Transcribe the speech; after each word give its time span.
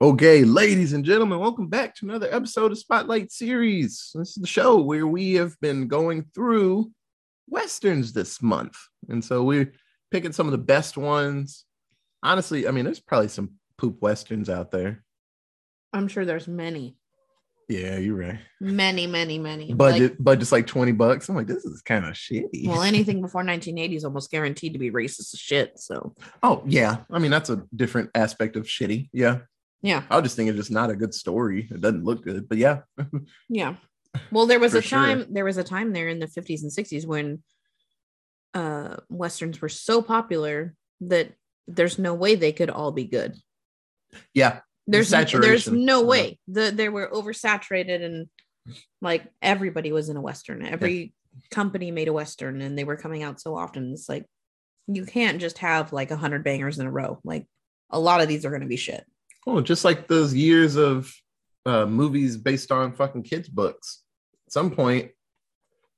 Okay, 0.00 0.44
ladies 0.44 0.92
and 0.92 1.04
gentlemen, 1.04 1.38
welcome 1.38 1.68
back 1.68 1.94
to 1.96 2.04
another 2.04 2.28
episode 2.32 2.72
of 2.72 2.78
Spotlight 2.78 3.32
Series. 3.32 4.10
This 4.14 4.30
is 4.30 4.34
the 4.34 4.46
show 4.46 4.80
where 4.80 5.06
we 5.06 5.34
have 5.34 5.58
been 5.60 5.88
going 5.88 6.24
through 6.34 6.90
westerns 7.48 8.12
this 8.12 8.42
month. 8.42 8.76
And 9.08 9.24
so 9.24 9.42
we're 9.42 9.72
picking 10.10 10.32
some 10.32 10.46
of 10.46 10.52
the 10.52 10.58
best 10.58 10.96
ones. 10.96 11.64
Honestly, 12.22 12.66
I 12.66 12.70
mean, 12.70 12.84
there's 12.84 13.00
probably 13.00 13.28
some 13.28 13.52
poop 13.76 14.00
westerns 14.00 14.48
out 14.48 14.70
there. 14.70 15.04
I'm 15.92 16.08
sure 16.08 16.24
there's 16.24 16.48
many, 16.48 16.96
Yeah, 17.68 17.96
you're 17.98 18.16
right. 18.16 18.38
many, 18.60 19.06
many, 19.06 19.38
many. 19.38 19.72
Budget, 19.72 20.22
budget's 20.22 20.52
like 20.52 20.66
20 20.66 20.92
bucks. 20.92 21.28
I'm 21.28 21.36
like, 21.36 21.46
this 21.46 21.64
is 21.64 21.82
kind 21.82 22.04
of 22.04 22.12
shitty. 22.14 22.66
Well, 22.66 22.82
anything 22.82 23.20
before 23.22 23.40
1980 23.40 23.96
is 23.96 24.04
almost 24.04 24.30
guaranteed 24.30 24.74
to 24.74 24.78
be 24.78 24.90
racist 24.90 25.34
as 25.34 25.40
shit. 25.40 25.78
So 25.78 26.14
oh, 26.42 26.62
yeah. 26.66 26.98
I 27.10 27.18
mean, 27.18 27.30
that's 27.30 27.50
a 27.50 27.64
different 27.74 28.10
aspect 28.14 28.56
of 28.56 28.64
shitty. 28.64 29.08
Yeah. 29.12 29.40
yeah, 29.82 30.02
I 30.10 30.16
was 30.16 30.24
just 30.24 30.36
thinking 30.36 30.54
just 30.56 30.70
not 30.70 30.90
a 30.90 30.96
good 30.96 31.14
story. 31.14 31.68
It 31.70 31.80
doesn't 31.80 32.04
look 32.04 32.22
good, 32.24 32.48
but 32.48 32.58
yeah. 32.58 32.80
yeah. 33.48 33.76
Well, 34.30 34.46
there 34.46 34.60
was 34.60 34.74
a 34.74 34.82
time. 34.82 35.20
sure. 35.20 35.26
There 35.30 35.44
was 35.44 35.56
a 35.56 35.64
time 35.64 35.92
there 35.92 36.08
in 36.08 36.18
the 36.18 36.26
50s 36.26 36.62
and 36.62 36.70
60s 36.70 37.06
when 37.06 37.42
uh 38.54 38.96
westerns 39.08 39.60
were 39.60 39.68
so 39.68 40.00
popular 40.00 40.74
that 41.00 41.32
there's 41.66 41.98
no 41.98 42.14
way 42.14 42.34
they 42.34 42.52
could 42.52 42.70
all 42.70 42.92
be 42.92 43.04
good. 43.04 43.34
Yeah. 44.32 44.60
There's 44.86 45.10
there's 45.10 45.30
Saturation. 45.30 45.84
no 45.84 46.00
Yeah. 46.02 46.06
way. 46.08 46.38
The 46.48 46.70
they 46.74 46.88
were 46.88 47.08
oversaturated 47.12 48.02
and 48.04 48.28
like 49.00 49.26
everybody 49.42 49.92
was 49.92 50.08
in 50.08 50.16
a 50.16 50.20
western. 50.20 50.64
Every 50.64 51.14
company 51.50 51.90
made 51.90 52.08
a 52.08 52.12
western 52.12 52.60
and 52.60 52.78
they 52.78 52.84
were 52.84 52.96
coming 52.96 53.22
out 53.22 53.40
so 53.40 53.56
often. 53.56 53.92
It's 53.92 54.08
like 54.08 54.26
you 54.86 55.04
can't 55.06 55.40
just 55.40 55.58
have 55.58 55.92
like 55.92 56.10
a 56.10 56.16
hundred 56.16 56.44
bangers 56.44 56.78
in 56.78 56.86
a 56.86 56.90
row. 56.90 57.18
Like 57.24 57.46
a 57.90 57.98
lot 57.98 58.20
of 58.20 58.28
these 58.28 58.44
are 58.44 58.50
gonna 58.50 58.66
be 58.66 58.76
shit. 58.76 59.04
Oh, 59.46 59.60
just 59.60 59.84
like 59.84 60.06
those 60.08 60.32
years 60.34 60.76
of 60.76 61.12
uh, 61.66 61.86
movies 61.86 62.36
based 62.36 62.70
on 62.72 62.92
fucking 62.94 63.22
kids' 63.22 63.48
books. 63.48 64.02
At 64.46 64.52
some 64.52 64.70
point, 64.70 65.12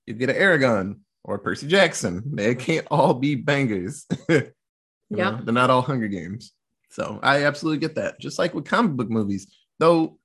you 0.06 0.14
get 0.14 0.30
an 0.30 0.36
Eragon 0.36 1.00
or 1.24 1.38
Percy 1.38 1.66
Jackson. 1.66 2.22
They 2.36 2.54
can't 2.54 2.86
all 2.90 3.14
be 3.14 3.34
bangers. 3.34 4.06
You 5.08 5.18
know, 5.18 5.38
they're 5.40 5.54
not 5.54 5.70
all 5.70 5.82
Hunger 5.82 6.08
Games. 6.08 6.50
So 6.90 7.20
I 7.22 7.44
absolutely 7.44 7.78
get 7.78 7.96
that. 7.96 8.20
Just 8.20 8.38
like 8.38 8.54
with 8.54 8.64
comic 8.64 8.92
book 8.92 9.10
movies, 9.10 9.46
though, 9.78 10.18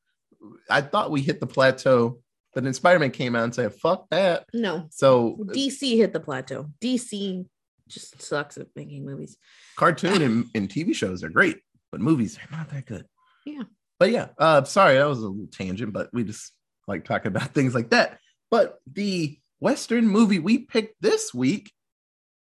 I 0.70 0.81
thought 0.81 1.12
we 1.12 1.22
hit 1.22 1.40
the 1.40 1.48
plateau, 1.48 2.20
but 2.54 2.64
then 2.64 2.73
Spider 2.73 3.00
Man 3.00 3.12
came 3.12 3.36
out 3.36 3.44
and 3.44 3.56
said, 3.56 3.73
"Fuck 3.73 4.09
that." 4.09 4.45
No. 4.54 4.88
So 4.92 5.38
DC 5.50 5.98
hit 5.98 6.14
the 6.14 6.20
plateau. 6.20 6.67
DC 6.82 7.45
just 7.88 8.22
sucks 8.22 8.58
at 8.58 8.67
making 8.76 9.06
movies. 9.06 9.38
cartoon 9.76 10.22
and, 10.22 10.45
and 10.56 10.70
TV 10.70 10.95
shows 10.95 11.23
are 11.23 11.30
great, 11.30 11.58
but 11.92 12.02
movies 12.02 12.38
are 12.38 12.58
not 12.58 12.70
that 12.70 12.86
good. 12.86 13.06
Yeah. 13.45 13.64
But 14.00 14.12
yeah, 14.12 14.30
uh, 14.38 14.64
sorry, 14.64 14.95
that 14.95 15.08
was 15.08 15.20
a 15.20 15.28
little 15.28 15.48
tangent, 15.52 15.94
but 15.94 16.09
we 16.14 16.23
just 16.23 16.54
like 16.88 17.06
talking 17.06 17.28
about 17.28 17.50
things 17.54 17.76
like 17.76 17.92
that. 17.92 18.20
But 18.50 18.80
the 18.92 19.38
Western 19.59 20.08
movie 20.08 20.39
we 20.39 20.59
picked 20.59 21.02
this 21.02 21.34
week 21.34 21.72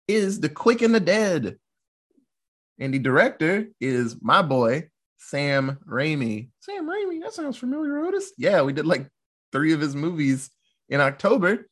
is 0.08 0.40
The 0.40 0.50
Quick 0.50 0.82
and 0.82 0.94
the 0.94 1.00
Dead. 1.00 1.58
And 2.80 2.94
the 2.94 3.00
director 3.00 3.68
is 3.82 4.16
my 4.22 4.42
boy, 4.42 4.90
Sam 5.18 5.78
Raimi. 5.88 6.50
Sam 6.62 6.88
Raimi, 6.88 7.22
that 7.22 7.34
sounds 7.34 7.58
familiar, 7.58 8.00
Otis. 8.00 8.32
Yeah, 8.38 8.62
we 8.62 8.74
did 8.74 8.86
like 8.86 9.08
three 9.52 9.74
of 9.74 9.82
his 9.82 9.96
movies 9.96 10.50
in 10.88 11.02
October. 11.02 11.68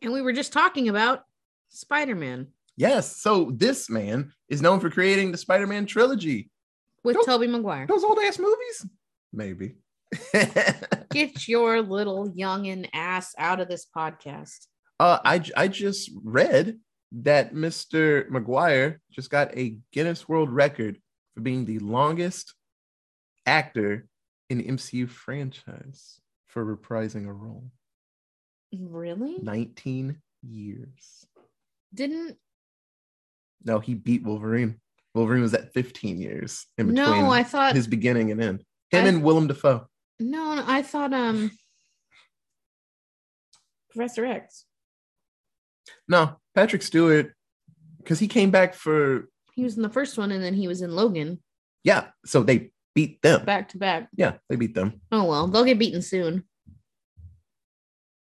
And 0.00 0.12
we 0.12 0.22
were 0.22 0.32
just 0.32 0.52
talking 0.52 0.88
about 0.88 1.22
Spider-Man 1.70 2.48
Yes, 2.76 3.16
so 3.18 3.52
this 3.54 3.88
man 3.88 4.32
is 4.48 4.60
known 4.60 4.80
for 4.80 4.90
creating 4.90 5.30
the 5.30 5.38
Spider 5.38 5.66
Man 5.66 5.86
trilogy. 5.86 6.50
with 7.04 7.14
Nope. 7.14 7.26
Tobey 7.26 7.46
Maguire. 7.46 7.86
Those 7.86 8.02
old 8.02 8.18
ass 8.18 8.38
movies? 8.38 8.86
Maybe. 9.32 9.76
Get 11.12 11.46
your 11.46 11.82
little 11.82 12.30
youngin 12.30 12.88
ass 12.92 13.32
out 13.38 13.60
of 13.60 13.68
this 13.68 13.86
podcast. 13.96 14.66
uh, 14.98 15.18
I, 15.24 15.40
I 15.56 15.68
just 15.68 16.10
read 16.24 16.78
that 17.22 17.54
Mr. 17.54 18.28
Maguire 18.28 19.00
just 19.10 19.30
got 19.30 19.56
a 19.56 19.78
Guinness 19.92 20.28
World 20.28 20.50
Record 20.50 20.98
for 21.34 21.40
being 21.40 21.64
the 21.64 21.78
longest 21.78 22.54
actor 23.46 24.06
in 24.50 24.58
the 24.58 24.64
MCU 24.64 25.08
franchise 25.08 26.20
for 26.46 26.64
reprising 26.64 27.28
a 27.28 27.32
role. 27.32 27.70
Really? 28.76 29.38
19 29.40 30.20
years. 30.42 31.26
Didn't 31.92 32.36
No, 33.64 33.78
he 33.78 33.94
beat 33.94 34.24
Wolverine. 34.24 34.80
Wolverine 35.14 35.42
was 35.42 35.54
at 35.54 35.72
15 35.72 36.20
years 36.20 36.66
in 36.76 36.88
between 36.88 37.06
no, 37.06 37.30
I 37.30 37.44
thought 37.44 37.76
his 37.76 37.86
beginning 37.86 38.32
and 38.32 38.42
end. 38.42 38.64
Him 38.90 39.04
I- 39.04 39.08
and 39.08 39.22
Willem 39.22 39.46
Dafoe. 39.46 39.86
no, 40.18 40.56
no, 40.56 40.64
I 40.66 40.82
thought 40.82 41.12
um 41.12 41.52
Professor 43.90 44.24
X. 44.24 44.64
No, 46.08 46.36
Patrick 46.54 46.82
Stewart, 46.82 47.34
because 47.98 48.18
he 48.18 48.28
came 48.28 48.50
back 48.50 48.74
for 48.74 49.28
He 49.54 49.62
was 49.64 49.76
in 49.76 49.82
the 49.82 49.88
first 49.88 50.18
one 50.18 50.30
and 50.32 50.42
then 50.42 50.54
he 50.54 50.68
was 50.68 50.82
in 50.82 50.94
Logan 50.94 51.40
yeah. 51.84 52.06
So 52.24 52.42
they 52.42 52.70
beat 52.94 53.20
them. 53.20 53.44
back 53.44 53.68
to 53.70 53.78
back. 53.78 54.08
Yeah, 54.16 54.34
they 54.48 54.56
beat 54.56 54.74
them. 54.74 55.02
Oh 55.12 55.24
well, 55.24 55.46
they'll 55.48 55.64
get 55.64 55.78
beaten 55.78 56.00
soon. 56.00 56.44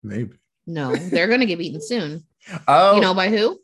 Maybe. 0.02 0.36
No, 0.66 0.94
they're 0.94 1.28
gonna 1.28 1.46
get 1.46 1.58
beaten 1.58 1.80
soon. 1.82 2.24
Oh, 2.66 2.94
You 2.94 3.00
know 3.02 3.12
by 3.14 3.28
who? 3.28 3.60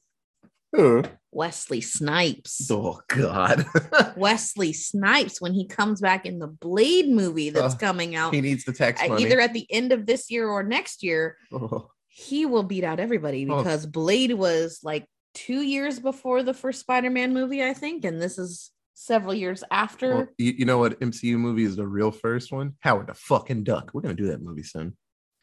uh, 0.76 1.02
Wesley 1.32 1.80
Snipes. 1.80 2.68
oh 2.70 3.00
God, 3.08 3.64
Wesley 4.16 4.72
Snipes 4.74 5.40
when 5.40 5.54
he 5.54 5.66
comes 5.66 6.00
back 6.02 6.26
in 6.26 6.38
the 6.38 6.48
Blade 6.48 7.08
movie 7.08 7.48
that's 7.50 7.74
Oh, 7.74 7.78
coming 7.78 8.14
out 8.14 8.34
he 8.34 8.40
needs 8.42 8.64
the 8.64 8.72
tax 8.74 9.00
uh, 9.00 9.06
money. 9.08 9.22
either 9.24 9.40
at 9.40 9.54
the 9.54 9.66
end 9.70 9.92
of 9.92 10.04
this 10.06 10.30
year 10.30 10.48
or 10.48 10.62
next 10.64 11.02
year. 11.02 11.38
Oh, 11.52 11.88
He 12.16 12.46
will 12.46 12.62
beat 12.62 12.84
out 12.84 13.00
everybody 13.00 13.44
Oh. 13.50 13.56
because 13.58 13.86
Blade 13.86 14.32
was 14.34 14.78
like 14.84 15.04
two 15.34 15.62
years 15.62 15.98
before 15.98 16.44
the 16.44 16.54
first 16.54 16.78
Spider-Man 16.80 17.34
movie, 17.34 17.64
I 17.64 17.74
think, 17.74 18.04
and 18.04 18.22
this 18.22 18.38
is 18.38 18.70
several 18.94 19.34
years 19.34 19.64
after. 19.72 20.14
well, 20.14 20.26
you, 20.38 20.52
you 20.58 20.64
know 20.64 20.78
what 20.78 21.00
MCU 21.00 21.36
movie 21.36 21.64
is 21.64 21.74
the 21.74 21.86
real 21.86 22.12
first 22.12 22.52
one? 22.52 22.74
Howard 22.80 23.08
the 23.08 23.14
fucking 23.14 23.64
Duck. 23.64 23.90
We're 23.92 24.02
gonna 24.02 24.14
do 24.14 24.28
that 24.28 24.40
movie 24.40 24.62
soon. 24.62 24.96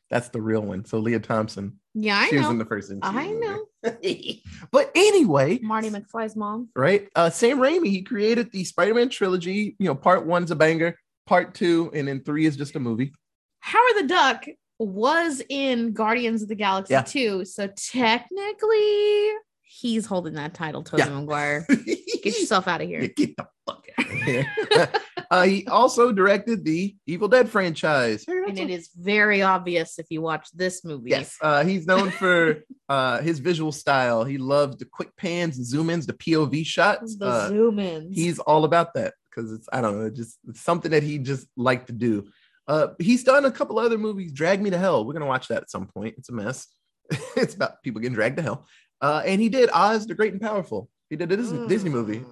That's 0.10 0.30
the 0.30 0.42
real 0.42 0.62
one. 0.62 0.86
So 0.86 1.00
Lea 1.00 1.20
Thompson, 1.20 1.80
yeah, 1.94 2.18
I 2.20 2.30
she 2.30 2.38
was 2.38 2.48
in 2.48 2.58
the 2.58 2.66
first 2.66 2.90
MCU. 2.90 3.00
I 3.04 3.28
movie. 3.28 3.40
know. 3.46 4.62
but 4.72 4.92
anyway, 4.96 5.60
Marty 5.62 5.90
McFly's 5.90 6.36
mom. 6.38 6.70
right? 6.76 7.10
Uh, 7.16 7.30
Sam 7.30 7.58
Raimi, 7.60 7.88
he 7.88 8.02
created 8.02 8.50
the 8.52 8.64
Spider-Man 8.64 9.10
trilogy. 9.10 9.76
You 9.78 9.88
know, 9.88 9.96
part 9.96 10.26
one's 10.26 10.52
a 10.52 10.56
banger, 10.56 10.98
part 11.28 11.54
two, 11.54 11.92
and 11.94 12.08
then 12.08 12.22
three 12.24 12.46
is 12.46 12.56
just 12.56 12.76
a 12.78 12.80
movie. 12.80 13.14
Howard 13.60 13.94
the 13.98 14.08
Duck 14.08 14.46
was 14.88 15.42
in 15.50 15.94
Guardians 15.94 16.42
of 16.44 16.50
the 16.50 16.56
Galaxy 16.56 16.94
Yeah. 16.94 17.02
2, 17.04 17.46
so 17.46 17.68
technically 17.76 19.30
he's 19.64 20.06
holding 20.06 20.34
that 20.34 20.54
title, 20.54 20.84
Tobey 20.84 21.04
Yeah. 21.04 21.10
Maguire. 21.10 21.66
Get 22.24 22.26
yourself 22.40 22.68
out 22.68 22.82
of 22.82 22.90
Yeah, 22.90 23.00
here. 23.02 23.08
get 23.16 23.36
the 23.38 23.48
fuck 23.66 23.88
out 23.98 24.06
of 24.06 24.12
here. 24.12 24.46
uh, 25.32 25.44
he 25.44 25.66
also 25.68 26.12
directed 26.12 26.64
the 26.64 26.96
Evil 27.08 27.28
Dead 27.28 27.50
franchise. 27.50 28.24
Hey, 28.28 28.44
And 28.48 28.60
it 28.60 28.70
a- 28.70 28.74
is 28.74 28.90
very 28.96 29.42
obvious 29.42 29.98
if 29.98 30.06
you 30.10 30.22
watch 30.22 30.48
this 30.54 30.86
movie. 30.86 31.10
yes, 31.10 31.36
uh, 31.42 31.64
he's 31.64 31.88
known 31.88 32.12
for 32.12 32.64
uh, 32.90 33.22
his 33.22 33.40
visual 33.40 33.72
style. 33.72 34.24
He 34.24 34.38
loved 34.38 34.80
the 34.80 34.86
quick 34.86 35.16
pans 35.18 35.58
and 35.58 35.66
zoom 35.66 35.90
ins, 35.90 36.06
the 36.06 36.14
POV 36.14 36.64
shots. 36.66 37.16
The 37.18 37.26
Uh, 37.26 37.48
zoom 37.50 37.80
ins. 37.80 38.16
he's 38.16 38.38
all 38.40 38.66
about 38.66 38.94
that 38.94 39.16
because 39.30 39.52
it's 39.52 39.68
I 39.74 39.82
don't 39.82 40.00
know, 40.00 40.10
just 40.12 40.38
something 40.54 40.92
that 40.92 41.02
he 41.04 41.18
just 41.18 41.48
liked 41.58 41.88
to 41.88 41.94
do. 41.94 42.28
Uh, 42.68 42.88
he's 43.00 43.24
done 43.24 43.46
a 43.46 43.52
couple 43.52 43.80
other 43.80 43.98
movies. 43.98 44.32
Drag 44.32 44.62
Me 44.62 44.70
to 44.70 44.78
Hell. 44.78 45.06
We're 45.06 45.14
gonna 45.14 45.26
watch 45.26 45.48
that 45.50 45.64
at 45.64 45.70
some 45.72 45.88
point. 45.88 46.16
It's 46.18 46.30
a 46.30 46.34
mess. 46.34 46.68
it's 47.36 47.56
about 47.56 47.82
people 47.84 48.02
getting 48.02 48.16
dragged 48.16 48.38
to 48.38 48.44
hell. 48.44 48.66
Uh, 49.02 49.22
and 49.26 49.42
he 49.42 49.50
did 49.50 49.70
Oz 49.74 50.08
the 50.08 50.14
Great 50.16 50.32
and 50.32 50.42
Powerful. 50.42 50.90
He 51.10 51.16
did 51.16 51.32
a 51.32 51.36
Disney, 51.38 51.68
Disney 51.68 51.90
movie, 51.90 52.24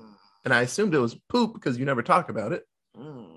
and 0.46 0.54
I 0.54 0.62
assumed 0.62 0.94
it 0.96 1.00
was 1.00 1.16
poop 1.28 1.54
because 1.54 1.78
you 1.78 1.84
never 1.86 2.02
talk 2.04 2.30
about 2.30 2.54
it. 2.54 2.64
Mm, 2.98 3.28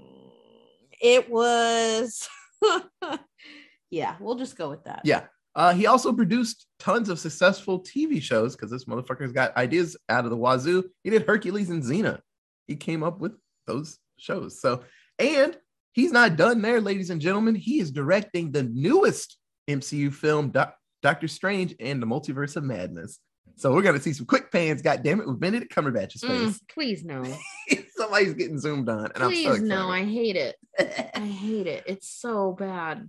It 1.00 1.28
was. 1.28 2.28
yeah, 3.90 4.14
we'll 4.20 4.37
just 4.37 4.56
go 4.56 4.70
with 4.70 4.84
that. 4.84 5.00
Yeah. 5.05 5.25
Uh, 5.55 5.75
he 5.75 5.87
also 5.87 6.12
produced 6.12 6.67
tons 6.78 7.08
of 7.08 7.19
successful 7.19 7.81
TV 7.82 8.22
shows 8.22 8.55
because 8.56 8.70
this 8.70 8.84
motherfucker's 8.87 9.32
got 9.32 9.55
ideas 9.56 9.96
out 10.08 10.25
of 10.25 10.31
the 10.31 10.37
wazoo. 10.37 10.84
He 11.05 11.11
did 11.11 11.26
Hercules 11.26 11.69
and 11.70 11.82
Xena. 11.82 12.20
He 12.67 12.76
came 12.76 13.02
up 13.02 13.20
with 13.20 13.32
those 13.67 13.99
shows. 14.17 14.61
So, 14.61 14.84
and 15.19 15.56
he's 15.93 16.12
not 16.12 16.37
done 16.37 16.62
there, 16.62 16.81
ladies 16.81 17.11
and 17.11 17.21
gentlemen. 17.21 17.55
He 17.55 17.79
is 17.81 17.91
directing 17.91 18.53
the 18.53 18.62
newest 18.65 19.39
MCU 19.69 20.12
film, 20.12 20.50
Doc- 20.50 20.77
Doctor 21.03 21.29
Strange 21.29 21.75
and 21.81 22.03
the 22.03 22.06
Multiverse 22.06 22.56
of 22.56 22.65
Madness. 22.65 23.19
So 23.56 23.73
we're 23.73 23.83
gonna 23.83 24.00
see 24.00 24.12
some 24.12 24.27
quick 24.27 24.50
pans, 24.50 24.83
God 24.83 25.03
damn 25.03 25.21
it, 25.21 25.27
with 25.29 25.39
Benedict 25.39 25.75
Cumberbatch's 25.75 26.23
Mm, 26.23 26.29
face. 26.47 26.61
please 26.73 27.05
no. 27.05 27.23
Somebody's 27.97 28.35
getting 28.35 28.59
zoomed 28.59 28.89
on, 28.89 29.12
and 29.15 29.23
I'm 29.23 29.35
so 29.35 29.50
Please 29.50 29.62
no. 29.62 29.89
I 29.89 30.05
hate 30.05 30.37
it. 30.37 30.56
I 30.79 31.21
hate 31.21 31.67
it. 31.67 31.85
It's 31.87 32.09
so 32.09 32.53
bad. 32.59 33.09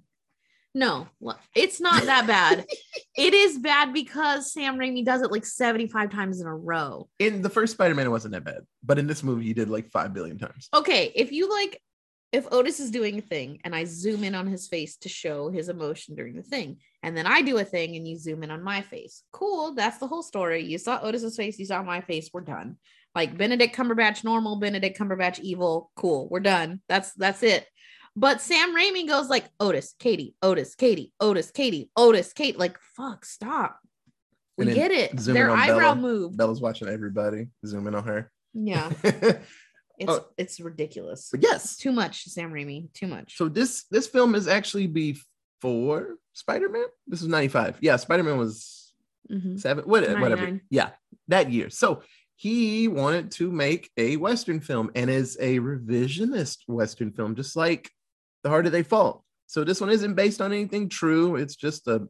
No, 0.76 1.08
it's 1.56 1.80
not 1.80 2.04
that 2.06 2.26
bad. 2.28 2.66
it 3.18 3.34
is 3.36 3.60
bad 3.60 3.94
because 3.94 4.52
Sam 4.52 4.78
Raimi 4.78 5.06
does 5.06 5.22
it 5.22 5.32
like 5.32 5.46
75 5.46 6.10
times 6.10 6.42
in 6.42 6.48
a 6.48 6.56
row. 6.56 7.08
In 7.20 7.44
the 7.44 7.50
first 7.50 7.74
Spider-Man, 7.74 8.08
it 8.08 8.10
wasn't 8.10 8.34
that 8.34 8.44
bad, 8.44 8.62
but 8.84 8.98
in 8.98 9.06
this 9.06 9.22
movie, 9.24 9.46
he 9.46 9.54
did 9.54 9.70
like 9.70 9.92
five 9.92 10.14
billion 10.16 10.38
times. 10.40 10.70
Okay, 10.74 11.12
if 11.16 11.32
you 11.32 11.48
like, 11.50 11.80
if 12.34 12.52
Otis 12.52 12.80
is 12.80 12.90
doing 12.90 13.20
a 13.20 13.22
thing 13.22 13.60
and 13.64 13.76
I 13.76 13.86
zoom 13.86 14.24
in 14.24 14.34
on 14.34 14.48
his 14.48 14.68
face 14.68 14.98
to 14.98 15.10
show 15.10 15.52
his 15.52 15.70
emotion 15.70 16.16
during 16.16 16.36
the 16.36 16.42
thing, 16.42 16.78
and 17.04 17.16
then 17.16 17.28
I 17.28 17.44
do 17.44 17.60
a 17.60 17.64
thing 17.64 17.96
and 17.96 18.08
you 18.08 18.18
zoom 18.18 18.42
in 18.42 18.50
on 18.50 18.64
my 18.64 18.82
face, 18.82 19.22
cool. 19.32 19.76
That's 19.76 20.00
the 20.00 20.08
whole 20.08 20.24
story. 20.24 20.64
You 20.64 20.80
saw 20.80 21.00
Otis's 21.00 21.38
face, 21.38 21.60
you 21.60 21.66
saw 21.66 21.84
my 21.84 22.02
face, 22.02 22.32
we're 22.34 22.42
done. 22.42 22.78
Like 23.14 23.38
Benedict 23.38 23.76
Cumberbatch 23.76 24.24
normal, 24.24 24.56
Benedict 24.56 24.98
Cumberbatch 24.98 25.40
evil, 25.42 25.92
cool. 25.96 26.28
We're 26.28 26.40
done. 26.40 26.82
That's 26.90 27.14
that's 27.14 27.44
it. 27.44 27.68
But 28.16 28.42
Sam 28.42 28.76
Raimi 28.76 29.08
goes 29.08 29.30
like 29.30 29.46
Otis, 29.60 29.94
Katie, 30.00 30.36
Otis, 30.42 30.74
Katie, 30.74 31.12
Otis, 31.20 31.52
Katie, 31.52 31.92
Otis, 31.96 32.34
Kate. 32.34 32.58
Like 32.58 32.80
fuck, 32.98 33.26
stop. 33.26 33.80
We 34.58 34.66
get 34.66 34.92
it. 34.92 35.16
Their 35.18 35.52
eyebrow 35.52 35.94
Bella. 35.94 35.96
move. 35.96 36.38
Bella's 36.38 36.62
watching 36.62 36.88
everybody, 36.88 37.48
zoom 37.66 37.88
in 37.88 37.94
on 37.94 38.04
her. 38.06 38.32
Yeah, 38.56 38.92
it's 40.04 40.12
Oh. 40.12 40.26
it's 40.38 40.60
ridiculous. 40.60 41.32
yes, 41.40 41.78
Too 41.78 41.92
much, 41.92 42.26
Sam 42.26 42.52
Raimi. 42.52 42.92
Too 42.94 43.08
much. 43.08 43.36
so 43.38 43.50
this 43.50 43.86
this 43.92 44.08
film 44.08 44.36
is 44.36 44.48
actually 44.48 44.88
before 44.88 46.18
Spider-Man. 46.34 46.86
This 47.08 47.22
is 47.22 47.28
95. 47.28 47.78
Yeah, 47.82 47.96
Spider-Man 47.98 48.38
was 48.38 48.94
Mhm. 49.32 49.60
seven, 49.60 49.86
what, 49.86 50.04
whatever. 50.20 50.62
Yeah, 50.70 50.92
that 51.30 51.52
year. 51.52 51.70
So 51.70 52.02
he 52.36 52.88
wanted 52.88 53.32
to 53.32 53.52
make 53.52 53.90
a 53.98 54.18
Western 54.18 54.60
film 54.60 54.92
and 54.96 55.10
is 55.10 55.38
a 55.40 55.60
revisionist 55.60 56.58
Western 56.68 57.12
film, 57.14 57.36
just 57.36 57.56
like 57.56 57.90
The 58.44 58.50
Harder 58.50 58.70
They 58.70 58.84
Fall. 58.84 59.24
So 59.48 59.64
this 59.64 59.80
one 59.80 59.90
isn't 59.92 60.16
based 60.16 60.42
on 60.42 60.52
anything 60.52 60.90
true. 60.90 61.36
It's 61.38 61.56
just 61.56 61.88
a 61.88 62.08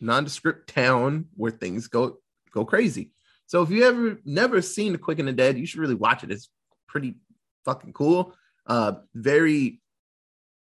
nondescript 0.00 0.68
town 0.72 1.26
where 1.34 1.50
things 1.50 1.88
go 1.88 2.18
go 2.52 2.64
crazy. 2.64 3.10
So 3.46 3.62
if 3.62 3.70
you 3.70 3.84
ever 3.84 4.20
never 4.24 4.62
seen 4.62 4.92
The 4.92 4.98
Quick 4.98 5.18
and 5.18 5.28
the 5.28 5.32
Dead, 5.32 5.58
you 5.58 5.66
should 5.66 5.80
really 5.80 5.94
watch 5.94 6.22
it. 6.24 6.30
It's 6.30 6.48
pretty 6.88 7.14
fucking 7.64 7.92
cool. 7.92 8.34
Uh, 8.66 8.94
very 9.14 9.80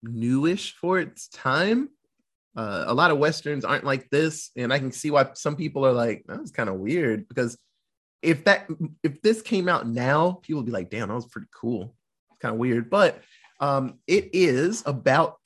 newish 0.02 0.74
for 0.74 0.98
its 0.98 1.28
time. 1.28 1.88
Uh, 2.56 2.84
a 2.86 2.94
lot 2.94 3.10
of 3.10 3.18
westerns 3.18 3.64
aren't 3.64 3.84
like 3.84 4.08
this, 4.10 4.50
and 4.56 4.72
I 4.72 4.78
can 4.78 4.92
see 4.92 5.10
why 5.10 5.28
some 5.34 5.56
people 5.56 5.84
are 5.86 5.92
like, 5.92 6.24
"That 6.26 6.40
was 6.40 6.50
kind 6.50 6.68
of 6.68 6.76
weird." 6.76 7.28
Because 7.28 7.58
if 8.22 8.44
that 8.44 8.68
if 9.02 9.20
this 9.20 9.42
came 9.42 9.68
out 9.68 9.86
now, 9.86 10.40
people 10.42 10.60
would 10.62 10.66
be 10.66 10.72
like, 10.72 10.90
"Damn, 10.90 11.08
that 11.08 11.14
was 11.14 11.26
pretty 11.26 11.48
cool." 11.54 11.94
It's 12.30 12.38
kind 12.40 12.54
of 12.54 12.58
weird, 12.58 12.88
but 12.88 13.22
um, 13.60 13.98
it 14.06 14.30
is 14.32 14.82
about 14.86 15.38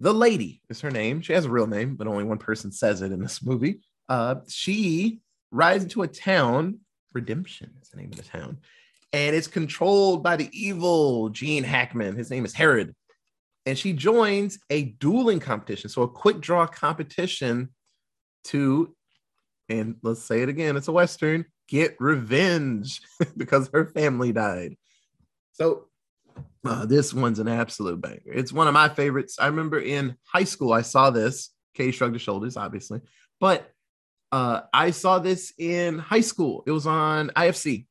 the 0.00 0.12
lady. 0.12 0.60
Is 0.68 0.80
her 0.80 0.90
name? 0.90 1.22
She 1.22 1.32
has 1.32 1.46
a 1.46 1.50
real 1.50 1.66
name, 1.66 1.96
but 1.96 2.06
only 2.06 2.24
one 2.24 2.38
person 2.38 2.72
says 2.72 3.02
it 3.02 3.12
in 3.12 3.20
this 3.20 3.42
movie. 3.42 3.80
Uh, 4.08 4.36
she 4.48 5.20
rides 5.50 5.84
into 5.84 6.02
a 6.02 6.08
town. 6.08 6.80
Redemption 7.14 7.72
is 7.80 7.88
the 7.88 7.98
name 7.98 8.10
of 8.10 8.16
the 8.16 8.22
town, 8.22 8.58
and 9.12 9.36
it's 9.36 9.46
controlled 9.46 10.22
by 10.22 10.36
the 10.36 10.48
evil 10.52 11.28
Gene 11.28 11.64
Hackman. 11.64 12.16
His 12.16 12.30
name 12.30 12.44
is 12.44 12.54
Herod 12.54 12.94
and 13.66 13.78
she 13.78 13.92
joins 13.92 14.58
a 14.70 14.84
dueling 14.84 15.40
competition. 15.40 15.88
So 15.88 16.02
a 16.02 16.08
quick 16.08 16.40
draw 16.40 16.66
competition 16.66 17.70
to, 18.44 18.94
and 19.68 19.96
let's 20.02 20.22
say 20.22 20.42
it 20.42 20.48
again, 20.48 20.76
it's 20.76 20.88
a 20.88 20.92
Western, 20.92 21.44
get 21.68 21.96
revenge 22.00 23.00
because 23.36 23.70
her 23.72 23.86
family 23.86 24.32
died. 24.32 24.76
So 25.52 25.86
uh, 26.64 26.86
this 26.86 27.14
one's 27.14 27.38
an 27.38 27.48
absolute 27.48 28.00
banger. 28.00 28.20
It's 28.26 28.52
one 28.52 28.68
of 28.68 28.74
my 28.74 28.88
favorites. 28.88 29.36
I 29.38 29.46
remember 29.46 29.78
in 29.78 30.16
high 30.24 30.44
school, 30.44 30.72
I 30.72 30.82
saw 30.82 31.10
this. 31.10 31.50
Kay 31.74 31.90
shrugged 31.90 32.14
his 32.14 32.22
shoulders, 32.22 32.56
obviously, 32.56 33.00
but 33.40 33.70
uh, 34.30 34.62
I 34.74 34.90
saw 34.90 35.18
this 35.18 35.52
in 35.58 35.98
high 35.98 36.20
school. 36.20 36.64
It 36.66 36.70
was 36.70 36.86
on 36.86 37.30
IFC. 37.30 37.86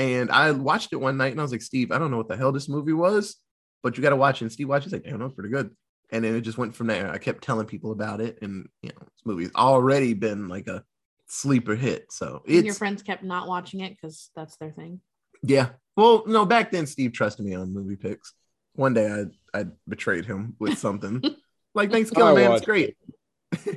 And 0.00 0.30
I 0.30 0.50
watched 0.52 0.94
it 0.94 0.96
one 0.96 1.18
night 1.18 1.32
and 1.32 1.40
I 1.40 1.42
was 1.42 1.52
like, 1.52 1.60
Steve, 1.60 1.92
I 1.92 1.98
don't 1.98 2.10
know 2.10 2.16
what 2.16 2.28
the 2.28 2.36
hell 2.36 2.52
this 2.52 2.70
movie 2.70 2.94
was, 2.94 3.36
but 3.82 3.96
you 3.96 4.02
got 4.02 4.10
to 4.10 4.16
watch 4.16 4.40
it. 4.40 4.46
And 4.46 4.52
Steve 4.52 4.66
watches 4.68 4.92
like, 4.92 5.04
damn, 5.04 5.18
that 5.18 5.24
was 5.24 5.34
pretty 5.34 5.50
good. 5.50 5.76
And 6.10 6.24
then 6.24 6.34
it 6.34 6.40
just 6.40 6.56
went 6.56 6.74
from 6.74 6.86
there. 6.86 7.10
I 7.10 7.18
kept 7.18 7.44
telling 7.44 7.66
people 7.66 7.92
about 7.92 8.22
it. 8.22 8.38
And, 8.40 8.66
you 8.82 8.88
know, 8.88 8.98
this 9.00 9.26
movie's 9.26 9.54
already 9.54 10.14
been 10.14 10.48
like 10.48 10.68
a 10.68 10.82
sleeper 11.26 11.74
hit. 11.74 12.06
So 12.10 12.42
And 12.48 12.64
your 12.64 12.74
friends 12.74 13.02
kept 13.02 13.22
not 13.22 13.46
watching 13.46 13.80
it 13.80 13.90
because 13.90 14.30
that's 14.34 14.56
their 14.56 14.70
thing. 14.72 15.00
yeah. 15.42 15.68
Well, 15.96 16.22
no, 16.26 16.46
back 16.46 16.72
then 16.72 16.86
Steve 16.86 17.12
trusted 17.12 17.44
me 17.44 17.54
on 17.54 17.74
movie 17.74 17.96
picks. 17.96 18.32
One 18.74 18.94
day 18.94 19.12
I 19.12 19.58
I 19.60 19.66
betrayed 19.86 20.24
him 20.24 20.56
with 20.58 20.78
something. 20.78 21.22
like, 21.74 21.90
Thanksgiving, 21.90 22.26
I 22.28 22.32
Man. 22.32 22.42
It's 22.44 22.50
watched 22.52 22.64
great. 22.64 22.96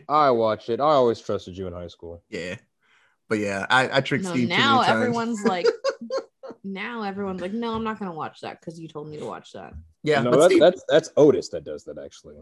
I 0.08 0.30
watched 0.30 0.70
it. 0.70 0.80
I 0.80 0.84
always 0.84 1.20
trusted 1.20 1.58
you 1.58 1.68
in 1.68 1.74
high 1.74 1.88
school. 1.88 2.24
Yeah. 2.30 2.56
But 3.34 3.40
yeah, 3.40 3.66
I, 3.72 3.98
I 3.98 4.02
tricked 4.02 4.26
No, 4.26 4.30
Steve. 4.30 4.44
too 4.48 4.56
now 4.56 4.76
many 4.76 4.86
times. 4.86 4.96
everyone's 5.02 5.44
like, 5.44 5.66
now 6.64 7.02
everyone's 7.02 7.42
like, 7.42 7.52
no, 7.52 7.74
I'm 7.74 7.84
not 7.84 7.98
gonna 7.98 8.14
watch 8.14 8.42
that 8.42 8.60
because 8.60 8.80
you 8.80 8.88
told 8.88 9.08
me 9.10 9.18
to 9.18 9.26
watch 9.26 9.54
that. 9.54 9.74
yeah, 10.04 10.22
no, 10.22 10.30
but 10.30 10.38
that's, 10.38 10.52
Steve, 10.54 10.60
that's 10.60 10.84
that's 10.88 11.10
Otis 11.18 11.50
that 11.50 11.64
does 11.64 11.84
that 11.86 11.98
actually. 11.98 12.36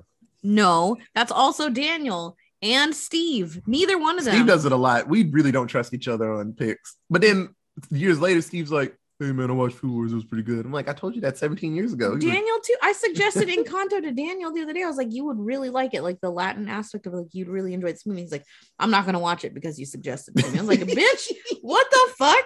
No, 0.44 0.98
that's 1.16 1.32
also 1.32 1.70
Daniel 1.70 2.36
and 2.62 2.94
Steve. 2.94 3.62
Neither 3.66 3.98
one 3.98 4.20
of 4.20 4.26
them. 4.26 4.34
Steve 4.36 4.48
does 4.48 4.66
it 4.66 4.74
a 4.74 4.76
lot. 4.76 5.08
We 5.08 5.24
really 5.30 5.54
don't 5.54 5.68
trust 5.68 5.94
each 5.94 6.10
other 6.10 6.30
on 6.34 6.52
picks. 6.52 6.98
But 7.10 7.22
then 7.22 7.56
years 7.90 8.20
later, 8.20 8.42
Steve's 8.42 8.70
like, 8.70 8.94
"Hey 9.22 9.32
man, 9.32 9.52
I 9.52 9.54
watched 9.54 9.76
Food 9.76 9.92
Wars. 9.92 10.12
It 10.12 10.16
was 10.16 10.26
pretty 10.26 10.44
good." 10.44 10.66
I'm 10.66 10.72
like, 10.72 10.90
"I 10.90 10.94
told 10.94 11.14
you 11.14 11.22
that 11.22 11.38
17 11.38 11.76
years 11.76 11.94
ago." 11.94 12.16
He's 12.16 12.24
like, 12.24 12.34
Daniel 12.34 12.58
too. 12.64 12.76
I 12.82 12.92
suggested 12.94 13.50
Encanto 13.50 14.02
to 14.02 14.12
Daniel 14.12 14.52
the 14.52 14.62
other 14.62 14.74
day. 14.74 14.84
I 14.84 14.88
was 14.88 14.98
like, 14.98 15.12
you 15.12 15.26
would 15.26 15.40
really 15.40 15.70
like 15.70 15.94
it, 15.94 16.02
like 16.02 16.20
the 16.22 16.32
Latin 16.32 16.68
aspect 16.68 17.06
of 17.06 17.14
like 17.14 17.28
you'd 17.32 17.48
really 17.48 17.74
enjoy 17.76 17.92
this 17.92 18.06
movie. 18.06 18.22
He's 18.22 18.32
like, 18.32 18.46
I'm 18.80 18.90
not 18.90 19.06
gonna 19.06 19.20
watch 19.20 19.46
it 19.46 19.54
because 19.54 19.80
you 19.80 19.86
suggested 19.86 20.40
it. 20.40 20.46
I 20.46 20.52
was 20.62 20.68
like, 20.68 20.80
bitch, 20.80 21.32
what 21.62 21.88
the 21.92 22.14
fuck? 22.18 22.46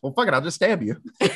well, 0.00 0.14
fuck 0.14 0.28
it, 0.28 0.34
I'll 0.34 0.40
just 0.40 0.56
stab 0.56 0.82
you. 0.82 0.96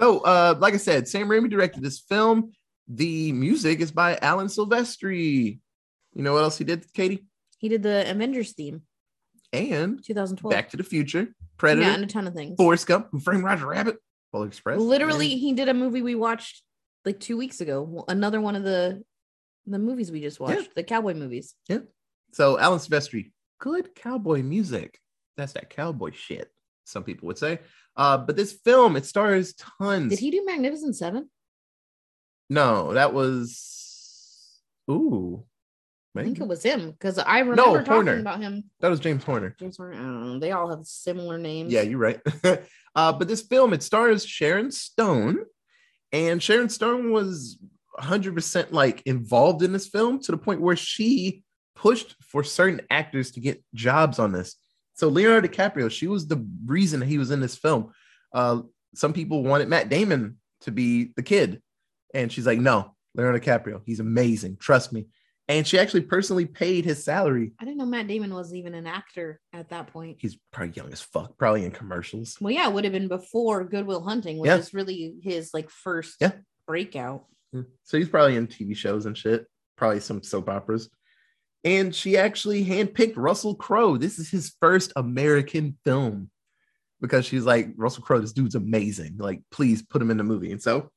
so, 0.00 0.20
uh, 0.20 0.54
like 0.58 0.74
I 0.74 0.78
said, 0.78 1.08
Sam 1.08 1.28
Raimi 1.28 1.50
directed 1.50 1.82
this 1.82 1.98
film. 1.98 2.52
The 2.86 3.32
music 3.32 3.80
is 3.80 3.90
by 3.90 4.16
Alan 4.22 4.46
Silvestri. 4.46 5.58
You 6.14 6.22
know 6.22 6.32
what 6.32 6.42
else 6.42 6.58
he 6.58 6.64
did, 6.64 6.92
Katie? 6.92 7.26
He 7.58 7.68
did 7.68 7.82
the 7.82 8.10
Avengers 8.10 8.52
theme, 8.52 8.82
And 9.52 10.02
2012. 10.04 10.50
Back 10.50 10.70
to 10.70 10.76
the 10.76 10.82
Future, 10.82 11.28
Predator, 11.60 11.86
yeah, 11.86 11.94
and 11.94 12.04
a 12.04 12.06
ton 12.06 12.26
of 12.26 12.34
things. 12.34 12.56
Forrest 12.56 12.86
Gump, 12.86 13.08
Who 13.12 13.20
Framed 13.20 13.44
Roger 13.44 13.66
Rabbit, 13.66 13.98
Polar 14.32 14.46
Express. 14.46 14.80
Literally, 14.80 15.32
and- 15.32 15.40
he 15.40 15.52
did 15.52 15.68
a 15.68 15.74
movie 15.74 16.00
we 16.02 16.14
watched 16.14 16.62
like 17.04 17.20
two 17.20 17.36
weeks 17.36 17.60
ago. 17.60 18.04
Another 18.08 18.40
one 18.40 18.56
of 18.56 18.62
the 18.64 19.02
the 19.66 19.78
movies 19.78 20.10
we 20.10 20.20
just 20.20 20.40
watched, 20.40 20.74
the 20.74 20.82
cowboy 20.82 21.14
movies. 21.14 21.54
Yeah. 21.68 21.80
So 22.32 22.58
Alan 22.58 22.78
Silvestri, 22.78 23.32
good 23.60 23.94
cowboy 23.94 24.42
music. 24.42 24.98
That's 25.36 25.52
that 25.52 25.68
cowboy 25.70 26.12
shit. 26.12 26.50
Some 26.84 27.04
people 27.04 27.26
would 27.28 27.38
say. 27.38 27.60
Uh, 27.96 28.16
but 28.18 28.36
this 28.36 28.52
film, 28.64 28.96
it 28.96 29.04
stars 29.04 29.54
tons. 29.54 30.10
Did 30.10 30.18
he 30.18 30.30
do 30.30 30.44
Magnificent 30.46 30.96
Seven? 30.96 31.28
No, 32.48 32.94
that 32.94 33.12
was. 33.12 34.60
Ooh, 34.90 35.44
I 36.16 36.24
think 36.24 36.40
it 36.40 36.48
was 36.48 36.62
him 36.62 36.90
because 36.90 37.18
I 37.18 37.38
remember 37.38 37.84
talking 37.84 37.92
Horner. 37.92 38.18
about 38.18 38.40
him. 38.40 38.64
that 38.80 38.88
was 38.88 38.98
James 38.98 39.22
Horner. 39.22 39.54
James 39.60 39.76
Horner. 39.76 39.94
I 39.94 39.98
don't 39.98 40.22
know. 40.24 40.38
They 40.40 40.50
all 40.50 40.68
have 40.68 40.84
similar 40.84 41.38
names. 41.38 41.72
Yeah, 41.72 41.82
you're 41.82 41.98
right. 41.98 42.20
uh, 42.96 43.12
but 43.12 43.28
this 43.28 43.42
film, 43.42 43.72
it 43.72 43.82
stars 43.82 44.26
Sharon 44.26 44.72
Stone, 44.72 45.38
and 46.12 46.42
Sharon 46.42 46.68
Stone 46.68 47.12
was 47.12 47.58
100% 48.00 48.72
like 48.72 49.02
involved 49.06 49.62
in 49.62 49.72
this 49.72 49.86
film 49.88 50.20
to 50.22 50.32
the 50.32 50.38
point 50.38 50.60
where 50.60 50.76
she 50.76 51.44
pushed 51.76 52.16
for 52.20 52.42
certain 52.42 52.80
actors 52.90 53.30
to 53.32 53.40
get 53.40 53.62
jobs 53.74 54.18
on 54.18 54.32
this. 54.32 54.56
So 54.94 55.08
Leonardo 55.08 55.48
DiCaprio, 55.48 55.90
she 55.90 56.08
was 56.08 56.26
the 56.26 56.44
reason 56.66 57.00
he 57.00 57.18
was 57.18 57.30
in 57.30 57.40
this 57.40 57.56
film. 57.56 57.92
Uh, 58.34 58.62
some 58.94 59.12
people 59.12 59.44
wanted 59.44 59.68
Matt 59.68 59.88
Damon 59.88 60.38
to 60.62 60.72
be 60.72 61.12
the 61.16 61.22
kid, 61.22 61.62
and 62.12 62.30
she's 62.30 62.46
like, 62.46 62.58
"No, 62.58 62.94
Leonardo 63.14 63.38
DiCaprio, 63.38 63.80
he's 63.86 64.00
amazing. 64.00 64.56
Trust 64.58 64.92
me." 64.92 65.06
And 65.50 65.66
she 65.66 65.80
actually 65.80 66.02
personally 66.02 66.46
paid 66.46 66.84
his 66.84 67.02
salary. 67.02 67.50
I 67.58 67.64
didn't 67.64 67.78
know 67.78 67.84
Matt 67.86 68.06
Damon 68.06 68.32
was 68.32 68.54
even 68.54 68.72
an 68.72 68.86
actor 68.86 69.40
at 69.52 69.68
that 69.70 69.88
point. 69.88 70.18
He's 70.20 70.38
probably 70.52 70.74
young 70.74 70.92
as 70.92 71.00
fuck, 71.00 71.36
probably 71.38 71.64
in 71.64 71.72
commercials. 71.72 72.38
Well, 72.40 72.52
yeah, 72.52 72.68
it 72.68 72.72
would 72.72 72.84
have 72.84 72.92
been 72.92 73.08
before 73.08 73.64
Goodwill 73.64 74.02
Hunting, 74.02 74.38
which 74.38 74.46
Yeah. 74.48 74.58
is 74.58 74.72
really 74.72 75.16
his 75.22 75.52
like 75.52 75.68
first 75.68 76.18
Yeah. 76.20 76.32
breakout. 76.68 77.26
Mm. 77.52 77.66
So 77.82 77.98
he's 77.98 78.08
probably 78.08 78.36
in 78.36 78.46
TV 78.46 78.76
shows 78.76 79.06
and 79.06 79.18
shit, 79.18 79.44
probably 79.76 79.98
some 79.98 80.22
soap 80.22 80.48
operas. 80.48 80.88
And 81.64 81.92
she 81.92 82.16
actually 82.16 82.64
handpicked 82.64 83.16
Russell 83.16 83.56
Crowe. 83.56 83.96
This 83.96 84.20
is 84.20 84.30
his 84.30 84.54
first 84.60 84.92
American 84.94 85.76
film 85.84 86.30
because 87.00 87.26
she's 87.26 87.44
like, 87.44 87.70
Russell 87.76 88.04
Crowe, 88.04 88.20
this 88.20 88.32
dude's 88.32 88.54
amazing. 88.54 89.16
Like, 89.18 89.42
please 89.50 89.82
put 89.82 90.00
him 90.00 90.12
in 90.12 90.16
the 90.16 90.22
movie. 90.22 90.52
And 90.52 90.62
so 90.62 90.90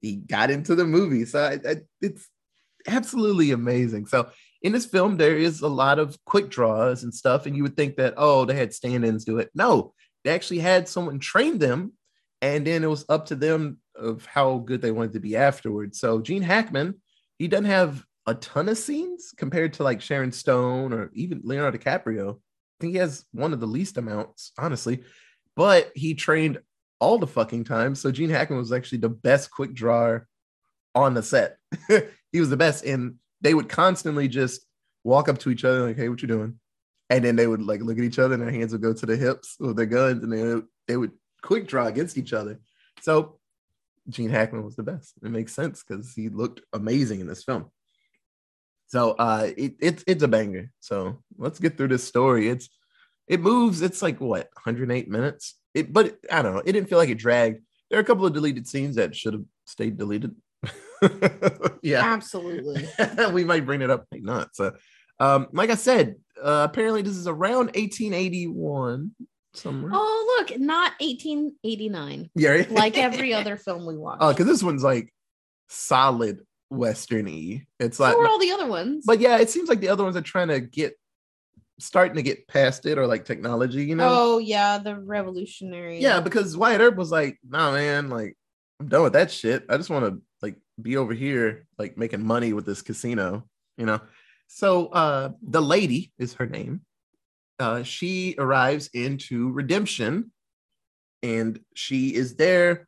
he 0.00 0.14
got 0.14 0.52
into 0.52 0.76
the 0.76 0.84
movie. 0.84 1.24
So 1.24 1.40
I, 1.42 1.58
I, 1.68 1.76
it's 2.00 2.28
absolutely 2.86 3.50
amazing. 3.50 4.06
So 4.06 4.28
in 4.62 4.72
this 4.72 4.86
film, 4.86 5.16
there 5.16 5.36
is 5.36 5.60
a 5.60 5.68
lot 5.68 5.98
of 5.98 6.16
quick 6.24 6.48
draws 6.48 7.02
and 7.02 7.14
stuff. 7.14 7.46
And 7.46 7.56
you 7.56 7.62
would 7.62 7.76
think 7.76 7.96
that, 7.96 8.14
oh, 8.16 8.44
they 8.44 8.54
had 8.54 8.72
stand 8.72 9.04
ins 9.04 9.24
do 9.24 9.38
it. 9.38 9.50
No, 9.54 9.92
they 10.24 10.34
actually 10.34 10.60
had 10.60 10.88
someone 10.88 11.18
train 11.18 11.58
them. 11.58 11.92
And 12.40 12.66
then 12.66 12.84
it 12.84 12.88
was 12.88 13.04
up 13.08 13.26
to 13.26 13.36
them 13.36 13.78
of 13.96 14.26
how 14.26 14.58
good 14.58 14.82
they 14.82 14.90
wanted 14.90 15.12
to 15.14 15.20
be 15.20 15.36
afterwards. 15.36 15.98
So 15.98 16.20
Gene 16.20 16.42
Hackman 16.42 16.94
he 17.38 17.48
doesn't 17.48 17.64
have 17.66 18.04
a 18.26 18.34
ton 18.34 18.68
of 18.68 18.78
scenes 18.78 19.32
compared 19.36 19.74
to 19.74 19.82
like 19.82 20.00
Sharon 20.00 20.32
Stone 20.32 20.92
or 20.92 21.10
even 21.14 21.40
Leonardo 21.44 21.78
DiCaprio. 21.78 22.36
I 22.36 22.38
think 22.80 22.92
he 22.92 22.98
has 22.98 23.24
one 23.32 23.52
of 23.52 23.60
the 23.60 23.66
least 23.66 23.98
amounts, 23.98 24.52
honestly. 24.58 25.04
But 25.56 25.92
he 25.94 26.14
trained 26.14 26.60
all 27.00 27.18
the 27.18 27.26
fucking 27.26 27.64
time. 27.64 27.94
So 27.94 28.10
Gene 28.10 28.30
Hackman 28.30 28.58
was 28.58 28.72
actually 28.72 28.98
the 28.98 29.08
best 29.08 29.50
quick 29.50 29.74
drawer 29.74 30.26
on 30.94 31.14
the 31.14 31.22
set. 31.22 31.58
he 32.34 32.40
was 32.40 32.50
the 32.50 32.56
best. 32.56 32.84
And 32.84 33.14
they 33.40 33.54
would 33.54 33.68
constantly 33.68 34.26
just 34.26 34.66
walk 35.04 35.28
up 35.28 35.38
to 35.38 35.50
each 35.50 35.64
other, 35.64 35.86
like, 35.86 35.96
hey, 35.96 36.08
what 36.08 36.20
you 36.20 36.26
doing? 36.26 36.58
And 37.08 37.24
then 37.24 37.36
they 37.36 37.46
would 37.46 37.62
like 37.62 37.80
look 37.80 37.96
at 37.96 38.02
each 38.02 38.18
other 38.18 38.34
and 38.34 38.42
their 38.42 38.50
hands 38.50 38.72
would 38.72 38.82
go 38.82 38.92
to 38.92 39.06
the 39.06 39.16
hips 39.16 39.54
with 39.60 39.76
their 39.76 39.86
guns 39.86 40.24
and 40.24 40.32
they, 40.32 40.66
they 40.88 40.96
would 40.96 41.12
quick 41.42 41.68
draw 41.68 41.86
against 41.86 42.18
each 42.18 42.32
other. 42.32 42.58
So 43.02 43.38
Gene 44.08 44.30
Hackman 44.30 44.64
was 44.64 44.74
the 44.74 44.82
best. 44.82 45.14
It 45.22 45.30
makes 45.30 45.54
sense 45.54 45.84
because 45.86 46.12
he 46.12 46.28
looked 46.28 46.62
amazing 46.72 47.20
in 47.20 47.28
this 47.28 47.44
film. 47.44 47.70
So 48.88 49.12
uh 49.12 49.50
it, 49.56 49.76
it's 49.80 50.02
it's 50.08 50.24
a 50.24 50.28
banger. 50.28 50.72
So 50.80 51.22
let's 51.38 51.60
get 51.60 51.76
through 51.76 51.88
this 51.88 52.04
story. 52.04 52.48
It's 52.48 52.68
it 53.28 53.40
moves, 53.40 53.80
it's 53.80 54.02
like 54.02 54.20
what 54.20 54.48
108 54.54 55.08
minutes. 55.08 55.54
It 55.72 55.92
but 55.92 56.18
I 56.32 56.42
don't 56.42 56.54
know, 56.54 56.62
it 56.64 56.72
didn't 56.72 56.88
feel 56.88 56.98
like 56.98 57.10
it 57.10 57.18
dragged. 57.18 57.60
There 57.90 57.98
are 57.98 58.02
a 58.02 58.04
couple 58.04 58.26
of 58.26 58.32
deleted 58.32 58.66
scenes 58.66 58.96
that 58.96 59.14
should 59.14 59.34
have 59.34 59.44
stayed 59.66 59.98
deleted. 59.98 60.34
yeah, 61.82 62.02
Absolutely. 62.02 62.88
we 63.32 63.44
might 63.44 63.66
bring 63.66 63.82
it 63.82 63.90
up, 63.90 64.06
might 64.12 64.22
not. 64.22 64.54
So 64.54 64.72
um, 65.20 65.48
like 65.52 65.70
I 65.70 65.74
said, 65.74 66.16
uh, 66.42 66.66
apparently 66.68 67.02
this 67.02 67.16
is 67.16 67.26
around 67.26 67.66
1881 67.74 69.12
somewhere. 69.54 69.92
Oh, 69.94 70.36
look, 70.38 70.58
not 70.58 70.92
1889, 71.00 72.30
yeah, 72.34 72.64
like 72.70 72.98
every 72.98 73.32
other 73.34 73.56
film 73.56 73.86
we 73.86 73.96
watch. 73.96 74.18
Oh, 74.20 74.32
because 74.32 74.46
this 74.46 74.62
one's 74.62 74.82
like 74.82 75.12
solid 75.68 76.40
Western 76.70 77.26
y. 77.26 77.66
It's 77.78 78.00
like 78.00 78.14
so 78.14 78.26
all 78.26 78.38
the 78.38 78.50
other 78.50 78.66
ones. 78.66 79.04
But 79.06 79.20
yeah, 79.20 79.38
it 79.38 79.50
seems 79.50 79.68
like 79.68 79.80
the 79.80 79.88
other 79.88 80.04
ones 80.04 80.16
are 80.16 80.22
trying 80.22 80.48
to 80.48 80.60
get 80.60 80.94
starting 81.78 82.16
to 82.16 82.22
get 82.22 82.46
past 82.48 82.86
it 82.86 82.98
or 82.98 83.06
like 83.06 83.24
technology, 83.24 83.84
you 83.84 83.96
know? 83.96 84.08
oh 84.10 84.38
yeah, 84.38 84.78
the 84.78 84.96
revolutionary. 84.96 86.00
Yeah, 86.00 86.20
because 86.20 86.56
Wyatt 86.56 86.80
Earp 86.80 86.96
was 86.96 87.10
like, 87.10 87.38
nah, 87.48 87.72
man, 87.72 88.10
like 88.10 88.36
I'm 88.80 88.88
done 88.88 89.02
with 89.02 89.12
that 89.14 89.30
shit. 89.30 89.64
I 89.68 89.76
just 89.76 89.90
want 89.90 90.06
to 90.06 90.22
be 90.80 90.96
over 90.96 91.14
here, 91.14 91.66
like 91.78 91.96
making 91.96 92.24
money 92.24 92.52
with 92.52 92.66
this 92.66 92.82
casino, 92.82 93.44
you 93.76 93.86
know. 93.86 94.00
So 94.46 94.86
uh 94.88 95.30
the 95.42 95.62
lady 95.62 96.12
is 96.18 96.34
her 96.34 96.46
name. 96.46 96.82
Uh 97.58 97.82
she 97.82 98.34
arrives 98.38 98.88
into 98.92 99.50
redemption 99.52 100.32
and 101.22 101.58
she 101.74 102.14
is 102.14 102.36
there 102.36 102.86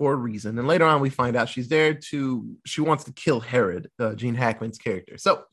for 0.00 0.14
a 0.14 0.16
reason. 0.16 0.58
And 0.58 0.66
later 0.66 0.86
on, 0.86 1.00
we 1.00 1.10
find 1.10 1.36
out 1.36 1.48
she's 1.48 1.68
there 1.68 1.92
to 1.94 2.56
she 2.64 2.80
wants 2.80 3.04
to 3.04 3.12
kill 3.12 3.40
Herod, 3.40 3.90
uh, 3.98 4.14
Gene 4.14 4.34
Hackman's 4.34 4.78
character. 4.78 5.18
So 5.18 5.44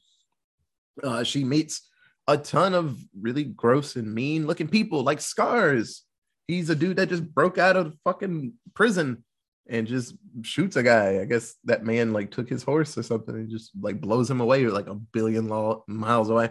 uh, 1.03 1.23
she 1.23 1.43
meets 1.43 1.89
a 2.27 2.37
ton 2.37 2.73
of 2.73 2.97
really 3.19 3.43
gross 3.43 3.95
and 3.95 4.13
mean 4.13 4.47
looking 4.47 4.67
people 4.69 5.03
like 5.03 5.21
Scars. 5.21 6.03
He's 6.47 6.69
a 6.69 6.75
dude 6.75 6.97
that 6.97 7.09
just 7.09 7.27
broke 7.33 7.57
out 7.57 7.75
of 7.75 7.95
fucking 8.03 8.53
prison 8.73 9.25
and 9.69 9.87
just 9.87 10.15
shoots 10.43 10.75
a 10.75 10.83
guy. 10.83 11.19
I 11.19 11.25
guess 11.25 11.55
that 11.65 11.83
man 11.83 12.13
like 12.13 12.31
took 12.31 12.47
his 12.49 12.63
horse 12.63 12.97
or 12.97 13.03
something 13.03 13.35
and 13.35 13.49
just 13.49 13.71
like 13.79 14.01
blows 14.01 14.29
him 14.29 14.41
away 14.41 14.65
like 14.67 14.87
a 14.87 14.95
billion 14.95 15.47
miles 15.87 16.29
away. 16.29 16.49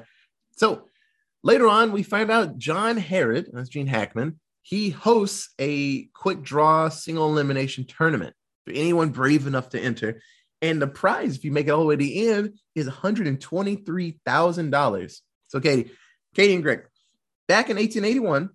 So 0.56 0.88
later 1.42 1.68
on, 1.68 1.92
we 1.92 2.02
find 2.02 2.30
out 2.30 2.56
John 2.58 2.96
Herod, 2.96 3.50
that's 3.52 3.68
Gene 3.68 3.86
Hackman, 3.86 4.40
he 4.62 4.90
hosts 4.90 5.50
a 5.60 6.06
quick 6.06 6.42
draw 6.42 6.88
single 6.88 7.30
elimination 7.30 7.86
tournament 7.86 8.34
for 8.64 8.72
anyone 8.72 9.10
brave 9.10 9.46
enough 9.46 9.68
to 9.70 9.80
enter. 9.80 10.20
And 10.60 10.82
the 10.82 10.88
prize, 10.88 11.36
if 11.36 11.44
you 11.44 11.52
make 11.52 11.68
it 11.68 11.70
all 11.70 11.80
the 11.80 11.86
way 11.86 11.96
to 11.96 12.02
the 12.02 12.28
end, 12.28 12.58
is 12.74 12.88
$123,000. 12.88 15.20
So, 15.48 15.60
Katie, 15.60 15.92
Katie 16.34 16.54
and 16.54 16.62
Greg, 16.62 16.80
back 17.46 17.70
in 17.70 17.76
1881, 17.76 18.50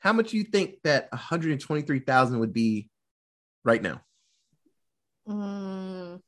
how 0.00 0.12
much 0.12 0.30
do 0.30 0.36
you 0.36 0.44
think 0.44 0.76
that 0.82 1.08
123,000 1.12 2.40
would 2.40 2.52
be 2.52 2.88
right 3.64 3.82
now? 3.82 4.00
Mm, 5.28 6.20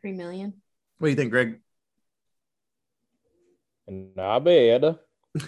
Three 0.00 0.12
million. 0.12 0.54
What 0.98 1.06
do 1.06 1.10
you 1.10 1.16
think, 1.16 1.30
Greg? 1.30 1.60
Not 3.88 4.40
bad. 4.40 4.98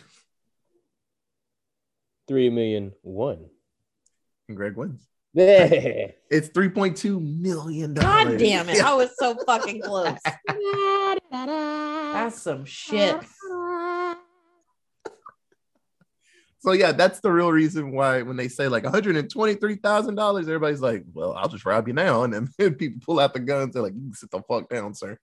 Three 2.28 2.50
million 2.50 2.92
one. 3.02 3.46
And 4.48 4.56
Greg 4.56 4.76
wins. 4.76 5.06
Yeah. 5.34 6.08
It's 6.30 6.50
$3.2 6.50 7.40
million. 7.40 7.94
God 7.94 8.36
damn 8.36 8.68
it! 8.68 8.76
Yeah. 8.76 8.90
I 8.90 8.94
was 8.94 9.16
so 9.18 9.34
fucking 9.46 9.80
close. 9.84 10.18
That's 11.30 12.42
some 12.42 12.66
shit. 12.66 13.18
So 16.60 16.72
yeah, 16.72 16.92
that's 16.92 17.20
the 17.20 17.30
real 17.30 17.52
reason 17.52 17.92
why 17.92 18.22
when 18.22 18.36
they 18.36 18.48
say 18.48 18.66
like 18.68 18.82
$123,000, 18.82 20.40
everybody's 20.40 20.80
like, 20.80 21.04
well, 21.12 21.34
I'll 21.34 21.48
just 21.48 21.64
rob 21.64 21.86
you 21.86 21.94
now. 21.94 22.24
And 22.24 22.32
then 22.32 22.74
people 22.74 23.00
pull 23.04 23.20
out 23.20 23.32
the 23.32 23.40
guns. 23.40 23.74
They're 23.74 23.82
like, 23.82 23.94
you 23.94 24.00
can 24.00 24.14
sit 24.14 24.30
the 24.30 24.42
fuck 24.42 24.68
down, 24.68 24.94
sir. 24.94 25.18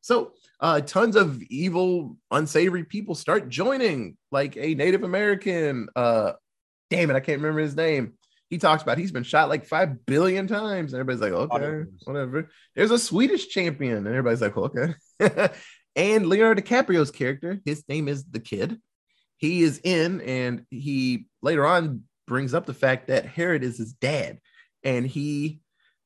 So 0.00 0.32
uh, 0.60 0.80
tons 0.80 1.16
of 1.16 1.42
evil, 1.42 2.16
unsavory 2.30 2.84
people 2.84 3.14
start 3.14 3.50
joining, 3.50 4.16
like 4.32 4.56
a 4.56 4.74
Native 4.74 5.02
American. 5.02 5.88
Uh, 5.94 6.32
damn 6.88 7.10
it, 7.10 7.16
I 7.16 7.20
can't 7.20 7.40
remember 7.40 7.60
his 7.60 7.76
name. 7.76 8.14
He 8.48 8.56
talks 8.56 8.82
about 8.82 8.98
he's 8.98 9.12
been 9.12 9.22
shot 9.22 9.48
like 9.48 9.66
five 9.66 10.04
billion 10.06 10.46
times. 10.46 10.92
And 10.92 11.00
everybody's 11.00 11.20
like, 11.20 11.38
okay, 11.52 11.90
whatever. 12.04 12.48
There's 12.74 12.90
a 12.90 12.98
Swedish 12.98 13.48
champion, 13.48 13.98
and 13.98 14.08
everybody's 14.08 14.40
like, 14.40 14.56
okay. 14.56 14.94
and 15.96 16.26
Leonardo 16.26 16.62
DiCaprio's 16.62 17.10
character, 17.10 17.60
his 17.64 17.84
name 17.88 18.08
is 18.08 18.24
the 18.24 18.40
Kid. 18.40 18.80
He 19.40 19.62
is 19.62 19.80
in, 19.82 20.20
and 20.20 20.66
he 20.70 21.26
later 21.40 21.66
on 21.66 22.02
brings 22.26 22.52
up 22.52 22.66
the 22.66 22.74
fact 22.74 23.08
that 23.08 23.24
Herod 23.24 23.64
is 23.64 23.78
his 23.78 23.94
dad, 23.94 24.38
and 24.84 25.06
he 25.06 25.60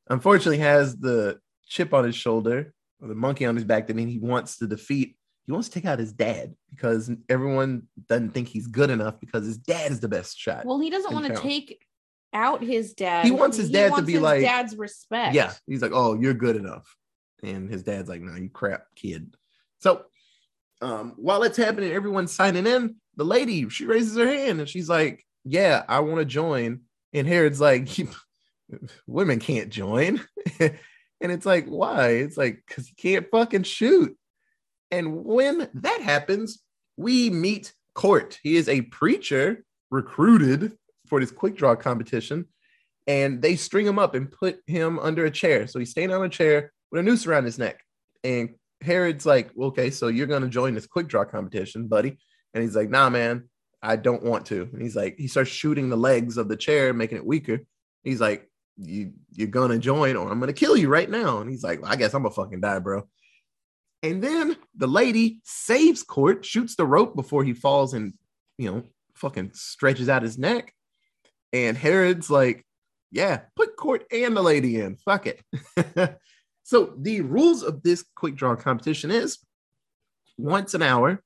unfortunately 0.08 0.58
has 0.58 0.96
the 0.96 1.40
chip 1.66 1.92
on 1.92 2.04
his 2.04 2.14
shoulder 2.14 2.72
or 3.02 3.08
the 3.08 3.14
monkey 3.16 3.44
on 3.44 3.56
his 3.56 3.64
back 3.64 3.88
that 3.88 3.96
means 3.96 4.12
he 4.12 4.18
wants 4.20 4.58
to 4.58 4.66
defeat 4.68 5.16
he 5.46 5.52
wants 5.52 5.68
to 5.68 5.74
take 5.74 5.84
out 5.84 5.98
his 5.98 6.12
dad 6.12 6.54
because 6.70 7.10
everyone 7.28 7.82
doesn't 8.08 8.30
think 8.30 8.46
he's 8.48 8.66
good 8.66 8.90
enough 8.90 9.18
because 9.18 9.44
his 9.46 9.58
dad 9.58 9.90
is 9.90 10.00
the 10.00 10.08
best 10.08 10.38
shot 10.38 10.64
Well, 10.64 10.78
he 10.78 10.90
doesn't 10.90 11.12
want 11.12 11.26
to 11.26 11.36
take 11.36 11.84
out 12.32 12.62
his 12.62 12.92
dad. 12.94 13.24
He 13.24 13.30
wants 13.30 13.56
his 13.56 13.70
dad 13.70 13.94
to 13.94 14.02
be 14.02 14.12
his 14.12 14.22
like- 14.22 14.42
dad's 14.42 14.76
respect. 14.76 15.34
yeah 15.34 15.52
he's 15.66 15.82
like 15.82 15.92
oh 15.94 16.14
you're 16.14 16.34
good 16.34 16.56
enough 16.56 16.94
and 17.42 17.68
his 17.70 17.82
dad's 17.82 18.08
like 18.08 18.20
no 18.20 18.36
you 18.36 18.48
crap 18.50 18.84
kid 18.94 19.34
so 19.80 20.02
um 20.82 21.14
while 21.16 21.42
it's 21.42 21.56
happening 21.56 21.90
everyone's 21.92 22.32
signing 22.32 22.66
in 22.66 22.96
the 23.16 23.25
lady 23.25 23.68
she 23.68 23.87
raises 23.87 24.16
her 24.16 24.26
hand 24.26 24.61
and 24.61 24.68
she's 24.68 24.88
like 24.88 25.25
yeah 25.44 25.83
i 25.88 26.00
want 26.00 26.18
to 26.18 26.25
join 26.25 26.80
and 27.12 27.26
herod's 27.26 27.61
like 27.61 27.88
women 29.06 29.38
can't 29.38 29.71
join 29.71 30.21
and 30.61 30.73
it's 31.21 31.47
like 31.47 31.66
why 31.66 32.09
it's 32.09 32.37
like 32.37 32.62
because 32.66 32.88
you 32.88 32.94
can't 32.97 33.26
fucking 33.30 33.62
shoot 33.62 34.16
and 34.90 35.25
when 35.25 35.68
that 35.75 36.00
happens 36.00 36.61
we 36.97 37.30
meet 37.30 37.73
Cort 37.94 38.38
he 38.42 38.56
is 38.56 38.68
a 38.68 38.83
preacher 38.83 39.64
recruited 39.90 40.73
for 41.06 41.21
this 41.21 41.30
quick 41.30 41.56
draw 41.56 41.76
competition 41.76 42.47
and 43.06 43.42
they 43.42 43.56
string 43.56 43.87
him 43.87 43.99
up 43.99 44.14
and 44.14 44.30
put 44.30 44.61
him 44.66 44.99
under 44.99 45.26
a 45.26 45.30
chair. 45.30 45.66
So 45.66 45.78
he's 45.78 45.90
staying 45.90 46.12
on 46.12 46.25
a 46.25 46.28
chair 46.28 46.73
with 46.90 47.00
a 47.00 47.02
noose 47.02 47.26
around 47.26 47.44
his 47.44 47.59
neck. 47.59 47.80
And 48.23 48.50
Herod's 48.80 49.26
like, 49.26 49.50
okay, 49.59 49.90
so 49.90 50.09
you're 50.09 50.26
gonna 50.26 50.49
join 50.49 50.75
this 50.75 50.87
quick 50.87 51.09
draw 51.09 51.25
competition, 51.25 51.87
buddy. 51.87 52.18
And 52.54 52.62
he's 52.62 52.76
like, 52.76 52.88
nah, 52.88 53.11
man, 53.11 53.49
I 53.82 53.96
don't 53.96 54.23
want 54.23 54.46
to. 54.46 54.68
And 54.73 54.80
he's 54.80 54.96
like, 54.96 55.18
he 55.18 55.26
starts 55.26 55.50
shooting 55.50 55.90
the 55.90 55.96
legs 55.96 56.38
of 56.38 56.49
the 56.49 56.56
chair, 56.56 56.94
making 56.94 57.18
it 57.18 57.26
weaker. 57.26 57.61
He's 58.02 58.20
like, 58.20 58.49
you 58.76 59.12
you're 59.32 59.49
gonna 59.49 59.78
join, 59.78 60.16
or 60.16 60.30
I'm 60.30 60.40
gonna 60.40 60.52
kill 60.52 60.76
you 60.76 60.88
right 60.88 61.08
now. 61.08 61.40
And 61.40 61.50
he's 61.50 61.62
like, 61.62 61.80
I 61.84 61.96
guess 61.96 62.14
I'm 62.14 62.23
gonna 62.23 62.34
fucking 62.34 62.61
die, 62.61 62.78
bro. 62.78 63.06
And 64.02 64.23
then 64.23 64.56
the 64.76 64.87
lady 64.87 65.40
saves 65.44 66.02
Cort, 66.02 66.44
shoots 66.44 66.76
the 66.76 66.87
rope 66.87 67.14
before 67.14 67.44
he 67.44 67.52
falls 67.52 67.94
and 67.94 68.14
you 68.58 68.70
know 68.70 68.82
fucking 69.14 69.52
stretches 69.54 70.08
out 70.08 70.23
his 70.23 70.38
neck. 70.38 70.73
And 71.52 71.76
Herod's 71.76 72.30
like, 72.30 72.64
yeah, 73.11 73.42
put 73.54 73.76
Cort 73.76 74.04
and 74.11 74.37
the 74.37 74.42
lady 74.42 74.80
in. 74.80 74.96
Fuck 74.96 75.26
it. 75.26 75.42
so 76.64 76.94
the 76.99 77.20
rules 77.20 77.62
of 77.62 77.82
this 77.82 78.04
quick 78.16 78.34
draw 78.34 78.56
competition 78.56 79.11
is 79.11 79.38
once 80.37 80.75
an 80.75 80.82
hour, 80.82 81.23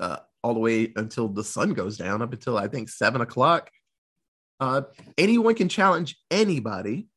uh, 0.00 0.18
all 0.42 0.54
the 0.54 0.60
way 0.60 0.92
until 0.96 1.28
the 1.28 1.44
sun 1.44 1.74
goes 1.74 1.96
down, 1.96 2.22
up 2.22 2.32
until 2.32 2.58
I 2.58 2.68
think 2.68 2.88
seven 2.88 3.20
o'clock. 3.20 3.70
Uh, 4.60 4.82
anyone 5.18 5.54
can 5.54 5.68
challenge 5.68 6.16
anybody, 6.30 7.08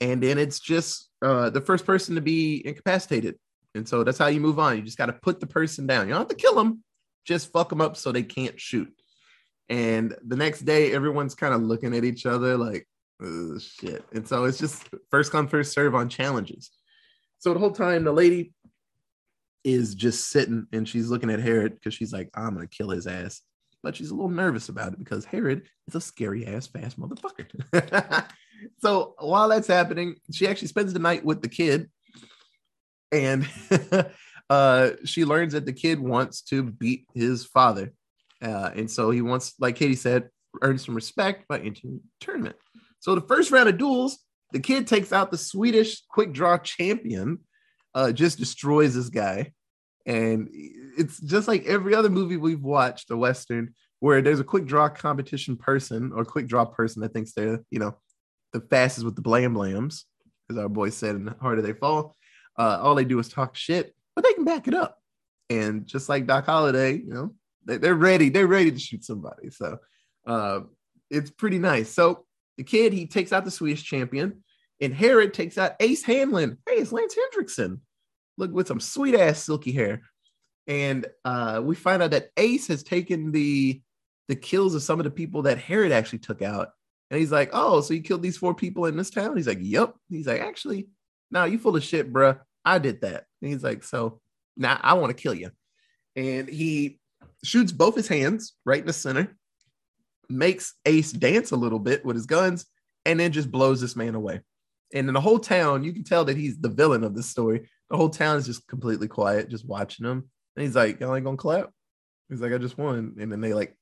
and 0.00 0.22
then 0.22 0.38
it's 0.38 0.60
just 0.60 1.08
uh, 1.22 1.50
the 1.50 1.60
first 1.60 1.86
person 1.86 2.14
to 2.14 2.20
be 2.20 2.62
incapacitated. 2.66 3.36
And 3.74 3.88
so 3.88 4.04
that's 4.04 4.18
how 4.18 4.26
you 4.28 4.40
move 4.40 4.58
on. 4.58 4.76
You 4.76 4.82
just 4.82 4.98
got 4.98 5.06
to 5.06 5.12
put 5.12 5.40
the 5.40 5.46
person 5.46 5.86
down. 5.86 6.06
You 6.06 6.14
don't 6.14 6.22
have 6.22 6.28
to 6.28 6.34
kill 6.34 6.54
them, 6.54 6.82
just 7.26 7.52
fuck 7.52 7.68
them 7.68 7.80
up 7.80 7.96
so 7.96 8.12
they 8.12 8.22
can't 8.22 8.58
shoot. 8.60 8.92
And 9.68 10.14
the 10.24 10.36
next 10.36 10.60
day, 10.60 10.92
everyone's 10.92 11.34
kind 11.34 11.52
of 11.52 11.62
looking 11.62 11.94
at 11.94 12.04
each 12.04 12.24
other 12.24 12.56
like, 12.56 12.86
shit. 13.58 14.04
And 14.12 14.26
so 14.26 14.44
it's 14.44 14.58
just 14.58 14.88
first 15.10 15.32
come, 15.32 15.48
first 15.48 15.72
serve 15.72 15.94
on 15.94 16.08
challenges. 16.08 16.70
So 17.38 17.52
the 17.52 17.60
whole 17.60 17.72
time 17.72 18.04
the 18.04 18.12
lady 18.12 18.52
is 19.66 19.96
just 19.96 20.30
sitting 20.30 20.64
and 20.72 20.88
she's 20.88 21.08
looking 21.08 21.28
at 21.28 21.40
Herod 21.40 21.74
because 21.74 21.92
she's 21.92 22.12
like, 22.12 22.30
I'm 22.34 22.54
gonna 22.54 22.68
kill 22.68 22.90
his 22.90 23.08
ass. 23.08 23.42
But 23.82 23.96
she's 23.96 24.10
a 24.10 24.14
little 24.14 24.30
nervous 24.30 24.68
about 24.68 24.92
it 24.92 24.98
because 25.00 25.24
Herod 25.24 25.62
is 25.88 25.96
a 25.96 26.00
scary 26.00 26.46
ass 26.46 26.68
fast 26.68 26.98
motherfucker. 26.98 28.28
so 28.80 29.14
while 29.18 29.48
that's 29.48 29.66
happening, 29.66 30.16
she 30.32 30.46
actually 30.46 30.68
spends 30.68 30.92
the 30.92 31.00
night 31.00 31.24
with 31.24 31.42
the 31.42 31.48
kid. 31.48 31.90
And 33.10 33.48
uh, 34.50 34.90
she 35.04 35.24
learns 35.24 35.52
that 35.52 35.66
the 35.66 35.72
kid 35.72 35.98
wants 35.98 36.42
to 36.42 36.62
beat 36.62 37.06
his 37.14 37.44
father. 37.44 37.92
Uh, 38.40 38.70
and 38.74 38.88
so 38.88 39.10
he 39.10 39.20
wants, 39.20 39.54
like 39.58 39.74
Katie 39.74 39.96
said, 39.96 40.30
earn 40.62 40.78
some 40.78 40.94
respect 40.94 41.48
by 41.48 41.58
entering 41.58 41.96
the 41.96 42.00
tournament. 42.20 42.56
So 43.00 43.16
the 43.16 43.26
first 43.26 43.50
round 43.50 43.68
of 43.68 43.78
duels, 43.78 44.18
the 44.52 44.60
kid 44.60 44.86
takes 44.86 45.12
out 45.12 45.32
the 45.32 45.38
Swedish 45.38 46.02
quick 46.08 46.32
draw 46.32 46.56
champion, 46.58 47.40
uh, 47.94 48.12
just 48.12 48.38
destroys 48.38 48.94
this 48.94 49.08
guy. 49.08 49.52
And 50.06 50.48
it's 50.52 51.20
just 51.20 51.48
like 51.48 51.66
every 51.66 51.94
other 51.94 52.08
movie 52.08 52.36
we've 52.36 52.62
watched, 52.62 53.10
a 53.10 53.16
Western, 53.16 53.74
where 54.00 54.22
there's 54.22 54.40
a 54.40 54.44
quick 54.44 54.66
draw 54.66 54.88
competition 54.88 55.56
person 55.56 56.12
or 56.14 56.24
quick 56.24 56.46
draw 56.46 56.64
person 56.64 57.02
that 57.02 57.12
thinks 57.12 57.32
they're, 57.32 57.60
you 57.70 57.78
know, 57.78 57.96
the 58.52 58.60
fastest 58.60 59.04
with 59.04 59.16
the 59.16 59.22
blam 59.22 59.54
blams, 59.54 60.04
as 60.48 60.56
our 60.56 60.68
boy 60.68 60.90
said 60.90 61.16
in 61.16 61.26
Harder 61.40 61.62
They 61.62 61.72
Fall. 61.72 62.14
Uh, 62.58 62.78
all 62.80 62.94
they 62.94 63.04
do 63.04 63.18
is 63.18 63.28
talk 63.28 63.56
shit, 63.56 63.94
but 64.14 64.24
they 64.24 64.32
can 64.32 64.44
back 64.44 64.68
it 64.68 64.74
up. 64.74 64.98
And 65.50 65.86
just 65.86 66.08
like 66.08 66.26
Doc 66.26 66.46
Holliday, 66.46 66.96
you 66.98 67.12
know, 67.12 67.34
they, 67.64 67.78
they're 67.78 67.94
ready. 67.94 68.28
They're 68.28 68.46
ready 68.46 68.70
to 68.70 68.78
shoot 68.78 69.04
somebody. 69.04 69.50
So 69.50 69.78
uh, 70.26 70.60
it's 71.10 71.30
pretty 71.30 71.58
nice. 71.58 71.90
So 71.90 72.24
the 72.56 72.64
kid, 72.64 72.92
he 72.92 73.06
takes 73.06 73.32
out 73.32 73.44
the 73.44 73.50
Swedish 73.50 73.84
champion, 73.84 74.42
and 74.80 74.94
Herod 74.94 75.34
takes 75.34 75.58
out 75.58 75.76
Ace 75.80 76.02
Hanlon. 76.02 76.58
Hey, 76.66 76.76
it's 76.76 76.92
Lance 76.92 77.14
Henriksen. 77.14 77.80
Look 78.36 78.52
with 78.52 78.68
some 78.68 78.80
sweet 78.80 79.14
ass 79.14 79.42
silky 79.42 79.72
hair. 79.72 80.02
And 80.66 81.06
uh, 81.24 81.60
we 81.62 81.74
find 81.74 82.02
out 82.02 82.10
that 82.10 82.30
Ace 82.36 82.66
has 82.68 82.82
taken 82.82 83.32
the 83.32 83.80
the 84.28 84.36
kills 84.36 84.74
of 84.74 84.82
some 84.82 84.98
of 84.98 85.04
the 85.04 85.10
people 85.10 85.42
that 85.42 85.58
Herod 85.58 85.92
actually 85.92 86.18
took 86.18 86.42
out. 86.42 86.70
And 87.10 87.20
he's 87.20 87.30
like, 87.30 87.50
Oh, 87.52 87.80
so 87.80 87.94
you 87.94 88.02
killed 88.02 88.22
these 88.22 88.36
four 88.36 88.54
people 88.54 88.86
in 88.86 88.96
this 88.96 89.10
town? 89.10 89.36
He's 89.36 89.46
like, 89.46 89.60
Yep. 89.60 89.94
He's 90.08 90.26
like, 90.26 90.40
Actually, 90.40 90.88
no, 91.30 91.44
you 91.44 91.58
full 91.58 91.76
of 91.76 91.84
shit, 91.84 92.12
bruh. 92.12 92.38
I 92.64 92.78
did 92.78 93.02
that. 93.02 93.24
And 93.40 93.50
he's 93.50 93.62
like, 93.62 93.84
So 93.84 94.20
now 94.56 94.80
I 94.82 94.94
want 94.94 95.16
to 95.16 95.22
kill 95.22 95.34
you. 95.34 95.50
And 96.16 96.48
he 96.48 96.98
shoots 97.44 97.72
both 97.72 97.94
his 97.94 98.08
hands 98.08 98.54
right 98.64 98.80
in 98.80 98.86
the 98.86 98.92
center, 98.92 99.36
makes 100.28 100.74
Ace 100.84 101.12
dance 101.12 101.52
a 101.52 101.56
little 101.56 101.78
bit 101.78 102.04
with 102.04 102.16
his 102.16 102.26
guns, 102.26 102.66
and 103.04 103.20
then 103.20 103.32
just 103.32 103.50
blows 103.50 103.80
this 103.80 103.96
man 103.96 104.14
away. 104.14 104.40
And 104.92 105.08
in 105.08 105.14
the 105.14 105.20
whole 105.20 105.38
town, 105.38 105.84
you 105.84 105.92
can 105.92 106.04
tell 106.04 106.24
that 106.24 106.36
he's 106.36 106.58
the 106.58 106.68
villain 106.68 107.04
of 107.04 107.14
this 107.14 107.28
story. 107.28 107.68
The 107.90 107.96
whole 107.96 108.10
town 108.10 108.36
is 108.38 108.46
just 108.46 108.66
completely 108.66 109.08
quiet, 109.08 109.48
just 109.48 109.66
watching 109.66 110.06
him. 110.06 110.28
And 110.56 110.64
he's 110.64 110.74
like, 110.74 111.00
Y'all 111.00 111.14
ain't 111.14 111.24
gonna 111.24 111.36
clap. 111.36 111.70
He's 112.28 112.40
like, 112.40 112.52
I 112.52 112.58
just 112.58 112.78
won. 112.78 113.14
And 113.18 113.30
then 113.30 113.40
they 113.40 113.54
like 113.54 113.76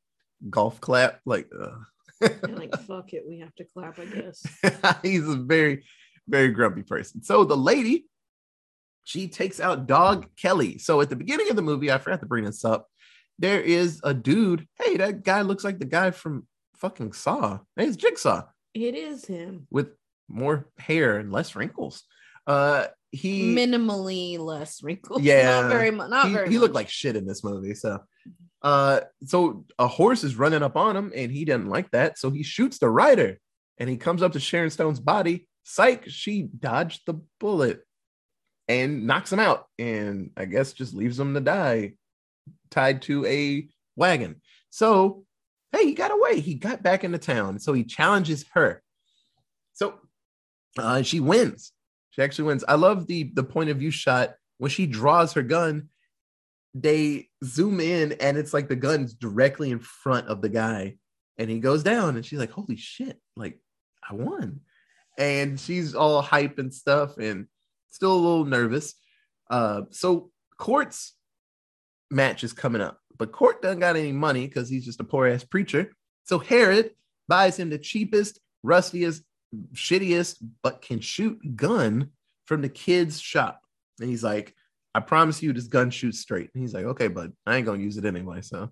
golf 0.50 0.80
clap, 0.80 1.20
like, 1.24 1.48
And 2.20 2.58
like, 2.58 2.74
fuck 2.86 3.12
it, 3.14 3.24
we 3.26 3.38
have 3.40 3.54
to 3.56 3.64
clap, 3.64 3.98
I 3.98 4.04
guess. 4.06 4.44
he's 5.02 5.26
a 5.26 5.36
very, 5.36 5.84
very 6.28 6.48
grumpy 6.48 6.82
person. 6.82 7.22
So 7.22 7.44
the 7.44 7.56
lady, 7.56 8.06
she 9.04 9.28
takes 9.28 9.60
out 9.60 9.86
Dog 9.86 10.26
Kelly. 10.36 10.78
So 10.78 11.00
at 11.00 11.08
the 11.10 11.16
beginning 11.16 11.50
of 11.50 11.56
the 11.56 11.62
movie, 11.62 11.90
I 11.90 11.98
forgot 11.98 12.20
to 12.20 12.26
bring 12.26 12.44
this 12.44 12.64
up. 12.64 12.88
There 13.38 13.60
is 13.60 14.00
a 14.04 14.14
dude. 14.14 14.66
Hey, 14.82 14.96
that 14.98 15.22
guy 15.24 15.42
looks 15.42 15.64
like 15.64 15.78
the 15.78 15.84
guy 15.86 16.10
from 16.10 16.46
fucking 16.76 17.12
Saw. 17.14 17.60
Hey, 17.76 17.86
it's 17.86 17.96
Jigsaw 17.96 18.42
It 18.74 18.94
is 18.94 19.24
him. 19.24 19.66
with 19.70 19.88
more 20.28 20.68
hair 20.78 21.18
and 21.18 21.32
less 21.32 21.56
wrinkles. 21.56 22.04
Uh, 22.46 22.86
he 23.14 23.54
Minimally 23.54 24.38
less 24.38 24.82
wrinkles. 24.82 25.22
Yeah. 25.22 25.62
Not 25.62 25.70
very 25.70 25.90
much. 25.90 26.10
Not 26.10 26.28
he, 26.28 26.34
very 26.34 26.50
he 26.50 26.58
looked 26.58 26.74
like 26.74 26.88
shit 26.88 27.16
in 27.16 27.26
this 27.26 27.44
movie. 27.44 27.74
So, 27.74 28.00
uh, 28.62 29.00
so 29.24 29.64
a 29.78 29.86
horse 29.86 30.24
is 30.24 30.36
running 30.36 30.62
up 30.62 30.76
on 30.76 30.96
him, 30.96 31.12
and 31.14 31.30
he 31.30 31.44
doesn't 31.44 31.68
like 31.68 31.90
that. 31.92 32.18
So 32.18 32.30
he 32.30 32.42
shoots 32.42 32.78
the 32.78 32.90
rider, 32.90 33.38
and 33.78 33.88
he 33.88 33.96
comes 33.96 34.22
up 34.22 34.32
to 34.32 34.40
Sharon 34.40 34.70
Stone's 34.70 35.00
body. 35.00 35.46
Psych, 35.64 36.04
she 36.08 36.42
dodged 36.42 37.02
the 37.06 37.20
bullet 37.40 37.82
and 38.68 39.06
knocks 39.06 39.32
him 39.32 39.40
out, 39.40 39.66
and 39.78 40.30
I 40.36 40.46
guess 40.46 40.72
just 40.72 40.94
leaves 40.94 41.18
him 41.18 41.34
to 41.34 41.40
die, 41.40 41.92
tied 42.70 43.02
to 43.02 43.24
a 43.26 43.68
wagon. 43.96 44.40
So, 44.70 45.24
hey, 45.72 45.84
he 45.84 45.94
got 45.94 46.10
away. 46.10 46.40
He 46.40 46.54
got 46.54 46.82
back 46.82 47.04
into 47.04 47.18
town. 47.18 47.58
So 47.58 47.72
he 47.72 47.84
challenges 47.84 48.44
her. 48.54 48.82
So, 49.74 49.94
uh, 50.78 51.02
she 51.02 51.20
wins. 51.20 51.72
She 52.14 52.22
actually 52.22 52.44
wins. 52.44 52.64
I 52.68 52.74
love 52.74 53.08
the 53.08 53.24
the 53.34 53.42
point 53.42 53.70
of 53.70 53.78
view 53.78 53.90
shot 53.90 54.34
when 54.58 54.70
she 54.70 54.86
draws 54.86 55.32
her 55.32 55.42
gun. 55.42 55.88
They 56.74 57.28
zoom 57.44 57.80
in 57.80 58.12
and 58.12 58.36
it's 58.36 58.54
like 58.54 58.68
the 58.68 58.76
gun's 58.76 59.14
directly 59.14 59.70
in 59.70 59.80
front 59.80 60.28
of 60.28 60.40
the 60.40 60.48
guy, 60.48 60.96
and 61.38 61.50
he 61.50 61.58
goes 61.58 61.82
down, 61.82 62.16
and 62.16 62.24
she's 62.24 62.38
like, 62.38 62.52
"Holy 62.52 62.76
shit! 62.76 63.20
Like 63.36 63.58
I 64.08 64.14
won!" 64.14 64.60
And 65.18 65.58
she's 65.58 65.94
all 65.96 66.22
hype 66.22 66.58
and 66.58 66.72
stuff, 66.72 67.18
and 67.18 67.48
still 67.90 68.12
a 68.12 68.14
little 68.14 68.44
nervous. 68.44 68.94
Uh, 69.50 69.82
so 69.90 70.30
Cort's 70.56 71.14
match 72.10 72.44
is 72.44 72.52
coming 72.52 72.80
up, 72.80 73.00
but 73.18 73.32
Cort 73.32 73.60
doesn't 73.60 73.80
got 73.80 73.96
any 73.96 74.12
money 74.12 74.46
because 74.46 74.68
he's 74.68 74.84
just 74.84 75.00
a 75.00 75.04
poor 75.04 75.26
ass 75.26 75.42
preacher. 75.42 75.92
So 76.24 76.38
Herod 76.38 76.92
buys 77.26 77.58
him 77.58 77.70
the 77.70 77.78
cheapest, 77.78 78.38
rustiest, 78.62 79.22
shittiest, 79.74 80.42
but 80.62 80.82
can 80.82 81.00
shoot 81.00 81.38
gun 81.56 82.10
from 82.46 82.62
the 82.62 82.68
kid's 82.68 83.20
shop. 83.20 83.60
And 84.00 84.08
he's 84.08 84.24
like, 84.24 84.54
I 84.94 85.00
promise 85.00 85.42
you 85.42 85.52
this 85.52 85.66
gun 85.66 85.90
shoots 85.90 86.20
straight. 86.20 86.50
And 86.54 86.62
he's 86.62 86.74
like, 86.74 86.84
okay, 86.84 87.08
bud, 87.08 87.32
I 87.46 87.56
ain't 87.56 87.66
gonna 87.66 87.82
use 87.82 87.96
it 87.96 88.04
anyway. 88.04 88.42
So, 88.42 88.70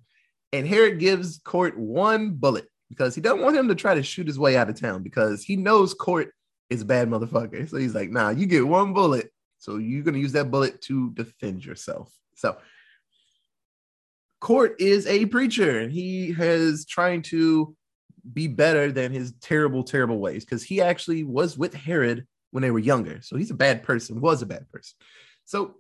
and 0.53 0.67
Herod 0.67 0.99
gives 0.99 1.39
Cort 1.45 1.77
one 1.79 2.31
bullet 2.31 2.67
because 2.89 3.15
he 3.15 3.21
doesn't 3.21 3.43
want 3.43 3.57
him 3.57 3.69
to 3.69 3.75
try 3.75 3.95
to 3.95 4.03
shoot 4.03 4.27
his 4.27 4.39
way 4.39 4.57
out 4.57 4.69
of 4.69 4.79
town 4.79 5.03
because 5.03 5.43
he 5.43 5.57
knows 5.57 5.95
Cort 5.95 6.33
is 6.71 6.83
a 6.83 6.87
bad 6.87 7.09
motherfucker. 7.09 7.69
So 7.69 7.77
he's 7.77 7.95
like, 7.95 8.11
nah, 8.11 8.31
you 8.31 8.47
get 8.47 8.67
one 8.67 8.93
bullet. 8.93 9.31
So 9.59 9.77
you're 9.77 10.05
gonna 10.05 10.19
use 10.19 10.33
that 10.33 10.51
bullet 10.51 10.81
to 10.83 11.11
defend 11.13 11.65
yourself. 11.65 12.13
So 12.37 12.57
Cort 14.41 14.81
is 14.81 15.07
a 15.07 15.27
preacher 15.27 15.81
and 15.81 15.93
he 15.93 16.33
has 16.33 16.85
trying 16.85 17.23
to 17.23 17.77
be 18.31 18.47
better 18.47 18.93
than 18.93 19.13
his 19.13 19.33
terrible, 19.41 19.83
terrible 19.83 20.19
ways 20.19 20.45
because 20.45 20.63
he 20.63 20.81
actually 20.81 21.25
was 21.25 21.57
with 21.57 21.75
Herod 21.75 22.27
when 22.51 22.63
they 22.63 22.71
were 22.71 22.79
younger. 22.79 23.21
So 23.23 23.37
he's 23.37 23.51
a 23.51 23.55
bad 23.55 23.83
person, 23.83 24.21
was 24.21 24.43
a 24.43 24.47
bad 24.47 24.69
person. 24.71 24.95
So 25.45 25.77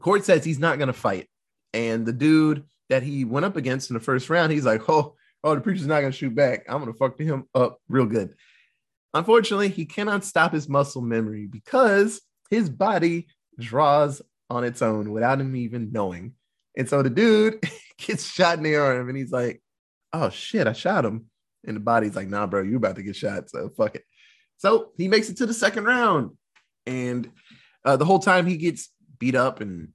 Cort 0.00 0.24
says 0.24 0.44
he's 0.44 0.58
not 0.58 0.78
going 0.78 0.88
to 0.88 0.92
fight. 0.92 1.28
And 1.72 2.04
the 2.04 2.12
dude 2.12 2.64
that 2.90 3.02
he 3.02 3.24
went 3.24 3.46
up 3.46 3.56
against 3.56 3.90
in 3.90 3.94
the 3.94 4.00
first 4.00 4.28
round, 4.28 4.52
he's 4.52 4.66
like, 4.66 4.88
oh, 4.88 5.14
oh, 5.42 5.54
the 5.54 5.60
preacher's 5.60 5.86
not 5.86 6.00
going 6.00 6.12
to 6.12 6.16
shoot 6.18 6.34
back. 6.34 6.64
I'm 6.68 6.80
going 6.80 6.92
to 6.92 6.98
fuck 6.98 7.18
him 7.18 7.44
up 7.54 7.78
real 7.88 8.06
good. 8.06 8.34
Unfortunately, 9.12 9.68
he 9.68 9.86
cannot 9.86 10.24
stop 10.24 10.52
his 10.52 10.68
muscle 10.68 11.02
memory 11.02 11.46
because 11.46 12.20
his 12.50 12.68
body 12.68 13.28
draws 13.58 14.20
on 14.50 14.64
its 14.64 14.82
own 14.82 15.12
without 15.12 15.40
him 15.40 15.54
even 15.56 15.92
knowing. 15.92 16.34
And 16.76 16.88
so 16.88 17.02
the 17.02 17.10
dude 17.10 17.62
gets 17.98 18.26
shot 18.26 18.58
in 18.58 18.64
the 18.64 18.76
arm 18.76 19.08
and 19.08 19.16
he's 19.16 19.32
like, 19.32 19.62
oh 20.12 20.30
shit, 20.30 20.66
I 20.66 20.72
shot 20.72 21.04
him. 21.04 21.26
And 21.66 21.76
the 21.76 21.80
body's 21.80 22.16
like, 22.16 22.28
nah, 22.28 22.46
bro, 22.46 22.62
you're 22.62 22.76
about 22.76 22.96
to 22.96 23.02
get 23.02 23.16
shot. 23.16 23.50
So 23.50 23.70
fuck 23.76 23.94
it. 23.96 24.04
So 24.58 24.90
he 24.96 25.08
makes 25.08 25.28
it 25.30 25.38
to 25.38 25.46
the 25.46 25.54
second 25.54 25.84
round. 25.84 26.30
And 26.86 27.30
uh, 27.84 27.96
the 27.96 28.04
whole 28.04 28.18
time 28.18 28.46
he 28.46 28.56
gets 28.56 28.90
beat 29.18 29.34
up 29.34 29.60
and 29.60 29.88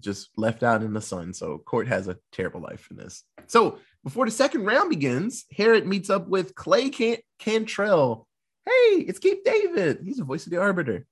just 0.00 0.30
left 0.36 0.62
out 0.62 0.82
in 0.82 0.92
the 0.92 1.00
sun. 1.00 1.32
So 1.32 1.58
Cort 1.58 1.88
has 1.88 2.08
a 2.08 2.18
terrible 2.32 2.60
life 2.60 2.88
in 2.90 2.96
this. 2.96 3.24
So 3.46 3.78
before 4.04 4.26
the 4.26 4.30
second 4.32 4.64
round 4.64 4.90
begins, 4.90 5.44
Herod 5.56 5.86
meets 5.86 6.10
up 6.10 6.28
with 6.28 6.54
Clay 6.54 6.90
Can- 6.90 7.18
Cantrell. 7.38 8.26
Hey, 8.64 9.04
it's 9.06 9.18
Keith 9.18 9.38
David. 9.44 10.00
He's 10.04 10.16
the 10.18 10.24
voice 10.24 10.44
of 10.46 10.50
the 10.52 10.58
Arbiter. 10.58 11.06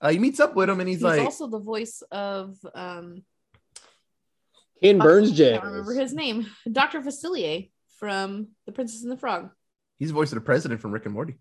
Uh, 0.00 0.10
he 0.10 0.18
meets 0.18 0.40
up 0.40 0.54
with 0.54 0.68
him 0.68 0.80
and 0.80 0.88
he's, 0.88 0.98
He's 0.98 1.04
like, 1.04 1.20
also 1.22 1.46
the 1.46 1.58
voice 1.58 2.02
of 2.10 2.56
um 2.74 3.22
Ken 4.82 4.98
Burns 4.98 5.30
I 5.32 5.34
Jazz. 5.34 5.60
don't 5.60 5.70
remember 5.70 5.94
his 5.94 6.12
name. 6.12 6.46
Dr. 6.70 7.00
Facilier 7.00 7.70
from 8.02 8.48
The 8.66 8.72
Princess 8.72 9.04
and 9.04 9.12
the 9.12 9.16
Frog. 9.16 9.50
he's 10.00 10.08
the 10.08 10.14
voice 10.14 10.32
of 10.32 10.34
the 10.34 10.40
president 10.40 10.80
from 10.80 10.90
Rick 10.90 11.04
and 11.04 11.14
Morty. 11.14 11.36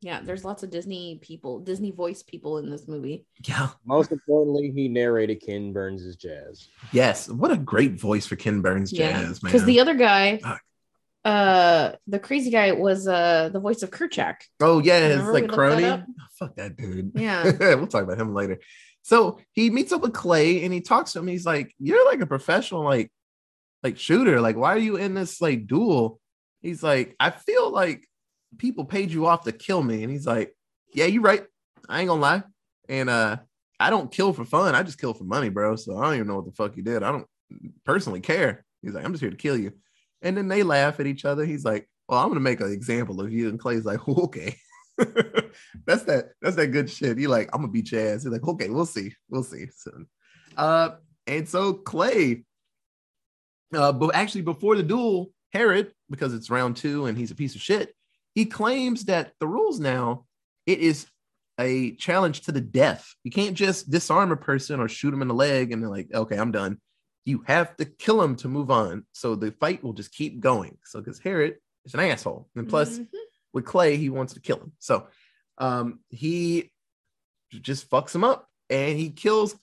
Yeah, 0.00 0.20
there's 0.22 0.44
lots 0.44 0.62
of 0.62 0.70
Disney 0.70 1.18
people, 1.20 1.58
Disney 1.58 1.90
voice 1.90 2.22
people 2.22 2.58
in 2.58 2.70
this 2.70 2.86
movie. 2.86 3.26
Yeah. 3.44 3.70
Most 3.84 4.12
importantly, 4.12 4.70
he 4.72 4.86
narrated 4.86 5.42
Ken 5.44 5.72
Burns' 5.72 6.14
jazz. 6.14 6.68
Yes. 6.92 7.28
What 7.28 7.50
a 7.50 7.56
great 7.56 7.98
voice 7.98 8.24
for 8.24 8.36
Ken 8.36 8.60
Burns 8.60 8.92
Yeah, 8.92 9.10
jazz, 9.10 9.42
man. 9.42 9.50
Because 9.50 9.64
the 9.64 9.80
other 9.80 9.94
guy, 9.94 10.38
Fuck. 10.38 10.60
uh, 11.24 11.92
the 12.06 12.20
crazy 12.20 12.50
guy 12.52 12.70
was 12.70 13.08
uh 13.08 13.48
the 13.52 13.58
voice 13.58 13.82
of 13.82 13.90
Kerchak. 13.90 14.36
oh, 14.60 14.78
yeah. 14.78 14.98
It's 14.98 15.16
Remember 15.16 15.32
like 15.32 15.42
we 15.42 15.48
looked 15.48 15.80
that 15.80 15.80
crony. 15.80 16.04
Oh, 16.20 16.24
fuck 16.38 16.54
that 16.54 16.76
dude. 16.76 17.10
Yeah. 17.16 17.42
we'll 17.74 17.88
talk 17.88 18.04
about 18.04 18.20
him 18.20 18.34
later. 18.34 18.60
So 19.02 19.40
he 19.50 19.68
meets 19.68 19.90
up 19.90 20.02
with 20.02 20.12
Clay 20.12 20.62
and 20.62 20.72
he 20.72 20.80
talks 20.80 21.14
to 21.14 21.18
him. 21.18 21.26
He's 21.26 21.44
like, 21.44 21.74
You're 21.80 22.06
like 22.06 22.20
a 22.20 22.26
professional, 22.26 22.84
like, 22.84 23.10
like 23.82 23.98
shooter. 23.98 24.40
Like, 24.40 24.56
why 24.56 24.74
are 24.74 24.78
you 24.78 24.96
in 24.96 25.14
this 25.14 25.40
like 25.40 25.66
duel? 25.66 26.20
He's 26.60 26.82
like, 26.82 27.14
I 27.20 27.30
feel 27.30 27.70
like 27.70 28.08
people 28.56 28.84
paid 28.84 29.10
you 29.10 29.26
off 29.26 29.44
to 29.44 29.52
kill 29.52 29.82
me. 29.82 30.02
And 30.02 30.12
he's 30.12 30.26
like, 30.26 30.54
Yeah, 30.92 31.06
you're 31.06 31.22
right. 31.22 31.44
I 31.88 32.00
ain't 32.00 32.08
gonna 32.08 32.20
lie. 32.20 32.42
And 32.88 33.10
uh, 33.10 33.36
I 33.78 33.90
don't 33.90 34.10
kill 34.10 34.32
for 34.32 34.44
fun. 34.44 34.74
I 34.74 34.82
just 34.82 35.00
kill 35.00 35.14
for 35.14 35.24
money, 35.24 35.48
bro. 35.48 35.76
So 35.76 35.96
I 35.98 36.04
don't 36.04 36.14
even 36.14 36.26
know 36.26 36.36
what 36.36 36.46
the 36.46 36.52
fuck 36.52 36.76
you 36.76 36.82
did. 36.82 37.02
I 37.02 37.12
don't 37.12 37.26
personally 37.84 38.20
care. 38.20 38.64
He's 38.82 38.94
like, 38.94 39.04
I'm 39.04 39.12
just 39.12 39.22
here 39.22 39.30
to 39.30 39.36
kill 39.36 39.56
you. 39.56 39.72
And 40.22 40.36
then 40.36 40.48
they 40.48 40.62
laugh 40.62 41.00
at 41.00 41.06
each 41.06 41.24
other. 41.24 41.44
He's 41.44 41.64
like, 41.64 41.88
Well, 42.08 42.20
I'm 42.20 42.28
gonna 42.28 42.40
make 42.40 42.60
an 42.60 42.72
example 42.72 43.20
of 43.20 43.32
you. 43.32 43.48
And 43.48 43.58
Clay's 43.58 43.84
like, 43.84 44.06
Okay. 44.08 44.56
that's 45.86 46.02
that 46.04 46.30
that's 46.42 46.56
that 46.56 46.68
good 46.68 46.90
shit. 46.90 47.18
He 47.18 47.26
like, 47.26 47.48
I'm 47.52 47.60
gonna 47.60 47.72
beat 47.72 47.92
your 47.92 48.00
ass. 48.00 48.24
He's 48.24 48.32
like, 48.32 48.46
okay, 48.46 48.68
we'll 48.68 48.86
see. 48.86 49.14
We'll 49.28 49.44
see. 49.44 49.66
So 49.76 49.92
uh 50.56 50.90
and 51.26 51.48
so 51.48 51.74
Clay 51.74 52.44
uh 53.74 53.92
but 53.92 54.14
actually 54.14 54.42
before 54.42 54.76
the 54.76 54.82
duel, 54.82 55.30
Herod, 55.52 55.92
because 56.10 56.34
it's 56.34 56.50
round 56.50 56.76
two 56.76 57.06
and 57.06 57.16
he's 57.18 57.30
a 57.30 57.34
piece 57.34 57.54
of 57.54 57.60
shit, 57.60 57.94
he 58.34 58.44
claims 58.44 59.04
that 59.06 59.32
the 59.40 59.46
rules 59.46 59.78
now 59.80 60.24
it 60.66 60.80
is 60.80 61.06
a 61.60 61.96
challenge 61.96 62.42
to 62.42 62.52
the 62.52 62.60
death. 62.60 63.14
You 63.24 63.30
can't 63.30 63.56
just 63.56 63.90
disarm 63.90 64.30
a 64.30 64.36
person 64.36 64.78
or 64.80 64.88
shoot 64.88 65.12
him 65.14 65.22
in 65.22 65.28
the 65.28 65.34
leg 65.34 65.72
and 65.72 65.82
they're 65.82 65.90
like, 65.90 66.08
okay, 66.14 66.36
I'm 66.36 66.52
done. 66.52 66.78
You 67.24 67.42
have 67.46 67.76
to 67.78 67.84
kill 67.84 68.22
him 68.22 68.36
to 68.36 68.48
move 68.48 68.70
on. 68.70 69.04
So 69.12 69.34
the 69.34 69.50
fight 69.52 69.82
will 69.82 69.92
just 69.92 70.12
keep 70.12 70.40
going. 70.40 70.78
So 70.84 71.00
because 71.00 71.18
Herod 71.18 71.56
is 71.84 71.94
an 71.94 72.00
asshole. 72.00 72.48
And 72.54 72.68
plus, 72.68 72.98
Mhm. 72.98 73.08
with 73.52 73.64
Clay, 73.64 73.96
he 73.96 74.08
wants 74.08 74.34
to 74.34 74.40
kill 74.40 74.58
him. 74.58 74.72
So 74.78 75.08
um, 75.58 75.98
he 76.10 76.70
just 77.50 77.90
fucks 77.90 78.14
him 78.14 78.22
up 78.24 78.46
and 78.70 78.96
he 78.98 79.10
kills 79.10 79.56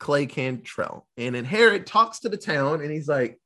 Clay 0.00 0.26
Cantrell. 0.26 1.06
And 1.16 1.34
then 1.34 1.44
Herod 1.44 1.86
talks 1.86 2.20
to 2.20 2.28
the 2.28 2.36
town 2.36 2.80
and 2.80 2.90
he's 2.90 3.08
like, 3.08 3.38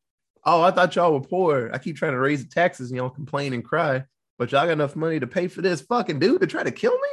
Oh, 0.44 0.62
I 0.62 0.70
thought 0.70 0.96
y'all 0.96 1.12
were 1.12 1.20
poor. 1.20 1.70
I 1.72 1.78
keep 1.78 1.96
trying 1.96 2.12
to 2.12 2.18
raise 2.18 2.42
the 2.42 2.50
taxes 2.50 2.90
and 2.90 2.96
y'all 2.96 3.10
complain 3.10 3.52
and 3.52 3.64
cry, 3.64 4.04
but 4.38 4.52
y'all 4.52 4.64
got 4.64 4.72
enough 4.72 4.96
money 4.96 5.20
to 5.20 5.26
pay 5.26 5.48
for 5.48 5.60
this 5.62 5.82
fucking 5.82 6.18
dude 6.18 6.40
to 6.40 6.46
try 6.46 6.62
to 6.62 6.70
kill 6.70 6.94
me? 6.94 7.08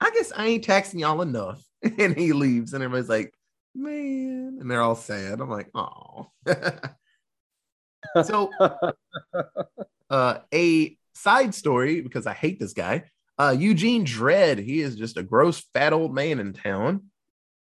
I 0.00 0.10
guess 0.10 0.32
I 0.34 0.46
ain't 0.46 0.64
taxing 0.64 1.00
y'all 1.00 1.22
enough. 1.22 1.62
And 1.98 2.14
he 2.14 2.34
leaves, 2.34 2.74
and 2.74 2.84
everybody's 2.84 3.08
like, 3.08 3.32
Man, 3.74 4.58
and 4.60 4.70
they're 4.70 4.82
all 4.82 4.96
sad. 4.96 5.40
I'm 5.40 5.48
like, 5.48 5.70
Oh. 5.74 6.30
so 8.24 8.50
uh, 10.10 10.38
a 10.52 10.98
side 11.14 11.54
story 11.54 12.00
because 12.00 12.26
I 12.26 12.34
hate 12.34 12.60
this 12.60 12.72
guy. 12.72 13.04
Uh, 13.38 13.56
Eugene 13.58 14.04
Dredd, 14.04 14.62
he 14.62 14.80
is 14.80 14.96
just 14.96 15.16
a 15.16 15.22
gross 15.22 15.60
fat 15.72 15.94
old 15.94 16.14
man 16.14 16.40
in 16.40 16.52
town. 16.52 17.04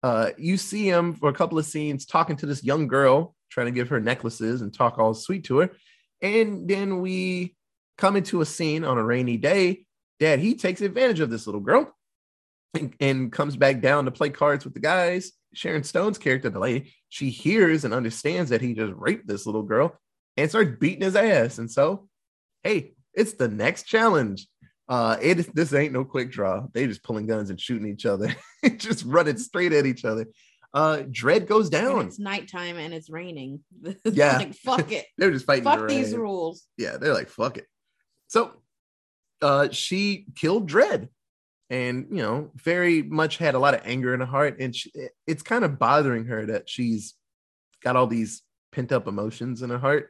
Uh, 0.01 0.31
you 0.37 0.57
see 0.57 0.87
him 0.87 1.13
for 1.13 1.29
a 1.29 1.33
couple 1.33 1.59
of 1.59 1.65
scenes 1.65 2.05
talking 2.05 2.37
to 2.37 2.45
this 2.45 2.63
young 2.63 2.87
girl, 2.87 3.35
trying 3.49 3.67
to 3.67 3.71
give 3.71 3.89
her 3.89 3.99
necklaces 3.99 4.61
and 4.61 4.73
talk 4.73 4.97
all 4.97 5.13
sweet 5.13 5.43
to 5.45 5.59
her. 5.59 5.71
And 6.21 6.67
then 6.67 7.01
we 7.01 7.55
come 7.97 8.15
into 8.15 8.41
a 8.41 8.45
scene 8.45 8.83
on 8.83 8.97
a 8.97 9.03
rainy 9.03 9.37
day 9.37 9.85
that 10.19 10.39
he 10.39 10.55
takes 10.55 10.81
advantage 10.81 11.19
of 11.19 11.29
this 11.29 11.47
little 11.47 11.61
girl 11.61 11.93
and, 12.73 12.93
and 12.99 13.31
comes 13.31 13.55
back 13.55 13.81
down 13.81 14.05
to 14.05 14.11
play 14.11 14.29
cards 14.29 14.65
with 14.65 14.73
the 14.73 14.79
guys. 14.79 15.31
Sharon 15.53 15.83
Stone's 15.83 16.17
character, 16.17 16.49
the 16.49 16.59
lady, 16.59 16.93
she 17.09 17.29
hears 17.29 17.83
and 17.85 17.93
understands 17.93 18.51
that 18.51 18.61
he 18.61 18.73
just 18.73 18.93
raped 18.95 19.27
this 19.27 19.45
little 19.45 19.63
girl 19.63 19.97
and 20.37 20.49
starts 20.49 20.77
beating 20.79 21.03
his 21.03 21.15
ass. 21.15 21.57
And 21.57 21.71
so, 21.71 22.07
hey, 22.63 22.93
it's 23.13 23.33
the 23.33 23.47
next 23.47 23.83
challenge. 23.83 24.47
Uh, 24.87 25.17
it 25.21 25.39
is 25.39 25.47
this 25.47 25.73
ain't 25.73 25.93
no 25.93 26.03
quick 26.03 26.31
draw. 26.31 26.65
They 26.73 26.87
just 26.87 27.03
pulling 27.03 27.27
guns 27.27 27.49
and 27.49 27.59
shooting 27.59 27.87
each 27.87 28.05
other, 28.05 28.35
just 28.77 29.05
running 29.05 29.37
straight 29.37 29.73
at 29.73 29.85
each 29.85 30.05
other. 30.05 30.25
Uh, 30.73 31.03
Dread 31.09 31.47
goes 31.47 31.65
And 31.65 31.71
down. 31.71 32.05
it's 32.07 32.19
nighttime 32.19 32.77
and 32.77 32.93
it's 32.93 33.09
raining. 33.09 33.61
Yeah. 34.05 34.37
like 34.37 34.53
fuck 34.55 34.91
it. 34.91 35.05
They're 35.17 35.31
just 35.31 35.45
fighting. 35.45 35.63
fuck 35.63 35.79
the 35.79 35.87
these 35.87 36.15
rules. 36.15 36.65
yeah, 36.77 36.97
they're 36.97 37.13
like, 37.13 37.29
fuck 37.29 37.57
it. 37.57 37.65
So 38.27 38.51
uh 39.41 39.69
she 39.71 40.25
killed 40.35 40.67
Dread 40.67 41.09
and 41.71 42.07
you 42.11 42.17
know, 42.17 42.51
very 42.55 43.01
much 43.01 43.37
had 43.37 43.55
a 43.55 43.59
lot 43.59 43.73
of 43.73 43.81
anger 43.83 44.13
in 44.13 44.19
her 44.19 44.25
heart. 44.25 44.59
And 44.59 44.75
she, 44.75 44.91
it- 44.93 45.11
it's 45.25 45.41
kind 45.43 45.63
of 45.63 45.79
bothering 45.79 46.25
her 46.25 46.45
that 46.47 46.69
she's 46.69 47.15
got 47.83 47.95
all 47.95 48.07
these 48.07 48.43
pent 48.71 48.91
up 48.91 49.07
emotions 49.07 49.61
in 49.63 49.69
her 49.71 49.79
heart. 49.79 50.09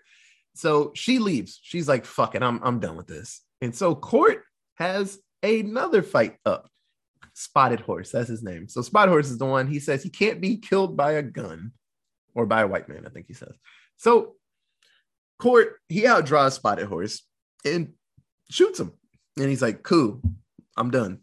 So 0.55 0.91
she 0.95 1.19
leaves. 1.19 1.59
She's 1.63 1.87
like, 1.87 2.03
fuck 2.05 2.35
it, 2.35 2.43
I'm 2.43 2.59
I'm 2.63 2.79
done 2.79 2.97
with 2.97 3.07
this. 3.07 3.41
And 3.61 3.73
so 3.73 3.95
Cort 3.95 4.43
has 4.75 5.19
another 5.43 6.01
fight 6.01 6.35
up. 6.45 6.69
Spotted 7.39 7.79
Horse, 7.79 8.11
that's 8.11 8.27
his 8.27 8.43
name. 8.43 8.67
So 8.67 8.81
Spotted 8.81 9.11
Horse 9.11 9.29
is 9.29 9.37
the 9.37 9.45
one 9.45 9.65
he 9.65 9.79
says 9.79 10.03
he 10.03 10.09
can't 10.09 10.41
be 10.41 10.57
killed 10.57 10.97
by 10.97 11.13
a 11.13 11.21
gun 11.21 11.71
or 12.35 12.45
by 12.45 12.63
a 12.63 12.67
white 12.67 12.89
man, 12.89 13.05
I 13.05 13.09
think 13.09 13.27
he 13.27 13.33
says. 13.33 13.55
So 13.95 14.35
Cort, 15.39 15.77
he 15.87 16.01
outdraws 16.01 16.51
Spotted 16.51 16.87
Horse 16.87 17.23
and 17.63 17.93
shoots 18.49 18.77
him. 18.77 18.91
And 19.37 19.47
he's 19.47 19.61
like, 19.61 19.83
cool, 19.83 20.21
I'm 20.75 20.91
done. 20.91 21.19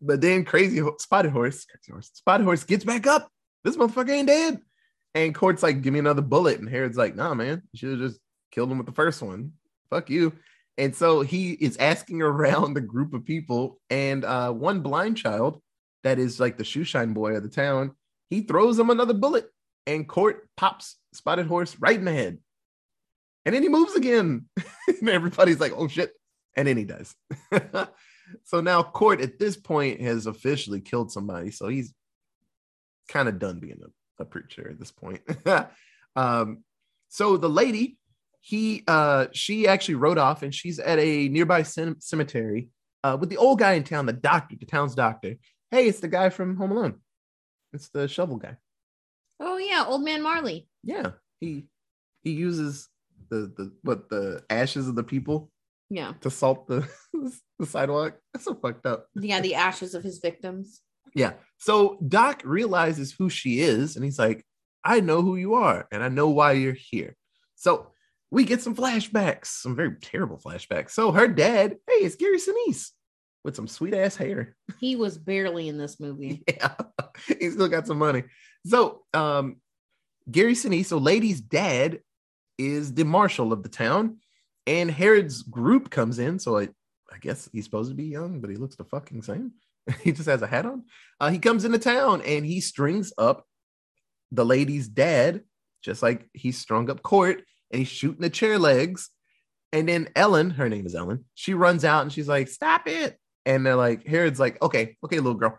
But 0.00 0.20
then 0.20 0.44
crazy 0.44 0.78
Ho- 0.78 0.94
Spotted 1.00 1.32
Horse, 1.32 1.64
crazy 1.64 1.90
horse, 1.90 2.12
Spotted 2.14 2.44
Horse 2.44 2.62
gets 2.62 2.84
back 2.84 3.08
up. 3.08 3.28
This 3.64 3.76
motherfucker 3.76 4.10
ain't 4.10 4.28
dead. 4.28 4.60
And 5.16 5.34
Cort's 5.34 5.64
like, 5.64 5.82
give 5.82 5.92
me 5.92 5.98
another 5.98 6.22
bullet. 6.22 6.60
And 6.60 6.68
Herod's 6.68 6.96
like, 6.96 7.16
nah, 7.16 7.34
man, 7.34 7.62
you 7.72 7.78
should 7.78 7.90
have 7.90 7.98
just 7.98 8.20
killed 8.52 8.70
him 8.70 8.78
with 8.78 8.86
the 8.86 8.92
first 8.92 9.22
one. 9.22 9.54
Fuck 9.90 10.08
you. 10.08 10.32
And 10.80 10.96
so 10.96 11.20
he 11.20 11.52
is 11.52 11.76
asking 11.76 12.22
around 12.22 12.74
the 12.74 12.80
group 12.80 13.12
of 13.12 13.24
people, 13.24 13.78
and 13.90 14.24
uh, 14.24 14.50
one 14.50 14.80
blind 14.80 15.18
child 15.18 15.60
that 16.02 16.18
is 16.18 16.40
like 16.40 16.56
the 16.56 16.64
shoeshine 16.64 17.12
boy 17.12 17.36
of 17.36 17.42
the 17.42 17.50
town, 17.50 17.92
he 18.30 18.40
throws 18.40 18.78
him 18.78 18.88
another 18.88 19.12
bullet, 19.12 19.50
and 19.86 20.08
Cort 20.08 20.48
pops 20.56 20.96
Spotted 21.12 21.46
Horse 21.46 21.76
right 21.78 21.98
in 21.98 22.06
the 22.06 22.12
head. 22.12 22.38
And 23.44 23.54
then 23.54 23.62
he 23.62 23.68
moves 23.68 23.94
again. 23.94 24.46
and 24.88 25.08
everybody's 25.08 25.60
like, 25.60 25.72
oh 25.76 25.88
shit. 25.88 26.12
And 26.56 26.66
then 26.66 26.76
he 26.76 26.84
does. 26.84 27.14
so 28.44 28.60
now 28.60 28.82
Cort 28.82 29.20
at 29.20 29.38
this 29.38 29.56
point 29.56 30.00
has 30.00 30.26
officially 30.26 30.80
killed 30.80 31.12
somebody. 31.12 31.50
So 31.50 31.68
he's 31.68 31.92
kind 33.08 33.28
of 33.28 33.38
done 33.38 33.58
being 33.58 33.80
a, 33.82 34.22
a 34.22 34.24
preacher 34.24 34.68
at 34.70 34.78
this 34.78 34.92
point. 34.92 35.20
um, 36.16 36.64
so 37.08 37.36
the 37.36 37.50
lady, 37.50 37.98
he 38.40 38.82
uh 38.88 39.26
she 39.32 39.68
actually 39.68 39.96
rode 39.96 40.18
off 40.18 40.42
and 40.42 40.54
she's 40.54 40.78
at 40.78 40.98
a 40.98 41.28
nearby 41.28 41.62
cem- 41.62 42.00
cemetery 42.00 42.68
uh 43.04 43.16
with 43.20 43.28
the 43.30 43.36
old 43.36 43.58
guy 43.58 43.72
in 43.72 43.84
town, 43.84 44.06
the 44.06 44.12
doctor, 44.12 44.56
the 44.58 44.66
town's 44.66 44.94
doctor. 44.94 45.36
Hey, 45.70 45.86
it's 45.88 46.00
the 46.00 46.08
guy 46.08 46.30
from 46.30 46.56
Home 46.56 46.72
Alone. 46.72 46.94
It's 47.72 47.88
the 47.90 48.08
shovel 48.08 48.36
guy. 48.36 48.56
Oh 49.38 49.58
yeah, 49.58 49.84
old 49.86 50.02
man 50.04 50.22
Marley. 50.22 50.68
Yeah, 50.82 51.12
he 51.40 51.66
he 52.22 52.32
uses 52.32 52.88
the 53.30 53.52
the 53.56 53.72
what 53.82 54.08
the 54.08 54.42
ashes 54.50 54.88
of 54.88 54.96
the 54.96 55.04
people 55.04 55.50
Yeah. 55.88 56.14
to 56.22 56.30
salt 56.30 56.66
the 56.66 56.88
the 57.58 57.66
sidewalk. 57.66 58.18
That's 58.32 58.44
so 58.46 58.54
fucked 58.54 58.86
up. 58.86 59.06
Yeah, 59.14 59.40
the 59.40 59.54
ashes 59.54 59.94
of 59.94 60.02
his 60.02 60.18
victims. 60.18 60.80
Yeah. 61.14 61.34
So 61.58 61.98
Doc 62.06 62.42
realizes 62.44 63.12
who 63.18 63.28
she 63.30 63.60
is, 63.60 63.96
and 63.96 64.04
he's 64.04 64.18
like, 64.18 64.44
"I 64.84 65.00
know 65.00 65.22
who 65.22 65.36
you 65.36 65.54
are, 65.54 65.86
and 65.92 66.02
I 66.02 66.08
know 66.08 66.28
why 66.30 66.52
you're 66.52 66.72
here." 66.90 67.16
So 67.56 67.92
we 68.30 68.44
get 68.44 68.62
some 68.62 68.76
flashbacks, 68.76 69.46
some 69.46 69.74
very 69.74 69.96
terrible 70.00 70.38
flashbacks. 70.38 70.90
So 70.90 71.12
her 71.12 71.28
dad, 71.28 71.76
hey, 71.88 71.94
it's 71.94 72.16
Gary 72.16 72.38
Sinise 72.38 72.90
with 73.44 73.56
some 73.56 73.66
sweet 73.66 73.94
ass 73.94 74.16
hair. 74.16 74.56
He 74.78 74.96
was 74.96 75.18
barely 75.18 75.68
in 75.68 75.78
this 75.78 75.98
movie. 75.98 76.42
Yeah, 76.48 76.74
he 77.38 77.50
still 77.50 77.68
got 77.68 77.86
some 77.86 77.98
money. 77.98 78.24
So, 78.66 79.02
um, 79.14 79.56
Gary 80.30 80.54
Sinise, 80.54 80.86
so 80.86 80.98
Lady's 80.98 81.40
dad 81.40 82.00
is 82.58 82.94
the 82.94 83.04
marshal 83.04 83.52
of 83.52 83.62
the 83.62 83.68
town, 83.68 84.18
and 84.66 84.90
Herod's 84.90 85.42
group 85.42 85.90
comes 85.90 86.18
in. 86.18 86.38
So 86.38 86.58
I, 86.58 86.68
I 87.10 87.18
guess 87.20 87.48
he's 87.52 87.64
supposed 87.64 87.90
to 87.90 87.96
be 87.96 88.04
young, 88.04 88.40
but 88.40 88.50
he 88.50 88.56
looks 88.56 88.76
the 88.76 88.84
fucking 88.84 89.22
same. 89.22 89.52
he 90.02 90.12
just 90.12 90.28
has 90.28 90.42
a 90.42 90.46
hat 90.46 90.66
on. 90.66 90.84
Uh, 91.18 91.30
he 91.30 91.38
comes 91.38 91.64
into 91.64 91.78
town 91.78 92.22
and 92.22 92.44
he 92.44 92.60
strings 92.60 93.12
up 93.18 93.44
the 94.30 94.44
lady's 94.44 94.88
dad, 94.88 95.42
just 95.82 96.02
like 96.02 96.28
he 96.32 96.52
strung 96.52 96.90
up 96.90 97.02
Cort, 97.02 97.42
and 97.70 97.78
he's 97.78 97.88
shooting 97.88 98.20
the 98.20 98.30
chair 98.30 98.58
legs. 98.58 99.10
And 99.72 99.88
then 99.88 100.08
Ellen, 100.16 100.50
her 100.50 100.68
name 100.68 100.86
is 100.86 100.94
Ellen, 100.94 101.24
she 101.34 101.54
runs 101.54 101.84
out 101.84 102.02
and 102.02 102.12
she's 102.12 102.28
like, 102.28 102.48
"Stop 102.48 102.88
it!" 102.88 103.18
And 103.46 103.64
they're 103.64 103.76
like, 103.76 104.06
Herod's 104.06 104.40
like, 104.40 104.60
"Okay, 104.60 104.96
okay, 105.04 105.16
little 105.18 105.34
girl, 105.34 105.58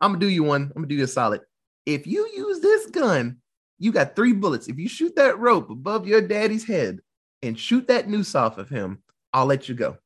I'm 0.00 0.12
gonna 0.12 0.20
do 0.20 0.28
you 0.28 0.44
one. 0.44 0.62
I'm 0.62 0.82
gonna 0.82 0.86
do 0.86 0.94
you 0.94 1.04
a 1.04 1.08
solid. 1.08 1.40
If 1.84 2.06
you 2.06 2.28
use 2.34 2.60
this 2.60 2.86
gun, 2.86 3.38
you 3.78 3.92
got 3.92 4.16
three 4.16 4.32
bullets. 4.32 4.68
If 4.68 4.78
you 4.78 4.88
shoot 4.88 5.16
that 5.16 5.38
rope 5.38 5.70
above 5.70 6.06
your 6.06 6.20
daddy's 6.20 6.66
head 6.66 7.00
and 7.42 7.58
shoot 7.58 7.88
that 7.88 8.08
noose 8.08 8.34
off 8.34 8.58
of 8.58 8.68
him, 8.68 9.02
I'll 9.32 9.46
let 9.46 9.68
you 9.68 9.74
go." 9.74 9.98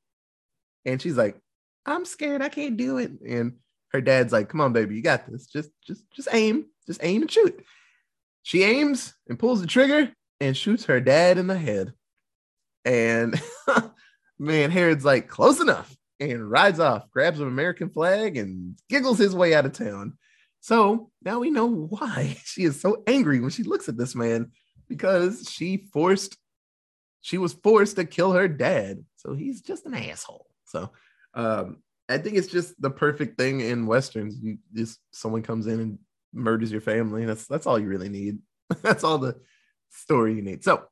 And 0.87 1.00
she's 1.00 1.16
like, 1.16 1.38
"I'm 1.85 2.04
scared. 2.04 2.42
I 2.42 2.48
can't 2.48 2.76
do 2.76 2.98
it." 2.98 3.12
And 3.20 3.59
her 3.92 4.00
dad's 4.00 4.33
like, 4.33 4.48
"Come 4.48 4.61
on, 4.62 4.72
baby, 4.72 4.96
you 4.96 5.02
got 5.02 5.30
this. 5.30 5.46
Just, 5.46 5.70
just, 5.87 6.11
just 6.11 6.28
aim. 6.33 6.66
Just 6.87 7.00
aim 7.02 7.22
and 7.22 7.30
shoot." 7.30 7.62
She 8.42 8.62
aims 8.62 9.14
and 9.28 9.38
pulls 9.38 9.61
the 9.61 9.66
trigger 9.66 10.11
and 10.40 10.57
shoots 10.57 10.85
her 10.87 11.00
dad 11.00 11.38
in 11.38 11.46
the 11.46 11.59
head. 11.59 11.92
And 12.85 13.40
man, 14.38 14.70
Herod's 14.70 15.05
like, 15.05 15.29
close 15.29 15.61
enough, 15.61 15.94
and 16.18 16.50
rides 16.50 16.81
off, 16.81 17.11
grabs 17.11 17.40
an 17.40 17.48
American 17.48 17.90
flag, 17.90 18.37
and 18.37 18.79
giggles 18.88 19.18
his 19.18 19.35
way 19.35 19.55
out 19.55 19.66
of 19.66 19.72
town. 19.72 20.14
So 20.61 21.11
now 21.22 21.40
we 21.40 21.50
know 21.50 21.66
why 21.66 22.37
she 22.44 22.64
is 22.64 22.81
so 22.81 23.03
angry 23.07 23.40
when 23.40 23.50
she 23.50 23.62
looks 23.62 23.88
at 23.88 23.96
this 23.96 24.14
man 24.14 24.50
because 24.88 25.48
she 25.50 25.88
forced 25.92 26.37
she 27.22 27.37
was 27.37 27.53
forced 27.53 27.96
to 27.96 28.05
kill 28.07 28.33
her 28.33 28.48
dad. 28.48 29.05
So 29.16 29.35
he's 29.35 29.61
just 29.61 29.85
an 29.85 29.94
asshole. 29.94 30.46
So 30.64 30.90
um, 31.35 31.83
I 32.09 32.18
think 32.18 32.37
it's 32.37 32.48
just 32.48 32.81
the 32.81 32.90
perfect 32.90 33.38
thing 33.38 33.61
in 33.61 33.87
westerns. 33.87 34.37
You 34.40 34.59
just 34.74 34.98
someone 35.12 35.42
comes 35.42 35.66
in 35.66 35.81
and 35.81 35.98
murders 36.33 36.72
your 36.72 36.81
family. 36.81 37.24
That's 37.24 37.46
that's 37.46 37.66
all 37.66 37.79
you 37.79 37.88
really 37.88 38.09
need. 38.09 38.38
that's 38.83 39.05
all 39.05 39.18
the 39.18 39.37
story 39.90 40.35
you 40.35 40.42
need. 40.42 40.64
So 40.64 40.85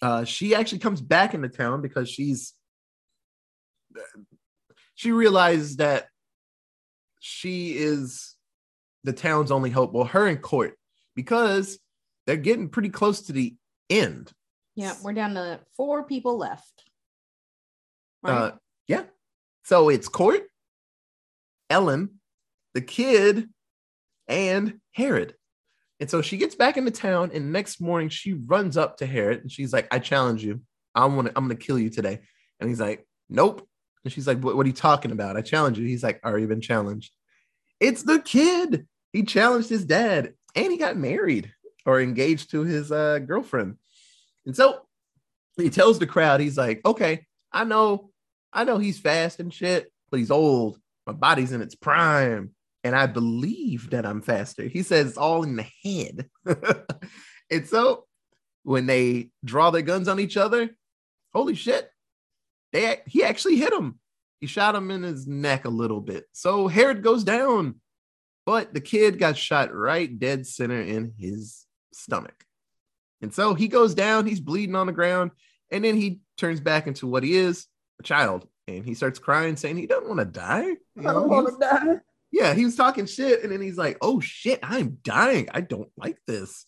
uh, 0.00 0.24
she 0.24 0.54
actually 0.54 0.80
comes 0.80 1.00
back 1.00 1.34
into 1.34 1.48
town 1.48 1.80
because 1.80 2.08
she's 2.10 2.54
she 4.94 5.12
realizes 5.12 5.76
that 5.76 6.08
she 7.20 7.72
is 7.76 8.34
the 9.04 9.12
town's 9.12 9.50
only 9.50 9.70
hope. 9.70 9.92
Well, 9.92 10.04
her 10.04 10.26
and 10.26 10.40
Cort, 10.40 10.76
because 11.14 11.78
they're 12.26 12.36
getting 12.36 12.68
pretty 12.68 12.88
close 12.88 13.22
to 13.22 13.32
the 13.32 13.54
end. 13.90 14.32
Yeah, 14.74 14.94
we're 15.02 15.12
down 15.12 15.34
to 15.34 15.60
four 15.76 16.04
people 16.04 16.38
left. 16.38 16.84
Uh, 18.24 18.52
yeah. 18.86 19.02
So 19.64 19.88
it's 19.88 20.08
Cort, 20.08 20.44
Ellen, 21.68 22.20
the 22.74 22.80
kid, 22.80 23.48
and 24.28 24.80
Herod. 24.92 25.34
And 26.02 26.10
so 26.10 26.20
she 26.20 26.36
gets 26.36 26.56
back 26.56 26.76
into 26.76 26.90
town, 26.90 27.30
and 27.32 27.52
next 27.52 27.80
morning 27.80 28.08
she 28.08 28.32
runs 28.32 28.76
up 28.76 28.96
to 28.96 29.06
Herod 29.06 29.42
and 29.42 29.52
she's 29.52 29.72
like, 29.72 29.86
I 29.94 30.00
challenge 30.00 30.42
you. 30.42 30.60
I 30.96 31.06
want 31.06 31.28
to, 31.28 31.32
I'm 31.36 31.44
gonna 31.44 31.54
kill 31.54 31.78
you 31.78 31.90
today. 31.90 32.18
And 32.58 32.68
he's 32.68 32.80
like, 32.80 33.06
Nope. 33.28 33.68
And 34.02 34.12
she's 34.12 34.26
like, 34.26 34.40
what, 34.40 34.56
are 34.56 34.66
you 34.66 34.72
talking 34.72 35.12
about? 35.12 35.36
I 35.36 35.42
challenge 35.42 35.78
you. 35.78 35.86
He's 35.86 36.02
like, 36.02 36.20
already 36.24 36.46
been 36.46 36.60
challenged. 36.60 37.12
It's 37.78 38.02
the 38.02 38.18
kid. 38.18 38.88
He 39.12 39.22
challenged 39.22 39.68
his 39.68 39.84
dad 39.84 40.34
and 40.56 40.72
he 40.72 40.76
got 40.76 40.96
married 40.96 41.52
or 41.86 42.00
engaged 42.00 42.50
to 42.50 42.62
his 42.62 42.90
uh, 42.90 43.20
girlfriend. 43.20 43.76
And 44.44 44.56
so 44.56 44.80
he 45.56 45.70
tells 45.70 46.00
the 46.00 46.06
crowd, 46.08 46.40
he's 46.40 46.58
like, 46.58 46.80
okay, 46.84 47.26
I 47.52 47.62
know, 47.62 48.10
I 48.52 48.64
know 48.64 48.78
he's 48.78 48.98
fast 48.98 49.38
and 49.38 49.54
shit, 49.54 49.92
but 50.10 50.18
he's 50.18 50.32
old. 50.32 50.80
My 51.06 51.12
body's 51.12 51.52
in 51.52 51.62
its 51.62 51.76
prime. 51.76 52.56
And 52.84 52.96
I 52.96 53.06
believe 53.06 53.90
that 53.90 54.04
I'm 54.04 54.22
faster. 54.22 54.64
He 54.64 54.82
says 54.82 55.08
it's 55.08 55.18
all 55.18 55.44
in 55.44 55.56
the 55.56 55.66
head. 55.84 56.28
and 57.50 57.66
so 57.66 58.06
when 58.64 58.86
they 58.86 59.30
draw 59.44 59.70
their 59.70 59.82
guns 59.82 60.08
on 60.08 60.18
each 60.18 60.36
other, 60.36 60.70
holy 61.32 61.54
shit, 61.54 61.88
they 62.72 62.98
he 63.06 63.22
actually 63.22 63.56
hit 63.56 63.72
him. 63.72 63.98
He 64.40 64.46
shot 64.48 64.74
him 64.74 64.90
in 64.90 65.04
his 65.04 65.26
neck 65.28 65.64
a 65.64 65.70
little 65.70 66.00
bit. 66.00 66.24
So 66.32 66.66
Herod 66.66 67.02
goes 67.02 67.22
down, 67.22 67.76
but 68.44 68.74
the 68.74 68.80
kid 68.80 69.18
got 69.18 69.36
shot 69.36 69.72
right 69.72 70.18
dead 70.18 70.46
center 70.46 70.80
in 70.80 71.12
his 71.16 71.64
stomach. 71.92 72.44
And 73.20 73.32
so 73.32 73.54
he 73.54 73.68
goes 73.68 73.94
down, 73.94 74.26
he's 74.26 74.40
bleeding 74.40 74.74
on 74.74 74.88
the 74.88 74.92
ground, 74.92 75.30
and 75.70 75.84
then 75.84 75.96
he 75.96 76.20
turns 76.36 76.60
back 76.60 76.88
into 76.88 77.06
what 77.06 77.22
he 77.22 77.36
is, 77.36 77.66
a 78.00 78.02
child. 78.02 78.46
And 78.66 78.84
he 78.84 78.94
starts 78.94 79.18
crying, 79.18 79.56
saying 79.56 79.76
he 79.76 79.86
doesn't 79.86 80.08
want 80.08 80.20
to 80.20 80.26
die. 80.26 80.66
You 80.96 81.08
I 81.08 81.12
don't 81.12 81.28
want 81.28 81.48
to 81.48 81.58
die. 81.58 82.00
Yeah, 82.32 82.54
he 82.54 82.64
was 82.64 82.76
talking 82.76 83.04
shit, 83.04 83.42
and 83.42 83.52
then 83.52 83.60
he's 83.60 83.76
like, 83.76 83.98
"Oh 84.00 84.18
shit, 84.18 84.58
I'm 84.62 84.98
dying. 85.04 85.48
I 85.52 85.60
don't 85.60 85.90
like 85.98 86.18
this." 86.26 86.66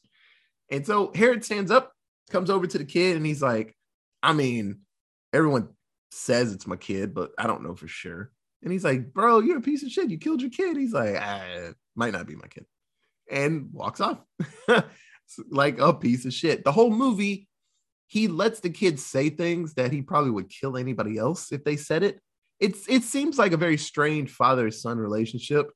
And 0.71 0.87
so 0.87 1.11
Herod 1.15 1.43
stands 1.43 1.71
up, 1.71 1.93
comes 2.31 2.51
over 2.51 2.67
to 2.67 2.79
the 2.79 2.85
kid, 2.85 3.17
and 3.17 3.25
he's 3.25 3.43
like, 3.43 3.75
"I 4.23 4.35
mean, 4.35 4.81
everyone 5.33 5.71
says 6.13 6.53
it's 6.53 6.67
my 6.67 6.77
kid, 6.77 7.15
but 7.15 7.33
I 7.39 7.47
don't 7.47 7.63
know 7.63 7.75
for 7.75 7.89
sure." 7.89 8.31
And 8.63 8.73
he's 8.73 8.85
like, 8.85 9.15
"Bro, 9.15 9.41
you're 9.41 9.59
a 9.59 9.63
piece 9.63 9.83
of 9.83 9.91
shit. 9.91 10.11
You 10.11 10.19
killed 10.19 10.43
your 10.43 10.51
kid." 10.51 10.77
He's 10.77 10.93
like, 10.93 11.17
ah, 11.19 11.73
"Might 11.97 12.13
not 12.13 12.27
be 12.27 12.37
my 12.37 12.49
kid," 12.49 12.67
and 13.31 13.71
walks 13.73 14.01
off 14.03 14.19
like 15.49 15.79
a 15.81 15.95
piece 15.95 16.27
of 16.27 16.35
shit. 16.35 16.65
The 16.65 16.73
whole 16.73 16.91
movie, 16.91 17.49
he 18.07 18.29
lets 18.29 18.61
the 18.61 18.71
kid 18.71 19.01
say 19.01 19.31
things 19.31 19.75
that 19.75 19.93
he 19.93 20.03
probably 20.03 20.31
would 20.31 20.51
kill 20.51 20.77
anybody 20.77 21.17
else 21.17 21.53
if 21.53 21.65
they 21.65 21.77
said 21.77 22.03
it 22.03 22.21
it's 22.61 22.89
it 22.89 23.03
seems 23.03 23.39
like 23.39 23.53
a 23.53 23.59
very 23.59 23.77
strange 23.77 24.31
father 24.31 24.71
son 24.71 24.99
relationship, 24.99 25.71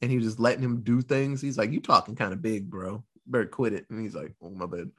and 0.00 0.10
he 0.10 0.16
was 0.16 0.26
just 0.26 0.40
letting 0.40 0.62
him 0.62 0.82
do 0.82 1.02
things. 1.02 1.40
He's 1.40 1.58
like, 1.58 1.70
"You 1.70 1.80
talking 1.80 2.16
kind 2.16 2.32
of 2.32 2.42
big, 2.42 2.70
bro. 2.70 3.04
Better 3.26 3.46
quit 3.46 3.72
it." 3.72 3.86
And 3.90 4.00
he's 4.00 4.14
like, 4.14 4.32
"Oh 4.42 4.50
my 4.50 4.66
bad," 4.66 4.90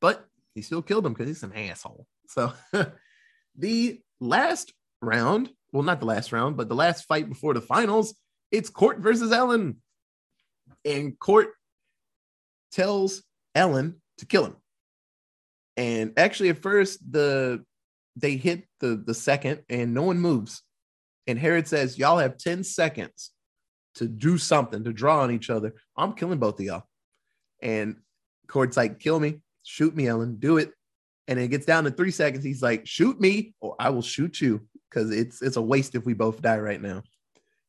but 0.00 0.26
he 0.54 0.62
still 0.62 0.82
killed 0.82 1.06
him 1.06 1.12
because 1.12 1.28
he's 1.28 1.42
an 1.42 1.52
asshole. 1.54 2.06
So 2.28 2.52
the 3.56 4.00
last 4.20 4.72
round, 5.00 5.50
well, 5.72 5.82
not 5.82 6.00
the 6.00 6.06
last 6.06 6.32
round, 6.32 6.56
but 6.56 6.68
the 6.68 6.74
last 6.74 7.04
fight 7.06 7.28
before 7.28 7.54
the 7.54 7.60
finals, 7.60 8.14
it's 8.50 8.70
Cort 8.70 8.98
versus 8.98 9.32
Ellen, 9.32 9.76
and 10.84 11.18
Cort 11.18 11.50
tells 12.72 13.22
Ellen 13.54 14.00
to 14.18 14.26
kill 14.26 14.46
him. 14.46 14.56
And 15.76 16.12
actually, 16.16 16.50
at 16.50 16.62
first, 16.62 17.00
the 17.10 17.64
they 18.16 18.36
hit 18.36 18.64
the 18.80 19.02
the 19.04 19.14
second, 19.14 19.62
and 19.68 19.94
no 19.94 20.02
one 20.02 20.18
moves. 20.18 20.62
And 21.26 21.38
Herod 21.38 21.66
says, 21.66 21.98
Y'all 21.98 22.18
have 22.18 22.36
10 22.36 22.64
seconds 22.64 23.30
to 23.96 24.06
do 24.06 24.38
something, 24.38 24.84
to 24.84 24.92
draw 24.92 25.20
on 25.20 25.30
each 25.30 25.50
other. 25.50 25.74
I'm 25.96 26.14
killing 26.14 26.38
both 26.38 26.58
of 26.58 26.66
y'all. 26.66 26.84
And 27.62 27.96
Cort's 28.48 28.76
like, 28.76 28.98
Kill 28.98 29.18
me, 29.18 29.40
shoot 29.62 29.94
me, 29.94 30.06
Ellen, 30.06 30.36
do 30.36 30.58
it. 30.58 30.72
And 31.26 31.38
it 31.38 31.48
gets 31.48 31.64
down 31.64 31.84
to 31.84 31.90
three 31.90 32.10
seconds. 32.10 32.44
He's 32.44 32.62
like, 32.62 32.86
Shoot 32.86 33.20
me, 33.20 33.54
or 33.60 33.74
I 33.78 33.90
will 33.90 34.02
shoot 34.02 34.40
you, 34.40 34.66
because 34.90 35.10
it's 35.10 35.42
it's 35.42 35.56
a 35.56 35.62
waste 35.62 35.94
if 35.94 36.04
we 36.04 36.14
both 36.14 36.42
die 36.42 36.58
right 36.58 36.80
now. 36.80 37.02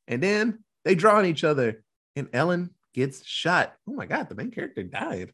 And 0.08 0.22
then 0.22 0.64
they 0.84 0.96
draw 0.96 1.18
on 1.18 1.26
each 1.26 1.44
other, 1.44 1.84
and 2.16 2.30
Ellen 2.34 2.72
gets 2.94 3.26
shot. 3.26 3.74
Oh 3.88 3.94
my 3.94 4.06
God, 4.06 4.30
the 4.30 4.36
main 4.36 4.52
character 4.52 4.84
died. 4.84 5.32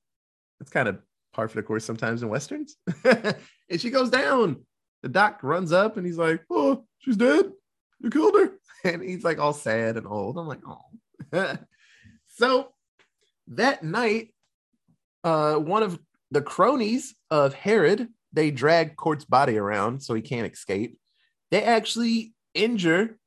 That's 0.59 0.71
kind 0.71 0.87
of 0.87 0.99
par 1.33 1.47
for 1.47 1.55
the 1.55 1.63
course 1.63 1.85
sometimes 1.85 2.21
in 2.21 2.29
Westerns. 2.29 2.77
and 3.03 3.35
she 3.79 3.89
goes 3.89 4.09
down. 4.09 4.65
The 5.03 5.09
doc 5.09 5.39
runs 5.41 5.71
up 5.71 5.97
and 5.97 6.05
he's 6.05 6.17
like, 6.17 6.43
Oh, 6.49 6.85
she's 6.99 7.17
dead 7.17 7.51
you 8.01 8.09
killed 8.09 8.35
her. 8.35 8.51
And 8.83 9.03
he's 9.03 9.23
like 9.23 9.37
all 9.37 9.53
sad 9.53 9.95
and 9.95 10.07
old. 10.07 10.39
I'm 10.39 10.47
like, 10.47 10.61
oh. 10.67 11.55
so 12.29 12.69
that 13.49 13.83
night, 13.83 14.33
uh, 15.23 15.57
one 15.57 15.83
of 15.83 15.99
the 16.31 16.41
cronies 16.41 17.13
of 17.29 17.53
Herod, 17.53 18.07
they 18.33 18.49
drag 18.49 18.95
Cort's 18.95 19.23
body 19.23 19.55
around 19.55 20.01
so 20.01 20.15
he 20.15 20.23
can't 20.23 20.51
escape. 20.51 20.97
They 21.51 21.61
actually 21.61 22.33
injure 22.55 23.19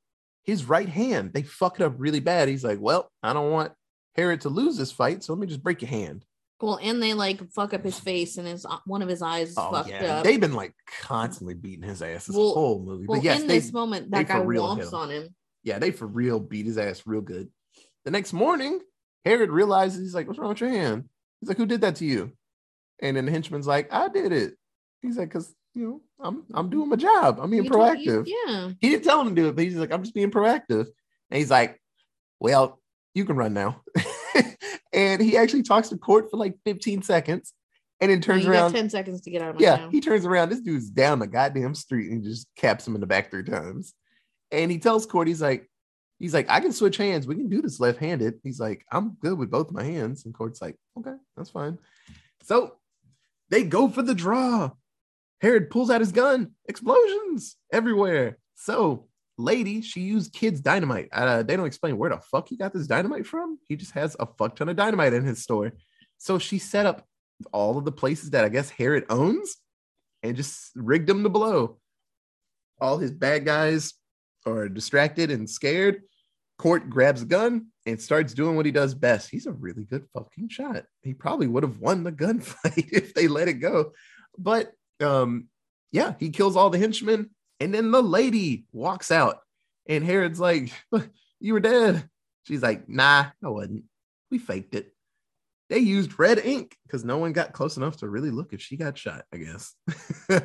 his 0.43 0.65
right 0.65 0.89
hand. 0.89 1.33
They 1.33 1.45
fuck 1.45 1.79
it 1.79 1.85
up 1.85 1.95
really 1.99 2.19
bad. 2.19 2.49
He's 2.49 2.65
like, 2.65 2.81
well, 2.81 3.13
I 3.23 3.33
don't 3.33 3.53
want 3.53 3.71
Herod 4.17 4.41
to 4.41 4.49
lose 4.49 4.77
this 4.77 4.91
fight, 4.91 5.23
so 5.23 5.35
let 5.35 5.39
me 5.39 5.47
just 5.47 5.63
break 5.63 5.83
your 5.83 5.91
hand. 5.91 6.25
Well, 6.65 6.79
and 6.83 7.03
they 7.03 7.15
like 7.15 7.41
fuck 7.53 7.75
up 7.75 7.85
his 7.85 7.99
face 7.99 8.39
and 8.39 8.47
his 8.49 8.65
uh, 8.65 8.79
one 8.87 9.03
of 9.03 9.09
his 9.09 9.21
eyes 9.23 9.51
is 9.51 9.55
Oh, 9.59 9.71
fucked 9.71 9.91
yeah. 9.91 10.17
up. 10.19 10.25
They've 10.25 10.41
been 10.41 10.55
like 10.55 10.73
constantly 11.01 11.55
beating 11.55 11.89
his 11.89 12.01
ass 12.03 12.27
this 12.27 12.35
Well- 12.37 12.55
whole 12.55 12.83
movie. 12.83 13.07
well, 13.07 13.19
but 13.21 13.25
yes, 13.25 13.41
in 13.43 13.47
they, 13.47 13.59
this 13.59 13.73
moment, 13.73 14.11
that 14.13 14.29
guy 14.29 14.39
real 14.39 14.65
womps 14.67 14.89
him. 14.89 14.95
on 14.95 15.11
him. 15.11 15.29
yeah, 15.63 15.79
they 15.79 15.91
for 15.91 16.07
real 16.07 16.41
beat 16.41 16.67
his 16.67 16.79
ass 16.79 17.03
real 17.07 17.21
good. 17.21 17.51
The 18.05 18.11
next 18.11 18.33
morning, 18.33 18.81
Herod 19.25 19.51
realizes 19.51 20.01
he's 20.01 20.15
like, 20.15 20.27
What's 20.27 20.39
wrong 20.39 20.49
with 20.51 20.61
your 20.61 20.71
hand? 20.71 21.09
He's 21.41 21.49
like, 21.49 21.59
Who 21.59 21.67
did 21.67 21.83
that 21.83 21.97
to 21.97 22.05
you? 22.05 22.33
And 23.03 23.17
then 23.17 23.27
the 23.27 23.33
henchman's 23.33 23.67
like, 23.67 23.93
I 23.93 24.09
did 24.09 24.33
it. 24.33 24.55
He's 25.03 25.17
like, 25.19 25.29
Because, 25.29 25.55
you 25.75 25.83
know, 25.85 26.01
I'm 26.21 26.45
I'm 26.55 26.71
doing 26.71 26.89
my 26.89 26.97
job. 26.97 27.39
I'm 27.41 27.51
being 27.51 27.65
You 27.65 27.71
told- 27.71 27.99
you- 27.99 28.23
proactive. 28.23 28.33
yeah. 28.47 28.71
He 28.81 28.89
didn't 28.91 29.05
tell 29.05 29.21
him 29.21 29.35
to 29.35 29.43
do 29.43 29.49
it, 29.49 29.57
but 29.57 29.65
he's 29.65 29.75
like, 29.77 29.93
I'm 29.93 30.03
just 30.03 30.15
being 30.15 30.31
proactive. 30.31 30.87
And 31.31 31.39
he's 31.39 31.51
like, 31.51 31.81
Well, 32.41 32.81
you 33.15 33.25
can 33.25 33.37
run 33.37 33.53
now. 33.55 33.83
and 34.95 35.21
he 35.21 35.37
actually 35.37 35.63
talks 35.63 35.89
to 35.91 35.99
Cort 35.99 36.31
for 36.31 36.37
like 36.37 36.55
15 36.65 37.03
seconds 37.03 37.53
and 38.01 38.11
then 38.11 38.21
turns 38.21 38.47
around. 38.47 38.73
got 38.73 38.77
10 38.79 38.91
seconds 38.91 39.21
to 39.23 39.31
get 39.31 39.43
out 39.43 39.51
of 39.51 39.57
my 39.57 39.63
Yeah, 39.63 39.77
town. 39.77 39.91
he 39.91 40.01
turns 40.01 40.25
around. 40.25 40.49
This 40.51 40.61
dude's 40.61 40.89
down 40.91 41.19
the 41.19 41.27
goddamn 41.27 41.75
street 41.75 42.11
and 42.11 42.23
just 42.23 42.47
caps 42.57 42.87
him 42.87 42.95
in 42.95 43.01
the 43.01 43.07
back 43.07 43.31
three 43.31 43.45
times. 43.45 43.95
And 44.51 44.71
he 44.71 44.79
tells 44.79 45.05
Cort, 45.07 45.27
he's 45.29 45.43
like, 45.43 45.69
he's 46.19 46.33
like, 46.35 46.49
I 46.49 46.61
can 46.61 46.73
switch 46.73 46.97
hands. 46.97 47.27
We 47.27 47.35
can 47.35 47.49
do 47.49 47.61
this 47.61 47.81
left-handed. 47.81 48.35
He's 48.43 48.61
like, 48.61 48.85
I'm 48.93 49.17
good 49.21 49.37
with 49.39 49.51
both 49.51 49.71
my 49.73 49.83
hands. 49.85 50.25
And 50.25 50.35
Cort's 50.35 50.63
like, 50.63 50.77
okay, 50.99 51.15
that's 51.37 51.51
fine. 51.51 51.79
So 52.43 52.77
they 53.51 53.65
go 53.65 53.89
for 53.89 54.03
the 54.03 54.15
draw. 54.15 54.71
Herod 55.41 55.71
pulls 55.71 55.91
out 55.91 56.01
his 56.01 56.13
gun. 56.13 56.53
Explosions 56.69 57.57
everywhere. 57.73 58.39
So 58.55 59.07
lady, 59.39 59.81
she 59.81 60.01
used 60.01 60.33
kids' 60.33 60.61
dynamite. 60.61 61.09
Uh, 61.13 61.43
they 61.43 61.57
don't 61.57 61.67
explain 61.67 61.97
where 61.97 62.11
the 62.11 62.19
fuck 62.19 62.49
he 62.49 62.57
got 62.57 62.73
this 62.73 62.87
dynamite 62.87 63.27
from. 63.27 63.59
He 63.69 63.77
just 63.77 63.93
has 63.93 64.17
a 64.19 64.27
fuck 64.27 64.57
ton 64.57 64.69
of 64.69 64.77
dynamite 64.77 65.13
in 65.13 65.25
his 65.25 65.43
store. 65.43 65.73
So 66.19 66.39
she 66.39 66.59
set 66.59 66.87
up 66.87 67.07
all 67.53 67.77
of 67.79 67.85
the 67.85 67.93
places 67.93 68.31
that 68.31 68.45
I 68.45 68.49
guess 68.49 68.71
Herod 68.71 69.05
owns 69.11 69.57
and 70.23 70.37
just 70.37 70.71
rigged 70.75 71.09
them 71.09 71.23
to 71.23 71.29
blow. 71.29 71.79
All 72.81 72.99
his 72.99 73.13
bad 73.13 73.45
guys 73.45 73.95
are 74.47 74.69
distracted 74.69 75.31
and 75.31 75.49
scared. 75.49 76.03
Cort 76.59 76.89
grabs 76.89 77.23
a 77.23 77.27
gun 77.27 77.67
and 77.85 78.01
starts 78.01 78.33
doing 78.33 78.57
what 78.57 78.67
he 78.67 78.73
does 78.73 78.95
best. 78.95 79.29
He's 79.31 79.47
a 79.47 79.53
really 79.53 79.85
good 79.85 80.07
fucking 80.15 80.49
shot. 80.49 80.85
He 81.03 81.13
probably 81.13 81.47
would 81.47 81.63
have 81.63 81.79
won 81.79 82.05
the 82.05 82.13
gunfight 82.13 82.89
if 82.93 83.15
they 83.15 83.29
let 83.29 83.49
it 83.49 83.55
go. 83.55 83.93
But 84.39 84.73
um, 85.01 85.49
yeah, 85.93 86.15
he 86.19 86.31
kills 86.31 86.57
all 86.57 86.71
the 86.71 86.79
henchmen, 86.79 87.31
and 87.61 87.75
then 87.75 87.91
the 87.91 88.03
lady 88.03 88.65
walks 88.73 89.11
out, 89.11 89.39
and 89.89 90.05
Herod's 90.05 90.41
like, 90.41 90.73
"You 91.41 91.53
were 91.53 91.61
dead." 91.61 92.09
She's 92.45 92.63
like, 92.63 92.89
"Nah, 92.89 93.27
I 93.43 93.49
wasn't. 93.49 93.85
We 94.31 94.39
faked 94.39 94.75
it." 94.75 94.95
they 95.71 95.79
used 95.79 96.19
red 96.19 96.39
ink 96.39 96.77
because 96.87 97.05
no 97.05 97.19
one 97.19 97.33
got 97.33 97.53
close 97.53 97.77
enough 97.77 97.97
to 97.99 98.09
really 98.09 98.31
look 98.31 98.53
if 98.53 98.61
she 98.61 98.77
got 98.77 98.99
shot, 98.99 99.25
I 99.33 99.39
guess. 99.39 99.75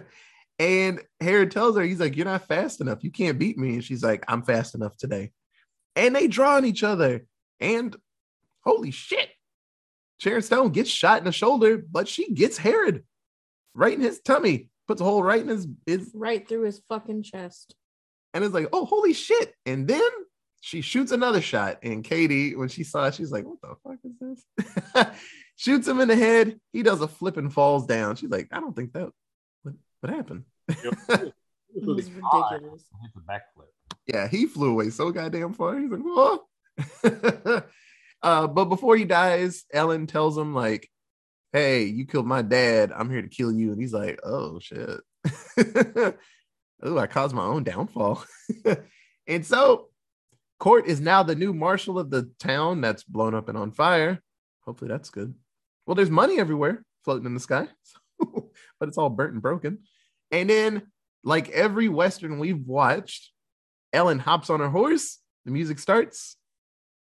and 0.59 1.01
Herod 1.19 1.51
tells 1.51 1.75
her, 1.75 1.83
he's 1.83 1.99
like, 1.99 2.15
You're 2.15 2.25
not 2.25 2.47
fast 2.47 2.81
enough. 2.81 3.03
You 3.03 3.11
can't 3.11 3.39
beat 3.39 3.57
me. 3.57 3.75
And 3.75 3.83
she's 3.83 4.03
like, 4.03 4.23
I'm 4.27 4.43
fast 4.43 4.75
enough 4.75 4.95
today. 4.97 5.31
And 5.95 6.15
they 6.15 6.27
draw 6.27 6.55
on 6.55 6.65
each 6.65 6.83
other. 6.83 7.25
And 7.59 7.95
holy 8.63 8.91
shit, 8.91 9.29
Sharon 10.19 10.41
Stone 10.41 10.69
gets 10.69 10.89
shot 10.89 11.19
in 11.19 11.25
the 11.25 11.31
shoulder, 11.31 11.77
but 11.77 12.07
she 12.07 12.33
gets 12.33 12.57
Herod 12.57 13.03
right 13.73 13.93
in 13.93 14.01
his 14.01 14.21
tummy, 14.21 14.69
puts 14.89 15.01
a 15.01 15.03
hole 15.03 15.21
right 15.21 15.39
in 15.39 15.47
his, 15.47 15.67
his 15.85 16.09
Right 16.15 16.47
through 16.47 16.63
his 16.63 16.81
fucking 16.89 17.21
chest. 17.21 17.75
and 18.33 18.43
it's 18.43 18.55
like, 18.55 18.69
oh, 18.73 18.85
holy 18.85 19.13
shit. 19.13 19.53
And 19.67 19.87
then 19.87 20.09
she 20.61 20.81
shoots 20.81 21.11
another 21.11 21.41
shot. 21.41 21.77
And 21.83 22.03
Katie, 22.03 22.55
when 22.55 22.69
she 22.69 22.83
saw 22.83 23.05
it, 23.05 23.13
she's 23.13 23.31
like, 23.31 23.45
what 23.45 23.61
the 23.61 23.75
fuck 23.83 23.99
is 24.03 24.17
this? 24.95 25.05
Shoots 25.57 25.87
him 25.87 25.99
in 25.99 26.07
the 26.07 26.15
head. 26.15 26.59
He 26.73 26.81
does 26.81 27.01
a 27.01 27.07
flip 27.07 27.37
and 27.37 27.53
falls 27.53 27.85
down. 27.85 28.15
She's 28.15 28.31
like, 28.31 28.47
I 28.51 28.59
don't 28.59 28.75
think 28.75 28.93
that 28.93 29.11
what, 29.61 29.75
what 30.01 30.13
happened. 30.13 30.45
It 31.75 31.85
was 31.85 32.09
ridiculous. 32.09 32.83
Hits 33.03 33.15
a 33.15 33.31
backflip. 33.31 33.67
yeah, 34.07 34.27
he 34.27 34.47
flew 34.47 34.71
away 34.71 34.89
so 34.89 35.11
goddamn 35.11 35.53
far. 35.53 35.79
He's 35.79 35.91
like, 35.91 36.01
whoa. 36.01 36.41
uh, 38.23 38.47
but 38.47 38.65
before 38.65 38.95
he 38.95 39.05
dies, 39.05 39.65
Ellen 39.71 40.07
tells 40.07 40.35
him, 40.35 40.55
like, 40.55 40.89
hey, 41.53 41.83
you 41.83 42.05
killed 42.05 42.27
my 42.27 42.41
dad. 42.41 42.91
I'm 42.95 43.09
here 43.09 43.21
to 43.21 43.27
kill 43.27 43.51
you. 43.51 43.71
And 43.71 43.81
he's 43.81 43.93
like, 43.93 44.19
oh 44.23 44.59
shit. 44.59 44.99
oh, 46.83 46.97
I 46.97 47.07
caused 47.07 47.35
my 47.35 47.43
own 47.43 47.63
downfall. 47.63 48.23
and 49.27 49.45
so 49.45 49.89
Cort 50.59 50.87
is 50.87 50.99
now 50.99 51.23
the 51.23 51.35
new 51.35 51.53
marshal 51.53 51.97
of 51.97 52.09
the 52.09 52.29
town 52.39 52.81
that's 52.81 53.03
blown 53.03 53.33
up 53.33 53.49
and 53.49 53.57
on 53.57 53.71
fire. 53.71 54.21
Hopefully 54.65 54.89
that's 54.89 55.09
good. 55.09 55.33
Well, 55.85 55.95
there's 55.95 56.09
money 56.09 56.39
everywhere 56.39 56.83
floating 57.03 57.25
in 57.25 57.33
the 57.33 57.39
sky, 57.39 57.67
but 58.19 58.89
it's 58.89 58.97
all 58.97 59.09
burnt 59.09 59.33
and 59.33 59.41
broken. 59.41 59.79
And 60.31 60.49
then, 60.49 60.83
like 61.23 61.49
every 61.49 61.89
Western 61.89 62.39
we've 62.39 62.65
watched, 62.65 63.31
Ellen 63.93 64.19
hops 64.19 64.49
on 64.49 64.59
her 64.59 64.69
horse, 64.69 65.17
the 65.45 65.51
music 65.51 65.79
starts, 65.79 66.37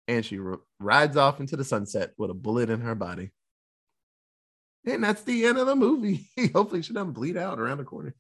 and 0.08 0.24
she 0.24 0.38
r- 0.38 0.60
rides 0.80 1.16
off 1.16 1.38
into 1.38 1.56
the 1.56 1.64
sunset 1.64 2.10
with 2.16 2.30
a 2.30 2.34
bullet 2.34 2.70
in 2.70 2.80
her 2.80 2.94
body. 2.94 3.30
And 4.86 5.04
that's 5.04 5.22
the 5.22 5.44
end 5.46 5.58
of 5.58 5.66
the 5.66 5.76
movie. 5.76 6.28
Hopefully, 6.54 6.82
she 6.82 6.92
doesn't 6.92 7.12
bleed 7.12 7.36
out 7.36 7.60
around 7.60 7.78
the 7.78 7.84
corner. 7.84 8.14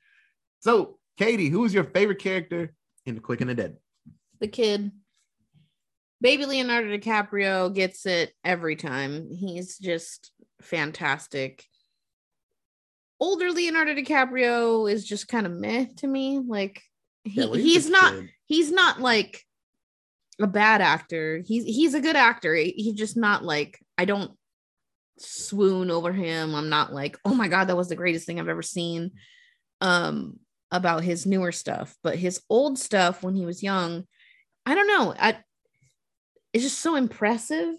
So, 0.60 0.98
Katie, 1.18 1.48
who 1.48 1.64
is 1.64 1.74
your 1.74 1.84
favorite 1.84 2.20
character 2.20 2.72
in 3.04 3.16
The 3.16 3.20
Quick 3.20 3.40
and 3.40 3.50
the 3.50 3.54
Dead? 3.54 3.76
The 4.40 4.48
kid. 4.48 4.92
Baby 6.20 6.46
Leonardo 6.46 6.96
DiCaprio 6.96 7.74
gets 7.74 8.06
it 8.06 8.32
every 8.44 8.76
time. 8.76 9.28
He's 9.34 9.76
just 9.76 10.30
fantastic. 10.60 11.64
Older 13.18 13.50
Leonardo 13.50 13.94
DiCaprio 13.94 14.90
is 14.90 15.04
just 15.04 15.26
kind 15.28 15.46
of 15.46 15.52
meh 15.52 15.86
to 15.96 16.06
me. 16.06 16.38
Like 16.38 16.80
he, 17.24 17.40
Yeah, 17.40 17.46
well, 17.46 17.54
he's 17.54 17.88
a 17.88 17.90
not 17.90 18.12
kid. 18.14 18.30
he's 18.46 18.70
not 18.70 19.00
like 19.00 19.42
a 20.40 20.46
bad 20.46 20.80
actor. 20.80 21.42
He's 21.44 21.64
he's 21.64 21.94
a 21.94 22.00
good 22.00 22.16
actor. 22.16 22.54
He's 22.54 22.94
just 22.94 23.16
not 23.16 23.44
like 23.44 23.78
I 23.98 24.04
don't 24.04 24.30
swoon 25.22 25.90
over 25.90 26.12
him. 26.12 26.54
I'm 26.54 26.68
not 26.68 26.92
like, 26.92 27.18
oh 27.24 27.34
my 27.34 27.48
god, 27.48 27.64
that 27.64 27.76
was 27.76 27.88
the 27.88 27.96
greatest 27.96 28.26
thing 28.26 28.38
I've 28.40 28.48
ever 28.48 28.62
seen. 28.62 29.12
Um, 29.80 30.38
about 30.72 31.04
his 31.04 31.26
newer 31.26 31.52
stuff, 31.52 31.94
but 32.02 32.16
his 32.16 32.40
old 32.48 32.78
stuff 32.78 33.22
when 33.22 33.34
he 33.34 33.44
was 33.44 33.62
young, 33.62 34.06
I 34.64 34.74
don't 34.74 34.86
know. 34.86 35.14
I 35.18 35.36
it's 36.52 36.64
just 36.64 36.80
so 36.80 36.96
impressive. 36.96 37.74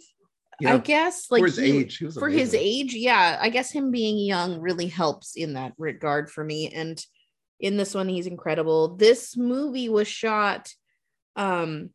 Yeah, 0.60 0.76
I 0.76 0.78
guess 0.78 1.32
like 1.32 1.42
for 1.42 1.48
his 1.48 1.58
he- 1.58 1.80
age, 1.80 1.98
he 1.98 2.10
for 2.12 2.30
his 2.30 2.54
age, 2.54 2.94
yeah. 2.94 3.38
I 3.42 3.50
guess 3.50 3.72
him 3.72 3.92
being 3.92 4.18
young 4.20 4.62
really 4.62 4.88
helps 4.88 5.36
in 5.36 5.54
that 5.54 5.74
regard 5.78 6.30
for 6.30 6.44
me. 6.44 6.70
And 6.70 7.04
in 7.60 7.78
this 7.78 7.96
one, 7.96 8.08
he's 8.08 8.28
incredible. 8.28 8.96
This 8.96 9.36
movie 9.36 9.90
was 9.90 10.08
shot 10.08 10.72
um 11.36 11.90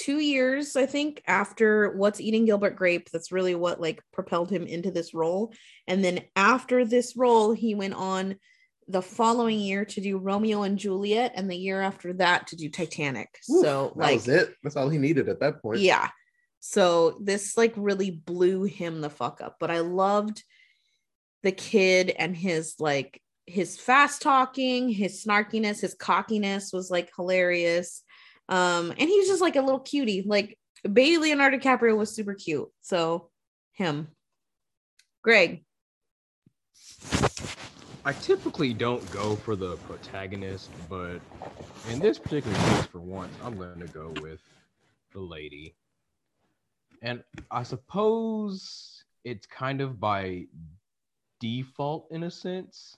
two 0.00 0.18
years, 0.18 0.76
I 0.76 0.86
think, 0.86 1.22
after 1.26 1.90
What's 1.90 2.20
Eating 2.20 2.46
Gilbert 2.46 2.74
Grape. 2.74 3.10
That's 3.10 3.30
really 3.30 3.54
what 3.54 3.80
like 3.80 4.02
propelled 4.12 4.50
him 4.50 4.66
into 4.66 4.90
this 4.90 5.12
role. 5.12 5.52
And 5.86 6.02
then 6.02 6.22
after 6.34 6.86
this 6.86 7.16
role, 7.16 7.52
he 7.52 7.74
went 7.74 7.94
on 7.94 8.36
the 8.88 9.02
following 9.02 9.60
year 9.60 9.84
to 9.84 10.00
do 10.00 10.16
Romeo 10.16 10.62
and 10.62 10.78
Juliet, 10.78 11.32
and 11.34 11.50
the 11.50 11.56
year 11.56 11.80
after 11.82 12.14
that 12.14 12.46
to 12.48 12.56
do 12.56 12.70
Titanic. 12.70 13.28
Oof, 13.50 13.62
so 13.62 13.92
that 13.94 13.96
like 13.96 14.14
was 14.14 14.28
it. 14.28 14.54
That's 14.62 14.76
all 14.76 14.88
he 14.88 14.98
needed 14.98 15.28
at 15.28 15.40
that 15.40 15.60
point. 15.60 15.80
yeah. 15.80 16.08
So 16.60 17.18
this 17.22 17.56
like 17.56 17.74
really 17.76 18.10
blew 18.10 18.64
him 18.64 19.00
the 19.00 19.10
fuck 19.10 19.40
up. 19.40 19.56
But 19.60 19.70
I 19.70 19.80
loved 19.80 20.42
the 21.42 21.52
kid 21.52 22.10
and 22.10 22.36
his 22.36 22.76
like 22.78 23.20
his 23.46 23.76
fast 23.76 24.22
talking, 24.22 24.88
his 24.88 25.24
snarkiness, 25.24 25.80
his 25.80 25.94
cockiness 25.94 26.72
was 26.72 26.90
like 26.90 27.10
hilarious. 27.16 28.02
Um, 28.50 28.90
and 28.90 29.08
he's 29.08 29.28
just 29.28 29.40
like 29.40 29.56
a 29.56 29.62
little 29.62 29.80
cutie. 29.80 30.22
Like 30.26 30.58
baby 30.82 31.18
Leonardo 31.18 31.58
DiCaprio 31.58 31.96
was 31.96 32.14
super 32.14 32.34
cute. 32.34 32.68
So 32.82 33.30
him. 33.72 34.08
Greg. 35.22 35.64
I 38.04 38.12
typically 38.12 38.72
don't 38.72 39.08
go 39.10 39.36
for 39.36 39.54
the 39.54 39.76
protagonist, 39.76 40.70
but 40.88 41.20
in 41.90 41.98
this 41.98 42.18
particular 42.18 42.56
case, 42.56 42.86
for 42.86 43.00
once, 43.00 43.32
I'm 43.44 43.56
going 43.56 43.78
to 43.78 43.86
go 43.86 44.12
with 44.22 44.40
the 45.12 45.20
lady. 45.20 45.76
And 47.02 47.22
I 47.50 47.62
suppose 47.62 49.04
it's 49.24 49.46
kind 49.46 49.82
of 49.82 50.00
by 50.00 50.46
default 51.40 52.08
in 52.10 52.22
a 52.22 52.30
sense, 52.30 52.96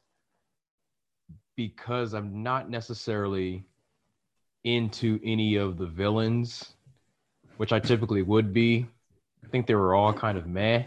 because 1.57 2.15
I'm 2.15 2.43
not 2.43 2.71
necessarily 2.71 3.65
into 4.65 5.19
any 5.25 5.57
of 5.57 5.79
the 5.79 5.87
villains, 5.87 6.73
which 7.57 7.73
I 7.73 7.81
typically 7.81 8.23
would 8.23 8.53
be. 8.53 8.87
I 9.45 9.49
think 9.49 9.67
they 9.67 9.75
were 9.75 9.95
all 9.95 10.13
kind 10.13 10.39
of 10.39 10.47
meh. 10.47 10.85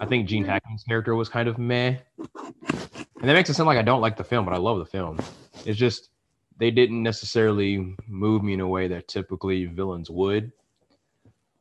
I 0.00 0.06
think 0.06 0.28
Gene 0.28 0.44
Hackman's 0.44 0.84
character 0.84 1.14
was 1.14 1.28
kind 1.28 1.48
of 1.48 1.58
meh. 1.58 1.96
And 2.18 3.30
that 3.30 3.34
makes 3.34 3.48
it 3.48 3.54
sound 3.54 3.68
like 3.68 3.78
I 3.78 3.82
don't 3.82 4.00
like 4.00 4.16
the 4.16 4.24
film, 4.24 4.44
but 4.44 4.54
I 4.54 4.58
love 4.58 4.78
the 4.78 4.86
film. 4.86 5.18
It's 5.64 5.78
just 5.78 6.10
they 6.58 6.70
didn't 6.70 7.02
necessarily 7.02 7.96
move 8.06 8.42
me 8.42 8.54
in 8.54 8.60
a 8.60 8.68
way 8.68 8.88
that 8.88 9.08
typically 9.08 9.66
villains 9.66 10.10
would. 10.10 10.52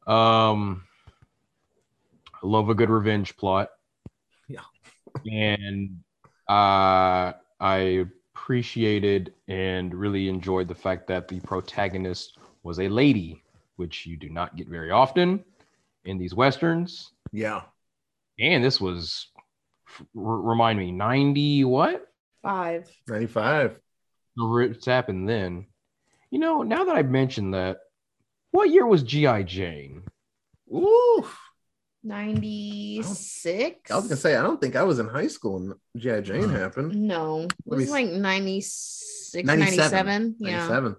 Um, 0.05 0.83
I 2.35 2.39
love 2.47 2.69
a 2.69 2.75
good 2.75 2.89
revenge 2.89 3.37
plot. 3.37 3.69
Yeah. 4.47 4.61
and 5.25 6.03
uh, 6.49 7.33
I 7.59 8.05
appreciated 8.35 9.33
and 9.47 9.93
really 9.93 10.27
enjoyed 10.27 10.67
the 10.67 10.75
fact 10.75 11.07
that 11.07 11.27
the 11.27 11.39
protagonist 11.41 12.37
was 12.63 12.79
a 12.79 12.87
lady, 12.89 13.43
which 13.75 14.05
you 14.05 14.17
do 14.17 14.29
not 14.29 14.55
get 14.55 14.67
very 14.67 14.91
often 14.91 15.43
in 16.05 16.17
these 16.17 16.33
westerns. 16.33 17.11
Yeah. 17.31 17.61
And 18.39 18.63
this 18.63 18.81
was 18.81 19.27
r- 20.17 20.41
remind 20.41 20.79
me 20.79 20.91
90 20.91 21.65
what 21.65 22.07
Five. 22.41 22.89
95. 23.07 23.79
it's 24.37 24.85
happened 24.85 25.29
then 25.29 25.67
you 26.29 26.39
know 26.39 26.63
now 26.63 26.83
that 26.83 26.95
I've 26.95 27.09
mentioned 27.09 27.53
that 27.53 27.77
what 28.51 28.69
year 28.69 28.85
was 28.85 29.03
gi 29.03 29.43
jane 29.43 30.03
Ooh. 30.73 31.25
96. 32.03 33.91
I 33.91 33.95
was 33.95 34.05
gonna 34.05 34.15
say 34.15 34.35
I 34.35 34.41
don't 34.43 34.59
think 34.61 34.75
I 34.75 34.83
was 34.83 34.99
in 34.99 35.07
high 35.07 35.27
school 35.27 35.53
when 35.59 35.73
G.I. 35.97 36.21
Jane 36.21 36.49
happened. 36.49 36.95
no. 36.95 37.41
It 37.41 37.51
Let 37.65 37.77
me 37.77 37.83
was 37.85 37.91
like 37.91 38.07
96, 38.07 39.45
97. 39.45 39.79
97. 39.91 40.35
Yeah. 40.39 40.51
97. 40.67 40.95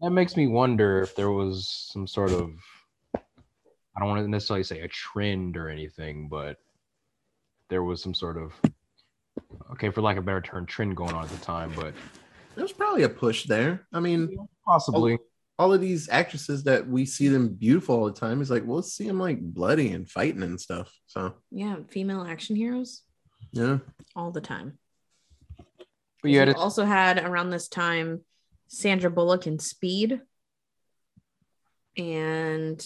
that 0.00 0.10
makes 0.10 0.36
me 0.36 0.46
wonder 0.46 1.02
if 1.02 1.14
there 1.14 1.30
was 1.30 1.88
some 1.92 2.06
sort 2.06 2.30
of 2.30 2.50
i 3.14 3.20
don't 4.00 4.08
want 4.08 4.24
to 4.24 4.28
necessarily 4.30 4.62
say 4.64 4.80
a 4.80 4.88
trend 4.88 5.56
or 5.56 5.68
anything 5.68 6.28
but 6.28 6.56
there 7.68 7.82
was 7.82 8.00
some 8.02 8.14
sort 8.14 8.36
of 8.36 8.52
okay 9.72 9.90
for 9.90 10.00
lack 10.02 10.16
of 10.16 10.22
a 10.22 10.26
better 10.26 10.40
term 10.40 10.64
trend 10.66 10.96
going 10.96 11.12
on 11.14 11.24
at 11.24 11.30
the 11.30 11.44
time 11.44 11.72
but 11.76 11.92
There's 12.54 12.72
probably 12.72 13.04
a 13.04 13.08
push 13.08 13.44
there. 13.46 13.86
I 13.92 14.00
mean, 14.00 14.36
possibly 14.66 15.18
all 15.58 15.72
of 15.72 15.80
these 15.80 16.08
actresses 16.08 16.64
that 16.64 16.86
we 16.88 17.04
see 17.04 17.28
them 17.28 17.48
beautiful 17.48 17.96
all 17.96 18.06
the 18.06 18.12
time 18.12 18.40
is 18.40 18.50
like, 18.50 18.64
well, 18.64 18.76
let's 18.76 18.92
see 18.92 19.06
them 19.06 19.18
like 19.18 19.40
bloody 19.40 19.90
and 19.92 20.08
fighting 20.08 20.42
and 20.42 20.60
stuff. 20.60 20.92
So 21.06 21.34
Yeah. 21.50 21.76
Female 21.90 22.22
action 22.22 22.54
heroes 22.56 23.02
yeah. 23.52 23.78
all 24.14 24.30
the 24.30 24.40
time. 24.40 24.78
but 26.22 26.30
yeah 26.30 26.44
you 26.44 26.50
it's- 26.50 26.56
also 26.62 26.84
had 26.84 27.18
around 27.18 27.50
this 27.50 27.68
time 27.68 28.20
Sandra 28.68 29.10
Bullock 29.10 29.46
in 29.46 29.58
Speed 29.58 30.20
and 31.96 32.84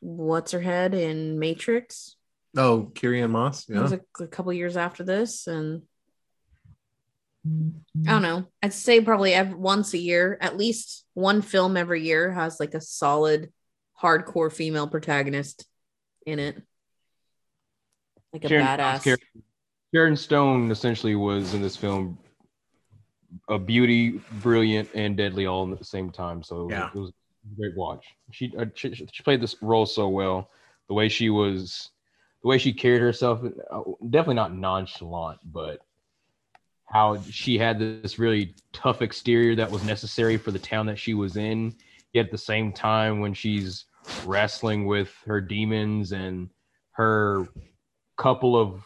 what's 0.00 0.52
her 0.52 0.60
head 0.60 0.94
in 0.94 1.38
Matrix. 1.38 2.16
Oh, 2.56 2.90
Carrie-Anne 2.94 3.30
Moss. 3.30 3.66
Yeah. 3.68 3.78
It 3.78 3.82
was 3.82 3.92
a, 3.92 4.00
a 4.20 4.26
couple 4.26 4.52
years 4.52 4.76
after 4.76 5.04
this, 5.04 5.46
and 5.46 5.82
I 7.44 8.10
don't 8.12 8.22
know. 8.22 8.46
I'd 8.62 8.72
say 8.72 9.00
probably 9.00 9.34
ev- 9.34 9.54
once 9.54 9.94
a 9.94 9.98
year, 9.98 10.38
at 10.40 10.56
least 10.56 11.04
one 11.14 11.42
film 11.42 11.76
every 11.76 12.02
year 12.02 12.30
has 12.32 12.60
like 12.60 12.74
a 12.74 12.80
solid, 12.80 13.52
hardcore 14.00 14.52
female 14.52 14.86
protagonist 14.86 15.66
in 16.26 16.38
it. 16.38 16.60
like 18.32 18.44
a 18.44 18.48
Sharon 18.48 18.66
badass. 18.66 19.02
character- 19.04 19.26
Sharon 19.94 20.16
Stone 20.16 20.70
essentially 20.70 21.14
was 21.16 21.52
in 21.52 21.60
this 21.60 21.76
film 21.76 22.16
a 23.48 23.58
beauty, 23.58 24.20
brilliant, 24.40 24.88
and 24.94 25.16
deadly 25.18 25.44
all 25.46 25.70
at 25.70 25.78
the 25.78 25.84
same 25.84 26.10
time. 26.10 26.42
So 26.42 26.60
it 26.62 26.64
was- 26.64 26.70
Yeah. 26.72 26.88
it 26.94 26.98
was 26.98 27.10
a 27.10 27.56
great 27.56 27.76
watch. 27.76 28.06
She, 28.30 28.54
uh, 28.56 28.66
she 28.74 28.94
she 28.94 29.22
played 29.22 29.40
this 29.42 29.56
role 29.62 29.84
so 29.84 30.08
well. 30.08 30.50
The 30.88 30.94
way 30.94 31.08
she 31.10 31.28
was, 31.28 31.90
the 32.42 32.48
way 32.48 32.56
she 32.58 32.72
carried 32.72 33.02
herself, 33.02 33.42
uh, 33.44 33.82
definitely 34.08 34.34
not 34.36 34.54
nonchalant, 34.54 35.40
but 35.44 35.84
how 36.92 37.18
she 37.30 37.56
had 37.56 37.78
this 37.78 38.18
really 38.18 38.54
tough 38.74 39.00
exterior 39.00 39.56
that 39.56 39.70
was 39.70 39.82
necessary 39.82 40.36
for 40.36 40.50
the 40.50 40.58
town 40.58 40.84
that 40.84 40.98
she 40.98 41.14
was 41.14 41.38
in. 41.38 41.74
Yet 42.12 42.26
at 42.26 42.30
the 42.30 42.36
same 42.36 42.70
time, 42.70 43.20
when 43.20 43.32
she's 43.32 43.86
wrestling 44.26 44.84
with 44.84 45.10
her 45.24 45.40
demons 45.40 46.12
and 46.12 46.50
her 46.92 47.48
couple 48.18 48.56
of 48.56 48.84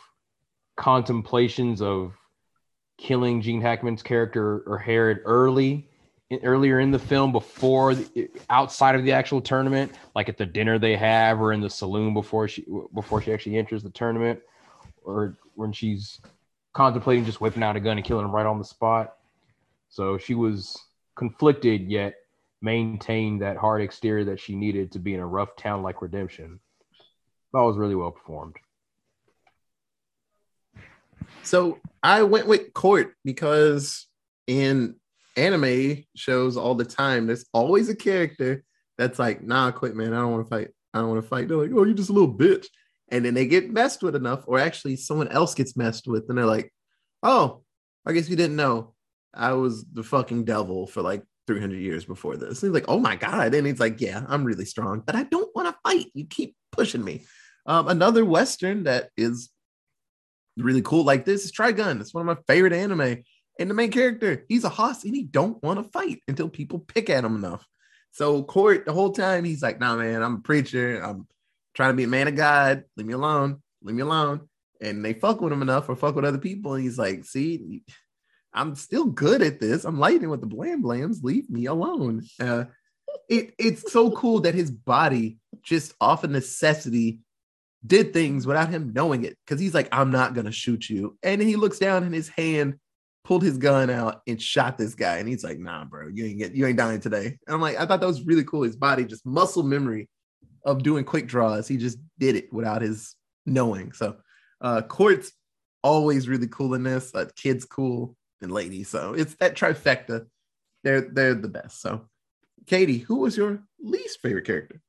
contemplations 0.76 1.82
of 1.82 2.14
killing 2.96 3.42
Gene 3.42 3.60
Hackman's 3.60 4.04
character 4.04 4.62
or 4.66 4.78
Herod 4.78 5.22
early 5.24 5.88
earlier 6.42 6.80
in 6.80 6.90
the 6.90 6.98
film 6.98 7.32
before 7.32 7.94
the, 7.94 8.28
outside 8.50 8.94
of 8.96 9.04
the 9.04 9.12
actual 9.12 9.40
tournament 9.40 9.92
like 10.16 10.28
at 10.28 10.36
the 10.36 10.46
dinner 10.46 10.76
they 10.76 10.96
have 10.96 11.40
or 11.40 11.52
in 11.52 11.60
the 11.60 11.70
saloon 11.70 12.12
before 12.14 12.48
she 12.48 12.64
before 12.94 13.22
she 13.22 13.32
actually 13.32 13.56
enters 13.56 13.84
the 13.84 13.90
tournament 13.90 14.40
or 15.04 15.36
when 15.54 15.72
she's 15.72 16.20
contemplating 16.76 17.24
just 17.24 17.40
whipping 17.40 17.62
out 17.62 17.76
a 17.76 17.80
gun 17.80 17.96
and 17.96 18.06
killing 18.06 18.24
him 18.24 18.34
right 18.34 18.46
on 18.46 18.58
the 18.58 18.64
spot 18.64 19.16
so 19.88 20.18
she 20.18 20.34
was 20.34 20.76
conflicted 21.16 21.90
yet 21.90 22.14
maintained 22.62 23.40
that 23.40 23.56
hard 23.56 23.80
exterior 23.80 24.24
that 24.24 24.40
she 24.40 24.54
needed 24.54 24.92
to 24.92 24.98
be 24.98 25.14
in 25.14 25.20
a 25.20 25.26
rough 25.26 25.56
town 25.56 25.82
like 25.82 26.02
redemption 26.02 26.60
that 27.52 27.60
was 27.60 27.76
really 27.76 27.94
well 27.94 28.10
performed 28.10 28.56
So 31.46 31.78
I 32.02 32.24
went 32.24 32.48
with 32.48 32.74
Cort 32.74 33.14
because 33.24 34.06
in 34.48 34.96
anime 35.36 36.04
shows 36.16 36.56
all 36.56 36.74
the 36.74 36.84
time, 36.84 37.26
there's 37.26 37.46
always 37.52 37.88
a 37.88 37.94
character 37.94 38.64
that's 38.98 39.20
like, 39.20 39.42
nah, 39.42 39.70
quit, 39.70 39.94
man. 39.94 40.12
I 40.12 40.18
don't 40.18 40.32
want 40.32 40.46
to 40.46 40.50
fight. 40.50 40.68
I 40.92 40.98
don't 40.98 41.10
want 41.10 41.22
to 41.22 41.28
fight. 41.28 41.46
They're 41.46 41.56
like, 41.56 41.70
oh, 41.72 41.84
you're 41.84 41.94
just 41.94 42.10
a 42.10 42.12
little 42.12 42.32
bitch. 42.32 42.66
And 43.10 43.24
then 43.24 43.34
they 43.34 43.46
get 43.46 43.72
messed 43.72 44.02
with 44.02 44.16
enough, 44.16 44.44
or 44.46 44.58
actually 44.58 44.96
someone 44.96 45.28
else 45.28 45.54
gets 45.54 45.76
messed 45.76 46.08
with, 46.08 46.24
and 46.28 46.36
they're 46.36 46.46
like, 46.46 46.72
oh, 47.22 47.62
I 48.04 48.12
guess 48.12 48.28
you 48.28 48.36
didn't 48.36 48.56
know. 48.56 48.94
I 49.34 49.52
was 49.52 49.84
the 49.92 50.02
fucking 50.02 50.44
devil 50.44 50.86
for 50.86 51.02
like 51.02 51.22
300 51.46 51.76
years 51.76 52.04
before 52.04 52.36
this. 52.36 52.62
And 52.62 52.70
he's 52.70 52.80
like, 52.80 52.88
oh 52.88 52.98
my 52.98 53.16
God. 53.16 53.54
And 53.54 53.66
he's 53.66 53.80
like, 53.80 54.00
yeah, 54.00 54.24
I'm 54.28 54.44
really 54.44 54.64
strong, 54.64 55.02
but 55.04 55.14
I 55.14 55.24
don't 55.24 55.54
want 55.54 55.68
to 55.68 55.78
fight. 55.82 56.06
You 56.14 56.26
keep 56.26 56.56
pushing 56.72 57.04
me. 57.04 57.24
Um, 57.66 57.88
another 57.88 58.24
Western 58.24 58.84
that 58.84 59.10
is 59.16 59.50
really 60.56 60.82
cool 60.82 61.04
like 61.04 61.24
this 61.24 61.44
is 61.44 61.52
Trigun. 61.52 62.00
It's 62.00 62.14
one 62.14 62.28
of 62.28 62.36
my 62.36 62.42
favorite 62.52 62.72
anime. 62.72 63.22
And 63.58 63.70
the 63.70 63.74
main 63.74 63.90
character, 63.90 64.44
he's 64.48 64.64
a 64.64 64.68
hoss 64.68 65.04
and 65.04 65.14
he 65.14 65.24
don't 65.24 65.62
want 65.62 65.82
to 65.82 65.90
fight 65.90 66.22
until 66.28 66.48
people 66.48 66.78
pick 66.78 67.10
at 67.10 67.24
him 67.24 67.36
enough. 67.36 67.66
So 68.12 68.42
Cort, 68.42 68.86
the 68.86 68.92
whole 68.92 69.12
time, 69.12 69.44
he's 69.44 69.62
like, 69.62 69.80
nah, 69.80 69.96
man, 69.96 70.22
I'm 70.22 70.36
a 70.36 70.40
preacher. 70.40 71.00
I'm 71.02 71.26
trying 71.76 71.90
to 71.90 71.96
be 71.96 72.04
a 72.04 72.08
man 72.08 72.26
of 72.26 72.34
God. 72.34 72.84
Leave 72.96 73.06
me 73.06 73.12
alone. 73.12 73.62
Leave 73.82 73.96
me 73.96 74.02
alone. 74.02 74.48
And 74.80 75.04
they 75.04 75.12
fuck 75.12 75.40
with 75.40 75.52
him 75.52 75.62
enough 75.62 75.88
or 75.88 75.94
fuck 75.94 76.16
with 76.16 76.24
other 76.24 76.38
people. 76.38 76.74
And 76.74 76.82
he's 76.82 76.98
like, 76.98 77.24
see, 77.24 77.82
I'm 78.52 78.74
still 78.74 79.04
good 79.04 79.42
at 79.42 79.60
this. 79.60 79.84
I'm 79.84 80.00
lighting 80.00 80.30
with 80.30 80.40
the 80.40 80.46
blam 80.46 80.82
blams. 80.82 81.22
Leave 81.22 81.48
me 81.48 81.66
alone. 81.66 82.24
Uh, 82.40 82.64
it, 83.28 83.54
it's 83.58 83.92
so 83.92 84.10
cool 84.10 84.40
that 84.40 84.54
his 84.54 84.70
body 84.70 85.38
just 85.62 85.94
off 86.00 86.24
of 86.24 86.30
necessity 86.30 87.20
did 87.86 88.12
things 88.12 88.46
without 88.46 88.70
him 88.70 88.92
knowing 88.94 89.24
it 89.24 89.36
because 89.44 89.60
he's 89.60 89.74
like, 89.74 89.88
I'm 89.92 90.10
not 90.10 90.34
gonna 90.34 90.52
shoot 90.52 90.88
you. 90.88 91.16
And 91.22 91.40
he 91.40 91.56
looks 91.56 91.78
down 91.78 92.02
and 92.02 92.14
his 92.14 92.28
hand 92.28 92.78
pulled 93.24 93.42
his 93.42 93.58
gun 93.58 93.90
out 93.90 94.22
and 94.26 94.40
shot 94.40 94.78
this 94.78 94.94
guy. 94.94 95.18
And 95.18 95.28
he's 95.28 95.44
like, 95.44 95.58
nah, 95.58 95.84
bro, 95.84 96.08
you 96.08 96.24
ain't 96.26 96.38
get 96.38 96.54
you 96.54 96.66
ain't 96.66 96.78
dying 96.78 97.00
today. 97.00 97.38
And 97.46 97.54
I'm 97.54 97.60
like, 97.60 97.76
I 97.76 97.86
thought 97.86 98.00
that 98.00 98.06
was 98.06 98.24
really 98.24 98.44
cool. 98.44 98.62
His 98.62 98.76
body 98.76 99.04
just 99.04 99.26
muscle 99.26 99.62
memory 99.62 100.08
of 100.66 100.82
doing 100.82 101.04
quick 101.04 101.26
draws. 101.26 101.66
He 101.66 101.78
just 101.78 101.98
did 102.18 102.36
it 102.36 102.52
without 102.52 102.82
his 102.82 103.14
knowing. 103.46 103.92
So 103.92 104.16
uh 104.60 104.82
Cort's 104.82 105.32
always 105.82 106.28
really 106.28 106.48
cool 106.48 106.74
in 106.74 106.82
this. 106.82 107.14
Uh, 107.14 107.26
kids 107.36 107.64
cool 107.64 108.16
and 108.42 108.50
ladies. 108.52 108.88
So 108.88 109.14
it's 109.14 109.34
that 109.36 109.54
trifecta. 109.56 110.26
They're 110.84 111.00
they're 111.02 111.34
the 111.34 111.48
best. 111.48 111.80
So 111.80 112.08
Katie, 112.66 112.98
who 112.98 113.16
was 113.20 113.36
your 113.36 113.62
least 113.80 114.20
favorite 114.20 114.44
character? 114.46 114.80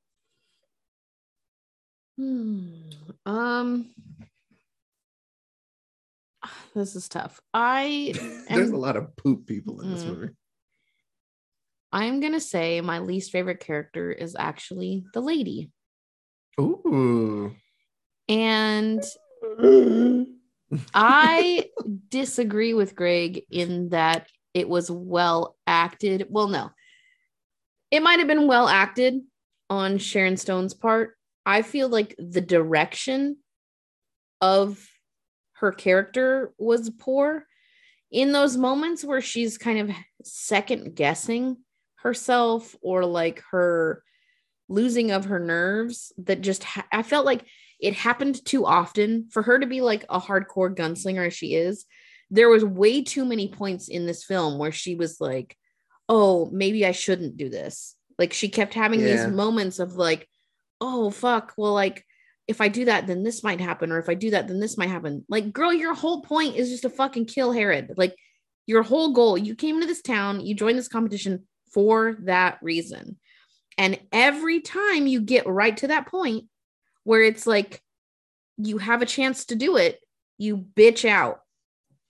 Hmm. 2.18 2.82
Um, 3.28 3.90
this 6.76 6.96
is 6.96 7.08
tough. 7.08 7.40
I 7.54 8.14
There's 8.50 8.70
am, 8.70 8.74
a 8.76 8.80
lot 8.80 8.98
of 8.98 9.16
poop 9.16 9.46
people 9.46 9.82
in 9.82 9.92
this 9.92 10.04
Mm. 10.04 10.08
movie. 10.08 10.30
I'm 11.98 12.20
gonna 12.20 12.40
say 12.40 12.80
my 12.80 13.00
least 13.00 13.32
favorite 13.32 13.60
character 13.60 14.12
is 14.12 14.36
actually 14.38 15.06
the 15.16 15.20
lady, 15.20 15.72
Ooh. 16.60 17.56
and 18.30 19.04
I 20.94 21.66
disagree 22.10 22.76
with 22.76 22.96
Greg 22.96 23.42
in 23.50 23.90
that 23.90 24.28
it 24.54 24.70
was 24.70 24.92
well 24.92 25.56
acted. 25.66 26.28
Well, 26.30 26.50
no, 26.50 26.70
it 27.90 28.04
might 28.04 28.20
have 28.20 28.28
been 28.28 28.48
well 28.48 28.68
acted 28.68 29.16
on 29.68 29.98
Sharon 29.98 30.38
Stone's 30.38 30.76
part. 30.76 31.18
I 31.48 31.64
feel 31.64 31.90
like 31.90 32.14
the 32.20 32.42
direction 32.42 33.38
of 34.40 34.88
her 35.54 35.72
character 35.72 36.54
was 36.60 36.92
poor 36.92 37.48
in 38.12 38.34
those 38.34 38.56
moments 38.56 39.04
where 39.04 39.20
she's 39.20 39.58
kind 39.58 39.80
of 39.80 39.96
second 40.24 40.96
guessing 40.96 41.58
herself 42.02 42.76
or 42.82 43.06
like 43.06 43.44
her 43.52 44.04
losing 44.70 45.12
of 45.12 45.26
her 45.26 45.40
nerves 45.40 46.12
that 46.18 46.42
just 46.42 46.64
ha- 46.64 46.88
I 46.92 47.04
felt 47.04 47.26
like 47.26 47.46
it 47.80 47.94
happened 47.94 48.44
too 48.44 48.66
often 48.66 49.30
for 49.32 49.42
her 49.44 49.60
to 49.60 49.66
be 49.68 49.82
like 49.82 50.04
a 50.10 50.20
hardcore 50.20 50.76
gunslinger 50.76 51.28
as 51.28 51.34
she 51.34 51.56
is. 51.56 51.86
There 52.30 52.50
was 52.50 52.66
way 52.66 53.04
too 53.04 53.24
many 53.24 53.48
points 53.50 53.88
in 53.88 54.06
this 54.06 54.24
film 54.26 54.58
where 54.58 54.72
she 54.72 54.96
was 54.96 55.22
like, 55.22 55.56
"Oh, 56.10 56.50
maybe 56.52 56.86
I 56.86 56.92
shouldn't 56.92 57.38
do 57.38 57.50
this." 57.50 57.96
Like 58.18 58.34
she 58.34 58.50
kept 58.50 58.74
having 58.74 59.00
Yeah. 59.02 59.06
these 59.26 59.28
moments 59.28 59.80
of 59.80 59.96
like, 59.96 60.28
"Oh, 60.82 61.10
fuck, 61.12 61.54
well 61.58 61.74
like 61.74 62.04
if 62.48 62.62
I 62.62 62.68
do 62.70 62.86
that 62.86 63.08
then 63.08 63.24
this 63.24 63.44
might 63.44 63.60
happen 63.60 63.92
or 63.92 64.00
if 64.00 64.08
I 64.10 64.14
do 64.14 64.32
that 64.32 64.48
then 64.48 64.60
this 64.60 64.78
might 64.78 64.90
happen." 64.90 65.24
Like, 65.30 65.54
girl, 65.54 65.72
your 65.74 65.94
whole 65.94 66.22
point 66.22 66.56
is 66.56 66.70
just 66.70 66.82
to 66.84 66.90
fucking 66.90 67.26
kill 67.26 67.52
Herod. 67.52 67.94
Like 67.98 68.16
your 68.66 68.84
whole 68.84 69.14
goal, 69.14 69.38
you 69.38 69.56
came 69.56 69.80
to 69.80 69.88
this 69.88 70.02
town, 70.02 70.46
you 70.46 70.54
joined 70.56 70.78
this 70.78 70.90
competition 70.90 71.48
for 71.74 72.18
that 72.22 72.60
reason. 72.62 73.18
And 73.78 74.00
every 74.12 74.60
time 74.62 75.08
you 75.08 75.22
get 75.22 75.48
right 75.48 75.76
to 75.78 75.88
that 75.88 76.08
point 76.08 76.46
where 77.04 77.22
it's 77.22 77.46
like 77.46 77.82
you 78.58 78.80
have 78.80 79.02
a 79.02 79.06
chance 79.06 79.46
to 79.46 79.56
do 79.56 79.78
it, 79.78 80.00
you 80.38 80.58
bitch 80.58 81.08
out. 81.08 81.42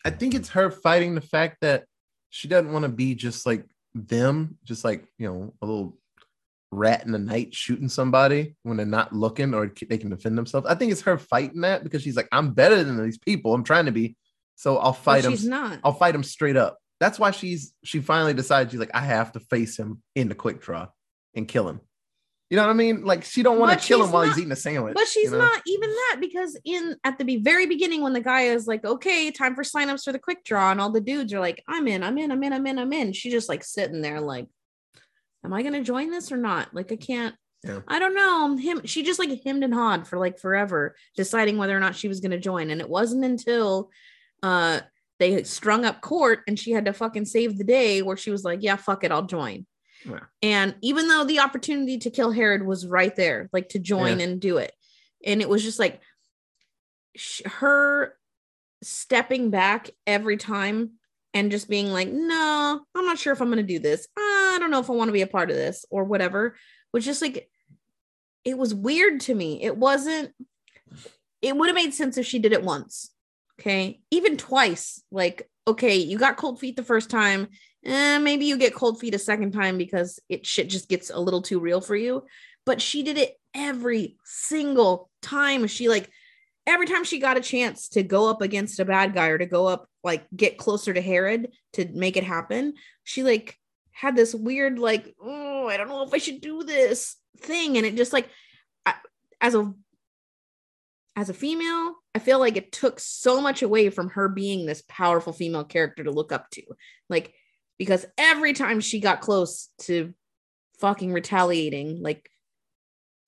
I 0.06 0.10
think 0.12 0.34
it's 0.34 0.50
her 0.50 0.72
fighting 0.72 1.16
the 1.16 1.22
fact 1.22 1.58
that 1.62 1.86
she 2.30 2.48
doesn't 2.48 2.72
want 2.72 2.84
to 2.84 2.90
be 2.90 3.16
just 3.16 3.46
like 3.46 3.66
them, 3.94 4.58
just 4.64 4.86
like, 4.86 5.06
you 5.18 5.28
know, 5.28 5.54
a 5.62 5.66
little 5.66 5.98
rat 6.72 7.06
in 7.06 7.12
the 7.12 7.20
night 7.20 7.54
shooting 7.54 7.90
somebody 7.90 8.56
when 8.64 8.78
they're 8.78 8.86
not 8.86 9.14
looking 9.14 9.54
or 9.54 9.72
they 9.90 9.98
can 9.98 10.10
defend 10.10 10.38
themselves. 10.38 10.68
I 10.68 10.76
think 10.76 10.92
it's 10.92 11.02
her 11.02 11.18
fighting 11.18 11.62
that 11.62 11.84
because 11.84 12.02
she's 12.02 12.16
like, 12.16 12.28
I'm 12.32 12.54
better 12.54 12.84
than 12.84 13.02
these 13.04 13.18
people. 13.18 13.54
I'm 13.54 13.64
trying 13.64 13.86
to 13.86 13.92
be. 13.92 14.16
So 14.56 14.78
I'll 14.78 14.92
But 14.92 15.00
fight 15.02 15.24
them. 15.24 15.32
she's 15.34 15.46
not. 15.46 15.80
I'll 15.84 15.94
fight 15.94 16.16
him 16.16 16.24
straight 16.24 16.58
up. 16.58 16.78
That's 17.00 17.20
why 17.20 17.32
she's 17.32 17.74
she 17.84 18.00
finally 18.00 18.34
decides 18.34 18.72
she's 18.72 18.80
like, 18.80 18.96
I 18.96 19.02
have 19.02 19.34
to 19.34 19.40
face 19.40 19.78
him 19.78 20.02
in 20.16 20.30
the 20.30 20.36
quick 20.36 20.62
draw 20.62 20.88
and 21.36 21.48
kill 21.48 21.70
him. 21.70 21.82
You 22.50 22.56
know 22.56 22.64
what 22.64 22.72
I 22.72 22.76
mean? 22.76 23.04
Like 23.04 23.24
she 23.24 23.44
don't 23.44 23.60
want 23.60 23.78
to 23.80 23.86
kill 23.86 24.04
him 24.04 24.12
while 24.12 24.26
not- 24.26 24.30
he's 24.30 24.40
eating 24.40 24.52
a 24.54 24.56
sandwich. 24.56 24.94
But 24.96 25.08
she's 25.08 25.26
you 25.26 25.32
know? 25.32 25.40
not 25.40 25.62
even 25.68 25.90
that 25.90 26.18
because 26.22 26.58
in 26.64 26.96
at 27.04 27.18
the 27.18 27.38
very 27.38 27.66
beginning 27.66 28.02
when 28.02 28.14
the 28.14 28.22
guy 28.22 28.44
is 28.44 28.68
like, 28.68 28.86
okay, 28.86 29.32
time 29.32 29.54
for 29.54 29.64
signups 29.64 30.06
for 30.06 30.14
the 30.14 30.20
quick 30.20 30.46
draw, 30.46 30.72
and 30.72 30.80
all 30.80 30.92
the 30.92 31.02
dudes 31.02 31.34
are 31.34 31.42
like, 31.42 31.62
I'm 31.68 31.88
in, 31.88 32.04
I'm 32.04 32.18
in, 32.18 32.32
I'm 32.32 32.42
in, 32.44 32.54
I'm 32.54 32.66
in, 32.66 32.80
I'm 32.80 32.94
in. 32.94 33.14
She's 33.14 33.34
just 33.34 33.50
like 33.50 33.66
sitting 33.66 34.02
there 34.02 34.22
like, 34.22 34.48
am 35.44 35.54
I 35.54 35.62
gonna 35.62 35.84
join 35.84 36.10
this 36.10 36.32
or 36.32 36.38
not? 36.38 36.74
Like 36.74 36.92
I 36.92 36.96
can't. 36.96 37.36
Yeah. 37.66 37.82
I 37.88 38.00
don't 38.00 38.16
know. 38.16 38.56
Him, 38.56 38.86
she 38.86 39.04
just 39.04 39.20
like 39.20 39.44
hemmed 39.44 39.64
and 39.64 39.74
hawed 39.74 40.08
for 40.08 40.18
like 40.18 40.40
forever, 40.40 40.96
deciding 41.18 41.58
whether 41.58 41.76
or 41.76 41.82
not 41.82 41.96
she 41.98 42.08
was 42.08 42.22
gonna 42.22 42.40
join. 42.40 42.70
And 42.70 42.80
it 42.80 42.90
wasn't 42.90 43.26
until 43.26 43.90
uh 44.42 44.80
they 45.20 45.44
strung 45.44 45.86
up 45.86 46.02
Cort 46.02 46.42
and 46.48 46.58
she 46.60 46.72
had 46.72 46.86
to 46.86 46.94
fucking 46.94 47.26
save 47.26 47.58
the 47.58 47.64
day 47.64 48.02
where 48.02 48.18
she 48.18 48.32
was 48.32 48.44
like, 48.44 48.60
yeah, 48.62 48.76
fuck 48.76 49.04
it, 49.04 49.12
I'll 49.12 49.26
join. 49.26 49.66
Yeah. 50.06 50.20
And 50.42 50.76
even 50.82 51.08
though 51.08 51.24
the 51.24 51.40
opportunity 51.40 51.98
to 52.00 52.10
kill 52.10 52.32
Herod 52.32 52.66
was 52.66 52.86
right 52.86 53.16
there, 53.16 53.50
like 53.52 53.70
to 53.70 53.80
join 53.80 54.22
and 54.22 54.40
do 54.40 54.58
it, 54.58 54.72
and 55.26 55.42
it 55.42 55.50
was 55.50 55.64
just 55.64 55.80
like 55.80 56.02
sh- 57.16 57.42
her 57.46 58.16
stepping 58.84 59.50
back 59.50 59.90
every 60.06 60.38
time 60.38 60.92
and 61.34 61.52
just 61.52 61.70
being 61.70 61.92
like, 61.92 62.10
no, 62.10 62.80
I'm 62.96 63.06
not 63.06 63.18
sure 63.18 63.34
if 63.34 63.42
I'm 63.42 63.50
going 63.50 63.58
to 63.58 63.64
do 63.64 63.80
this. 63.80 64.08
I 64.18 64.58
don't 64.60 64.72
know 64.72 64.80
if 64.80 64.90
I 64.90 64.94
want 64.94 65.10
to 65.10 65.14
be 65.14 65.22
a 65.22 65.28
part 65.28 65.50
of 65.50 65.56
this 65.56 65.86
or 65.90 66.04
whatever, 66.04 66.56
was 66.94 67.06
just 67.06 67.22
like, 67.22 67.50
it 68.46 68.58
was 68.58 68.74
weird 68.74 69.20
to 69.22 69.36
me. 69.36 69.62
It 69.62 69.76
wasn't, 69.76 70.32
it 71.42 71.56
would 71.56 71.68
have 71.68 71.76
made 71.76 71.94
sense 71.94 72.18
if 72.18 72.26
she 72.26 72.40
did 72.40 72.54
it 72.54 72.64
once. 72.64 73.12
Okay. 73.60 74.00
Even 74.12 74.38
twice. 74.38 75.02
Like, 75.12 75.50
okay, 75.68 75.98
you 75.98 76.18
got 76.18 76.38
cold 76.38 76.60
feet 76.60 76.76
the 76.76 76.84
first 76.84 77.10
time. 77.10 77.48
Eh, 77.86 78.18
maybe 78.20 78.46
you 78.46 78.58
get 78.58 78.76
cold 78.76 79.00
feet 79.00 79.16
a 79.16 79.20
second 79.20 79.52
time 79.52 79.78
because 79.78 80.20
it 80.30 80.46
shit 80.46 80.70
just 80.70 80.90
gets 80.90 81.10
a 81.10 81.20
little 81.20 81.42
too 81.42 81.60
real 81.60 81.82
for 81.82 81.96
you. 81.96 82.26
But 82.66 82.82
she 82.82 83.04
did 83.04 83.18
it 83.18 83.40
every 83.54 84.18
single 84.26 85.10
time. 85.22 85.68
She 85.68 85.90
like 85.90 86.10
every 86.66 86.86
time 86.86 87.04
she 87.04 87.20
got 87.20 87.38
a 87.38 87.42
chance 87.42 87.88
to 87.90 88.04
go 88.04 88.30
up 88.30 88.42
against 88.42 88.80
a 88.80 88.86
bad 88.86 89.14
guy 89.14 89.28
or 89.28 89.38
to 89.38 89.46
go 89.46 89.68
up 89.68 89.88
like 90.04 90.26
get 90.36 90.58
closer 90.58 90.94
to 90.94 91.02
Herod 91.02 91.50
to 91.74 91.88
make 91.94 92.18
it 92.18 92.24
happen, 92.24 92.74
she 93.04 93.24
like 93.24 93.58
had 93.92 94.16
this 94.16 94.36
weird 94.36 94.78
like, 94.78 95.16
oh, 95.22 95.68
I 95.68 95.78
don't 95.78 95.88
know 95.88 96.04
if 96.04 96.14
I 96.14 96.18
should 96.18 96.42
do 96.42 96.64
this 96.64 97.16
thing 97.40 97.78
and 97.78 97.86
it 97.86 97.96
just 97.96 98.14
like 98.14 98.30
I, 98.86 98.96
as 99.40 99.56
a 99.56 99.74
as 101.16 101.30
a 101.30 101.34
female, 101.34 101.96
I 102.18 102.20
feel 102.20 102.40
like 102.40 102.58
it 102.58 102.72
took 102.72 103.00
so 103.00 103.40
much 103.42 103.62
away 103.62 103.92
from 103.92 104.10
her 104.10 104.28
being 104.28 104.66
this 104.66 104.82
powerful 104.88 105.34
female 105.34 105.64
character 105.64 106.04
to 106.04 106.10
look 106.10 106.32
up 106.32 106.50
to. 106.54 106.64
Like, 107.10 107.32
because 107.78 108.08
every 108.18 108.54
time 108.54 108.80
she 108.80 109.00
got 109.00 109.22
close 109.22 109.70
to 109.82 110.16
fucking 110.80 111.14
retaliating, 111.14 112.02
like, 112.02 112.28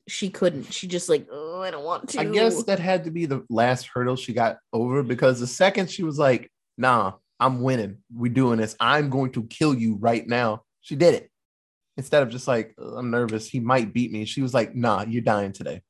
she 0.08 0.32
couldn't. 0.32 0.74
She 0.74 0.88
just 0.88 1.08
like, 1.08 1.28
oh, 1.32 1.62
I 1.62 1.70
don't 1.70 1.84
want 1.84 2.10
to. 2.10 2.20
I 2.22 2.26
guess 2.26 2.64
that 2.64 2.80
had 2.80 3.04
to 3.04 3.12
be 3.12 3.28
the 3.28 3.46
last 3.48 3.86
hurdle 3.86 4.16
she 4.16 4.34
got 4.34 4.58
over 4.74 5.04
because 5.04 5.40
the 5.40 5.46
second 5.46 5.92
she 5.92 6.02
was 6.02 6.18
like, 6.18 6.52
nah, 6.76 7.14
I'm 7.40 7.62
winning. 7.62 8.00
We're 8.12 8.34
doing 8.34 8.58
this. 8.58 8.76
I'm 8.80 9.12
going 9.12 9.34
to 9.34 9.44
kill 9.44 9.76
you 9.76 9.98
right 9.98 10.28
now. 10.28 10.64
She 10.82 10.96
did 10.96 11.14
it. 11.14 11.30
Instead 11.96 12.24
of 12.24 12.30
just 12.30 12.48
like, 12.48 12.74
I'm 12.80 13.12
nervous. 13.12 13.48
He 13.48 13.60
might 13.60 13.94
beat 13.94 14.12
me. 14.12 14.26
She 14.26 14.42
was 14.42 14.56
like, 14.56 14.74
nah, 14.74 15.06
you're 15.08 15.22
dying 15.22 15.52
today. 15.52 15.84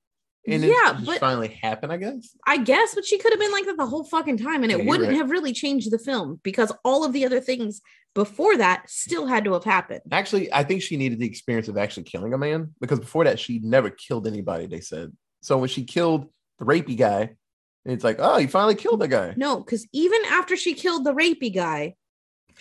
And 0.54 0.64
it 0.64 0.68
Yeah, 0.70 0.94
just 0.94 1.06
but- 1.06 1.20
finally 1.20 1.48
happened, 1.50 1.92
I 1.92 1.98
guess. 1.98 2.36
I 2.46 2.58
guess, 2.58 2.96
but 2.96 3.06
she 3.06 3.18
could 3.18 3.32
have 3.34 3.40
been 3.40 3.52
like 3.52 3.66
that 3.66 3.78
the 3.78 3.86
whole 3.86 4.04
fucking 4.04 4.38
time, 4.38 4.64
and 4.64 4.72
it 4.72 4.80
Yeah, 4.80 4.86
wouldn't 4.86 5.10
right. 5.10 5.18
have 5.18 5.30
really 5.32 5.54
changed 5.54 5.92
the 5.92 6.00
film 6.00 6.40
because 6.44 6.72
all 6.84 7.04
of 7.04 7.14
the 7.14 7.26
other 7.26 7.40
things 7.42 7.82
before 8.16 8.58
that 8.58 8.90
still 8.90 9.28
had 9.28 9.44
to 9.46 9.54
have 9.54 9.64
happened. 9.64 10.02
Actually, 10.12 10.52
I 10.52 10.64
think 10.64 10.82
she 10.82 10.98
needed 10.98 11.20
the 11.20 11.28
experience 11.28 11.68
of 11.68 11.78
actually 11.78 12.04
killing 12.04 12.34
a 12.34 12.38
man 12.38 12.74
because 12.82 13.00
before 13.00 13.24
that, 13.26 13.40
she 13.40 13.60
never 13.60 13.90
killed 13.90 14.26
anybody, 14.28 14.66
they 14.66 14.80
said. 14.82 15.12
So 15.42 15.58
when 15.58 15.70
she 15.70 15.84
killed 15.84 16.28
the 16.58 16.66
rapey 16.66 16.98
guy, 16.98 17.36
it's 17.86 18.04
like, 18.04 18.18
oh, 18.20 18.38
you 18.38 18.48
finally 18.48 18.76
killed 18.76 19.00
the 19.00 19.08
guy. 19.08 19.34
No, 19.38 19.58
because 19.58 19.88
even 19.94 20.20
after 20.26 20.56
she 20.58 20.74
killed 20.74 21.06
the 21.06 21.14
rapey 21.14 21.54
guy, 21.54 21.96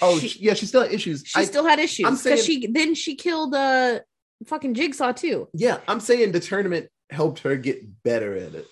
Oh, 0.01 0.18
she, 0.20 0.39
yeah, 0.39 0.55
she 0.55 0.66
still 0.66 0.82
had 0.82 0.93
issues. 0.93 1.24
she 1.26 1.41
I- 1.41 1.45
still 1.45 1.64
had 1.64 1.80
issues 1.80 2.22
because 2.22 2.45
she 2.45 2.68
then 2.68 2.95
she 2.95 3.16
killed 3.16 3.53
uh 3.55 3.99
fucking 4.47 4.74
Jigsaw 4.74 5.11
too. 5.12 5.49
yeah, 5.55 5.78
I'm 5.89 5.99
saying 5.99 6.30
the 6.30 6.39
tournament 6.39 6.89
helped 7.11 7.41
her 7.41 7.57
get 7.57 8.03
better 8.03 8.35
at 8.37 8.55
it, 8.55 8.67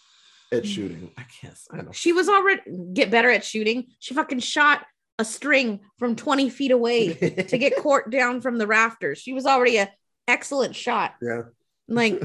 at 0.53 0.63
Mm. 0.65 0.67
shooting. 0.67 1.11
I 1.17 1.25
guess. 1.43 1.67
I 1.71 1.83
know. 1.83 1.93
She 1.93 2.13
was 2.13 2.29
already 2.29 2.63
get 2.93 3.11
better 3.11 3.31
at 3.31 3.45
shooting. 3.45 3.87
She 3.99 4.15
fucking 4.15 4.41
shot 4.41 4.85
a 5.19 5.25
string 5.25 5.81
from 5.99 6.15
20 6.17 6.51
feet 6.51 6.71
away 6.73 7.15
to 7.15 7.59
get 7.59 7.77
Cort 7.83 8.11
down 8.11 8.41
from 8.41 8.59
the 8.59 8.67
rafters. 8.67 9.19
She 9.19 9.33
was 9.33 9.47
already 9.47 9.79
a 9.79 9.91
excellent 10.29 10.77
shot. 10.77 11.15
yeah. 11.23 11.43
Like, 11.89 12.23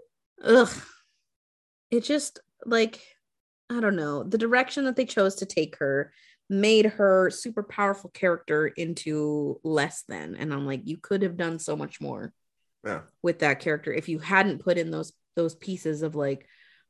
ugh. 0.44 0.70
It 1.90 2.04
just 2.04 2.40
like 2.64 3.00
I 3.70 3.80
don't 3.80 3.96
know. 3.96 4.22
The 4.24 4.38
direction 4.38 4.84
that 4.84 4.96
they 4.96 5.06
chose 5.06 5.36
to 5.36 5.46
take 5.46 5.76
her 5.78 6.12
made 6.50 6.84
her 6.84 7.30
super 7.30 7.62
powerful 7.62 8.10
character 8.10 8.66
into 8.66 9.58
less 9.64 10.02
than. 10.06 10.34
And 10.36 10.52
I'm 10.52 10.66
like, 10.66 10.82
you 10.84 10.98
could 10.98 11.22
have 11.22 11.38
done 11.38 11.58
so 11.58 11.74
much 11.76 11.98
more 12.00 12.34
Yeah. 12.84 13.02
with 13.22 13.38
that 13.38 13.60
character 13.60 13.90
if 13.92 14.10
you 14.10 14.18
hadn't 14.18 14.62
put 14.62 14.76
in 14.76 14.90
those 14.90 15.12
those 15.34 15.54
pieces 15.54 16.02
of 16.02 16.14
like, 16.14 16.46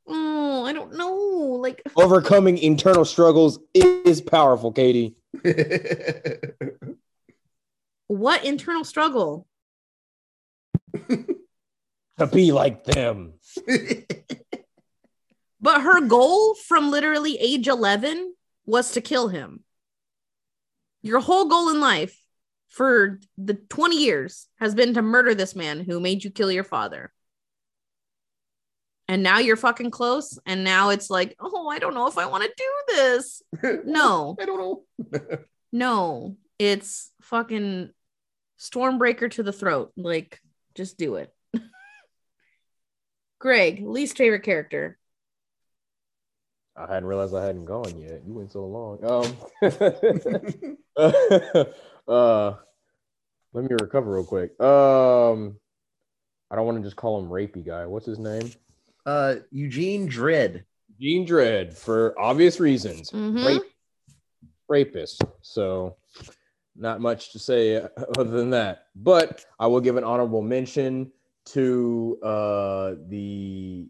oh, 0.07 0.65
I 0.65 0.73
don't 0.73 0.97
know, 0.97 1.15
like 1.61 1.81
Overcoming 1.95 2.57
internal 2.57 3.05
struggles 3.05 3.59
is 3.73 4.21
powerful, 4.21 4.71
Katie. 4.71 5.15
what 8.07 8.43
internal 8.45 8.83
struggle? 8.83 9.47
To 12.19 12.27
be 12.27 12.51
like 12.51 12.83
them. 12.83 13.33
But 15.63 15.81
her 15.81 16.01
goal 16.01 16.55
from 16.55 16.91
literally 16.91 17.37
age 17.39 17.69
11 17.69 18.35
was 18.65 18.91
to 18.91 19.01
kill 19.01 19.29
him. 19.29 19.63
Your 21.01 21.21
whole 21.21 21.45
goal 21.45 21.69
in 21.69 21.79
life 21.79 22.19
for 22.67 23.19
the 23.37 23.53
20 23.53 23.97
years 23.97 24.47
has 24.59 24.75
been 24.75 24.93
to 24.95 25.01
murder 25.01 25.33
this 25.33 25.55
man 25.55 25.79
who 25.79 26.01
made 26.01 26.25
you 26.25 26.31
kill 26.31 26.51
your 26.51 26.65
father. 26.65 27.13
And 29.07 29.21
now 29.21 29.39
you're 29.39 29.57
fucking 29.57 29.91
close. 29.91 30.39
And 30.45 30.63
now 30.63 30.89
it's 30.89 31.09
like, 31.09 31.35
oh, 31.39 31.67
I 31.67 31.79
don't 31.79 31.93
know 31.93 32.07
if 32.07 32.17
I 32.17 32.25
want 32.25 32.43
to 32.43 32.51
do 32.57 32.95
this. 32.95 33.41
No, 33.85 34.35
I 34.39 34.45
don't 34.45 34.59
know. 34.59 34.83
no, 35.71 36.37
it's 36.57 37.11
fucking 37.21 37.91
Stormbreaker 38.59 39.29
to 39.31 39.43
the 39.43 39.53
throat. 39.53 39.91
Like, 39.97 40.41
just 40.75 40.97
do 40.97 41.15
it. 41.15 41.33
Greg, 43.39 43.81
least 43.85 44.17
favorite 44.17 44.43
character. 44.43 44.97
I 46.75 46.87
hadn't 46.87 47.05
realized 47.05 47.35
I 47.35 47.45
hadn't 47.45 47.65
gone 47.65 47.99
yet. 47.99 48.23
You 48.25 48.33
went 48.33 48.51
so 48.51 48.65
long. 48.65 49.03
Um, 49.05 49.37
uh, 52.07 52.53
let 53.53 53.63
me 53.63 53.75
recover 53.79 54.15
real 54.15 54.23
quick. 54.23 54.59
Um, 54.59 55.57
I 56.49 56.55
don't 56.55 56.65
want 56.65 56.79
to 56.79 56.83
just 56.83 56.95
call 56.95 57.19
him 57.19 57.29
rapey 57.29 57.65
guy. 57.65 57.85
What's 57.85 58.07
his 58.07 58.17
name? 58.17 58.51
Uh, 59.05 59.35
Eugene 59.51 60.07
Dredd. 60.09 60.63
Gene 60.99 61.25
Dredd 61.27 61.73
for 61.77 62.13
obvious 62.19 62.59
reasons. 62.59 63.11
Mhm. 63.11 63.45
Rape, 63.45 63.63
rapist. 64.69 65.21
So, 65.41 65.97
not 66.75 67.01
much 67.01 67.31
to 67.33 67.39
say 67.39 67.77
uh, 67.77 67.87
other 68.17 68.31
than 68.31 68.49
that. 68.51 68.85
But 68.95 69.45
I 69.59 69.67
will 69.67 69.81
give 69.81 69.97
an 69.97 70.03
honorable 70.03 70.41
mention 70.41 71.11
to 71.47 72.17
uh, 72.23 72.95
the 73.09 73.87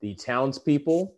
the 0.00 0.14
townspeople 0.14 1.14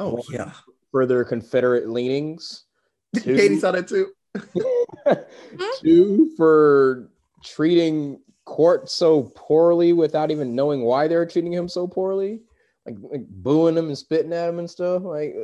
Oh 0.00 0.20
yeah, 0.32 0.52
for 0.90 1.06
their 1.06 1.24
Confederate 1.24 1.88
leanings. 1.88 2.64
Two- 3.16 3.36
Katie 3.36 3.58
saw 3.60 3.70
that 3.70 3.86
too. 3.86 4.08
Two 5.82 6.30
for 6.36 7.10
treating 7.44 8.20
Cort 8.44 8.90
so 8.90 9.30
poorly 9.36 9.92
without 9.92 10.30
even 10.30 10.54
knowing 10.54 10.82
why 10.82 11.06
they 11.08 11.16
were 11.16 11.26
treating 11.26 11.52
him 11.52 11.68
so 11.68 11.86
poorly, 11.86 12.40
like, 12.86 12.96
like 13.00 13.26
booing 13.28 13.76
him 13.76 13.86
and 13.86 13.98
spitting 13.98 14.32
at 14.32 14.48
him 14.48 14.58
and 14.58 14.70
stuff. 14.70 15.02
Like 15.02 15.34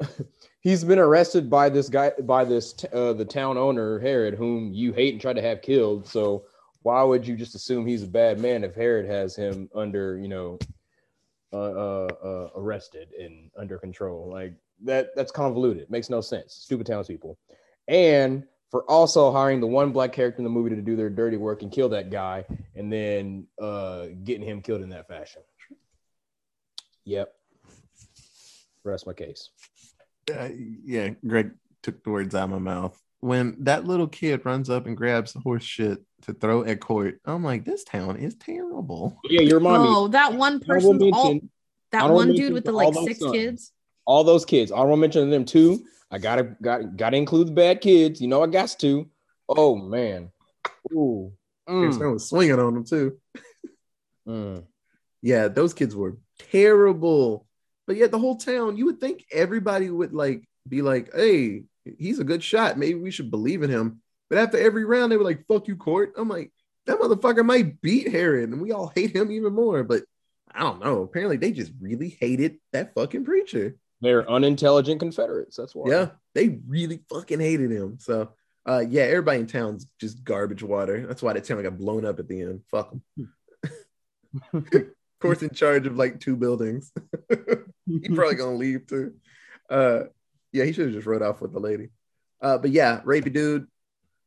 he's 0.60 0.84
been 0.84 0.98
arrested 0.98 1.48
by 1.50 1.68
this 1.68 1.88
guy, 1.88 2.12
by 2.20 2.44
this 2.44 2.74
uh, 2.92 3.12
the 3.12 3.24
town 3.24 3.58
owner 3.58 3.98
Herod, 3.98 4.34
whom 4.34 4.72
you 4.72 4.92
hate 4.92 5.14
and 5.14 5.20
try 5.20 5.32
to 5.32 5.42
have 5.42 5.62
killed. 5.62 6.06
So 6.06 6.44
why 6.82 7.02
would 7.02 7.26
you 7.26 7.36
just 7.36 7.54
assume 7.54 7.86
he's 7.86 8.02
a 8.02 8.08
bad 8.08 8.38
man 8.38 8.64
if 8.64 8.74
Herod 8.74 9.06
has 9.06 9.34
him 9.34 9.68
under, 9.74 10.18
you 10.18 10.28
know, 10.28 10.58
uh, 11.52 11.56
uh, 11.56 12.08
uh, 12.22 12.48
arrested 12.56 13.08
and 13.18 13.50
under 13.56 13.78
control? 13.78 14.30
Like 14.30 14.54
that, 14.84 15.14
that's 15.16 15.32
convoluted. 15.32 15.90
Makes 15.90 16.10
no 16.10 16.20
sense. 16.20 16.54
Stupid 16.54 16.86
townspeople 16.86 17.36
and 17.88 18.44
for 18.70 18.84
also 18.84 19.32
hiring 19.32 19.60
the 19.60 19.66
one 19.66 19.90
black 19.90 20.12
character 20.12 20.38
in 20.38 20.44
the 20.44 20.50
movie 20.50 20.70
to 20.70 20.82
do 20.82 20.94
their 20.94 21.10
dirty 21.10 21.38
work 21.38 21.62
and 21.62 21.72
kill 21.72 21.88
that 21.88 22.10
guy 22.10 22.44
and 22.76 22.92
then 22.92 23.46
uh 23.60 24.06
getting 24.22 24.46
him 24.46 24.60
killed 24.60 24.82
in 24.82 24.90
that 24.90 25.08
fashion 25.08 25.42
yep 27.08 27.34
rest 28.84 29.06
my 29.06 29.12
case 29.12 29.50
Uh, 30.30 30.48
yeah, 30.84 31.08
Greg 31.26 31.52
took 31.82 32.04
the 32.04 32.10
words 32.10 32.34
out 32.34 32.44
of 32.44 32.50
my 32.50 32.58
mouth. 32.58 33.00
When 33.20 33.56
that 33.64 33.86
little 33.86 34.06
kid 34.06 34.44
runs 34.44 34.68
up 34.68 34.86
and 34.86 34.94
grabs 34.96 35.32
the 35.32 35.40
horse 35.40 35.64
shit 35.64 35.98
to 36.22 36.34
throw 36.34 36.64
at 36.64 36.80
Cort, 36.80 37.18
I'm 37.24 37.42
like, 37.42 37.64
this 37.64 37.82
town 37.84 38.16
is 38.16 38.34
terrible. 38.36 39.18
yeah 39.24 39.40
your 39.40 39.58
mommy 39.60 39.88
Oh, 39.88 40.08
that 40.08 40.34
one 40.34 40.60
honorable 40.68 40.98
person, 40.98 41.12
all, 41.14 41.24
mention, 41.32 41.50
that 41.92 42.10
one 42.10 42.34
dude 42.34 42.52
with 42.52 42.64
the 42.64 42.72
like 42.72 42.92
six 42.94 43.18
sons. 43.20 43.32
kids. 43.32 43.72
all 44.06 44.22
those 44.22 44.44
kids 44.44 44.70
honorable 44.70 44.96
mention 44.98 45.22
to 45.22 45.26
mention 45.26 45.30
them 45.30 45.44
too 45.46 45.84
i 46.10 46.18
gotta 46.18 46.44
got 46.62 46.96
gotta 46.96 47.16
include 47.16 47.48
the 47.48 47.52
bad 47.52 47.80
kids 47.80 48.20
you 48.20 48.28
know 48.28 48.42
i 48.42 48.46
got 48.46 48.68
to 48.78 49.08
oh 49.48 49.74
man 49.76 50.30
Ooh. 50.92 51.32
Mm. 51.68 52.02
I 52.02 52.06
was 52.12 52.28
swinging 52.28 52.58
on 52.58 52.72
them 52.74 52.84
too. 52.84 53.18
Mm. 54.26 54.64
Yeah, 55.20 55.48
those 55.48 55.74
kids 55.74 55.94
were 55.94 56.16
terrible. 56.38 57.46
But 57.86 57.96
yet 57.96 58.10
the 58.10 58.18
whole 58.18 58.36
town, 58.36 58.76
you 58.76 58.86
would 58.86 59.00
think 59.00 59.24
everybody 59.32 59.90
would 59.90 60.12
like 60.12 60.48
be 60.68 60.82
like, 60.82 61.10
hey, 61.14 61.64
he's 61.98 62.18
a 62.18 62.24
good 62.24 62.42
shot. 62.42 62.78
Maybe 62.78 62.98
we 62.98 63.10
should 63.10 63.30
believe 63.30 63.62
in 63.62 63.70
him. 63.70 64.02
But 64.28 64.38
after 64.38 64.58
every 64.58 64.84
round, 64.84 65.10
they 65.10 65.16
were 65.16 65.24
like, 65.24 65.46
fuck 65.46 65.68
you, 65.68 65.76
Cort. 65.76 66.12
I'm 66.16 66.28
like, 66.28 66.52
that 66.86 66.98
motherfucker 66.98 67.44
might 67.44 67.80
beat 67.80 68.10
Herod, 68.10 68.50
and 68.50 68.60
we 68.60 68.72
all 68.72 68.92
hate 68.94 69.14
him 69.14 69.30
even 69.30 69.54
more. 69.54 69.84
But 69.84 70.02
I 70.54 70.60
don't 70.60 70.82
know. 70.84 71.02
Apparently, 71.02 71.36
they 71.36 71.52
just 71.52 71.72
really 71.80 72.16
hated 72.20 72.58
that 72.72 72.94
fucking 72.94 73.24
preacher. 73.24 73.76
they're 74.00 74.30
unintelligent 74.30 75.00
confederates 75.00 75.56
that's 75.56 75.74
why 75.74 75.90
Yeah, 75.90 76.10
they 76.34 76.60
really 76.66 77.00
fucking 77.10 77.40
hated 77.40 77.70
him. 77.70 77.98
So, 78.00 78.30
uh, 78.66 78.84
yeah, 78.88 79.02
everybody 79.02 79.40
in 79.40 79.46
town's 79.46 79.86
just 79.98 80.24
garbage 80.24 80.62
water. 80.62 81.06
That's 81.06 81.22
why 81.22 81.32
that 81.32 81.44
town 81.44 81.62
got 81.62 81.78
blown 81.78 82.04
up 82.04 82.18
at 82.18 82.28
the 82.28 82.42
end. 82.42 82.60
Fuck 82.70 82.90
them. 82.90 83.32
of 85.18 85.20
course, 85.20 85.42
in 85.42 85.50
charge 85.50 85.84
of 85.86 85.96
like 85.96 86.20
two 86.20 86.36
buildings. 86.36 86.92
he 87.86 88.08
probably 88.14 88.36
gonna 88.36 88.54
leave 88.54 88.86
too. 88.86 89.14
Uh, 89.68 90.04
yeah, 90.52 90.64
he 90.64 90.72
should 90.72 90.86
have 90.86 90.94
just 90.94 91.08
rode 91.08 91.22
off 91.22 91.40
with 91.40 91.52
the 91.52 91.58
lady. 91.58 91.88
Uh, 92.40 92.56
but 92.56 92.70
yeah, 92.70 93.00
rapey 93.00 93.32
dude, 93.32 93.66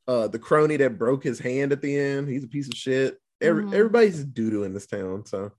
uh, 0.06 0.28
the 0.28 0.38
crony 0.38 0.76
that 0.76 0.98
broke 0.98 1.24
his 1.24 1.40
hand 1.40 1.72
at 1.72 1.82
the 1.82 1.98
end. 1.98 2.28
He's 2.28 2.44
a 2.44 2.50
piece 2.50 2.68
of 2.68 2.74
shit. 2.74 3.18
Every, 3.40 3.64
Mhm. 3.64 3.74
Everybody's 3.74 4.22
doo 4.26 4.50
doo 4.50 4.64
in 4.64 4.74
this 4.74 4.86
town. 4.86 5.26
So, 5.26 5.54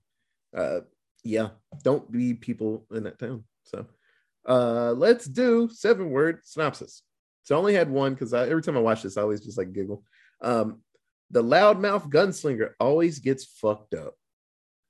uh, 0.55 0.81
yeah, 1.23 1.49
don't 1.81 2.09
be 2.11 2.35
people 2.35 2.85
in 2.91 3.03
that 3.05 3.17
town. 3.17 3.43
So, 3.63 3.87
uh, 4.47 4.93
let's 4.95 5.25
do 5.25 5.67
seven 5.67 6.11
word 6.11 6.41
synopsis. 6.43 7.01
So 7.41 7.55
I 7.55 7.57
only 7.57 7.73
had 7.73 7.89
one 7.89 8.13
because 8.13 8.35
every 8.35 8.61
time 8.61 8.77
I 8.77 8.81
watch 8.81 9.01
this, 9.01 9.17
I 9.17 9.23
always 9.23 9.43
just 9.43 9.57
like 9.57 9.73
giggle. 9.73 10.03
Um, 10.41 10.81
the 11.31 11.41
loudmouth 11.43 12.09
gunslinger 12.11 12.73
always 12.79 13.17
gets 13.17 13.45
fucked 13.45 13.95
up. 13.95 14.13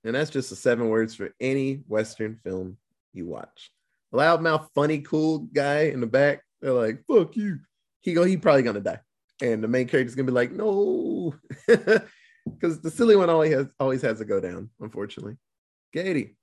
And 0.04 0.14
that's 0.14 0.30
just 0.30 0.50
the 0.50 0.56
seven 0.56 0.88
words 0.88 1.14
for 1.14 1.34
any 1.40 1.76
Western 1.88 2.38
film 2.44 2.76
you 3.12 3.26
watch. 3.26 3.70
Loudmouth, 4.12 4.68
funny, 4.74 5.00
cool 5.00 5.38
guy 5.38 5.84
in 5.84 6.00
the 6.00 6.06
back. 6.06 6.42
They're 6.60 6.72
like, 6.72 7.02
fuck 7.08 7.36
you. 7.36 7.60
He 8.00 8.12
go, 8.12 8.24
he 8.24 8.36
probably 8.36 8.62
gonna 8.62 8.80
die. 8.80 9.00
And 9.40 9.64
the 9.64 9.68
main 9.68 9.88
character's 9.88 10.14
gonna 10.14 10.26
be 10.26 10.32
like, 10.32 10.52
no. 10.52 11.34
Because 12.46 12.80
the 12.82 12.90
silly 12.90 13.16
one 13.16 13.30
always 13.30 13.54
has 13.54 13.66
always 13.80 14.02
has 14.02 14.18
to 14.18 14.24
go 14.26 14.38
down, 14.38 14.68
unfortunately. 14.78 15.36
Katie. 15.94 16.36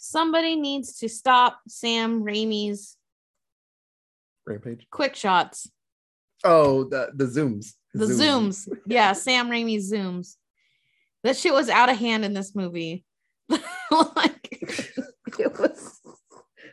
Somebody 0.00 0.56
needs 0.56 0.98
to 1.00 1.08
stop 1.08 1.60
Sam 1.68 2.22
Raimi's 2.24 2.96
Rampage. 4.46 4.86
quick 4.90 5.14
shots. 5.14 5.70
Oh, 6.42 6.84
the 6.84 7.10
the 7.14 7.26
zooms. 7.26 7.74
The 7.94 8.06
zooms. 8.06 8.68
Yeah, 8.86 9.12
Sam 9.12 9.48
Raimi's 9.48 9.90
zooms. 9.92 10.36
That 11.24 11.36
shit 11.36 11.52
was 11.52 11.68
out 11.68 11.88
of 11.90 11.96
hand 11.96 12.24
in 12.24 12.32
this 12.32 12.54
movie. 12.54 13.04
like 13.48 14.48
it 15.38 15.58
was 15.58 16.00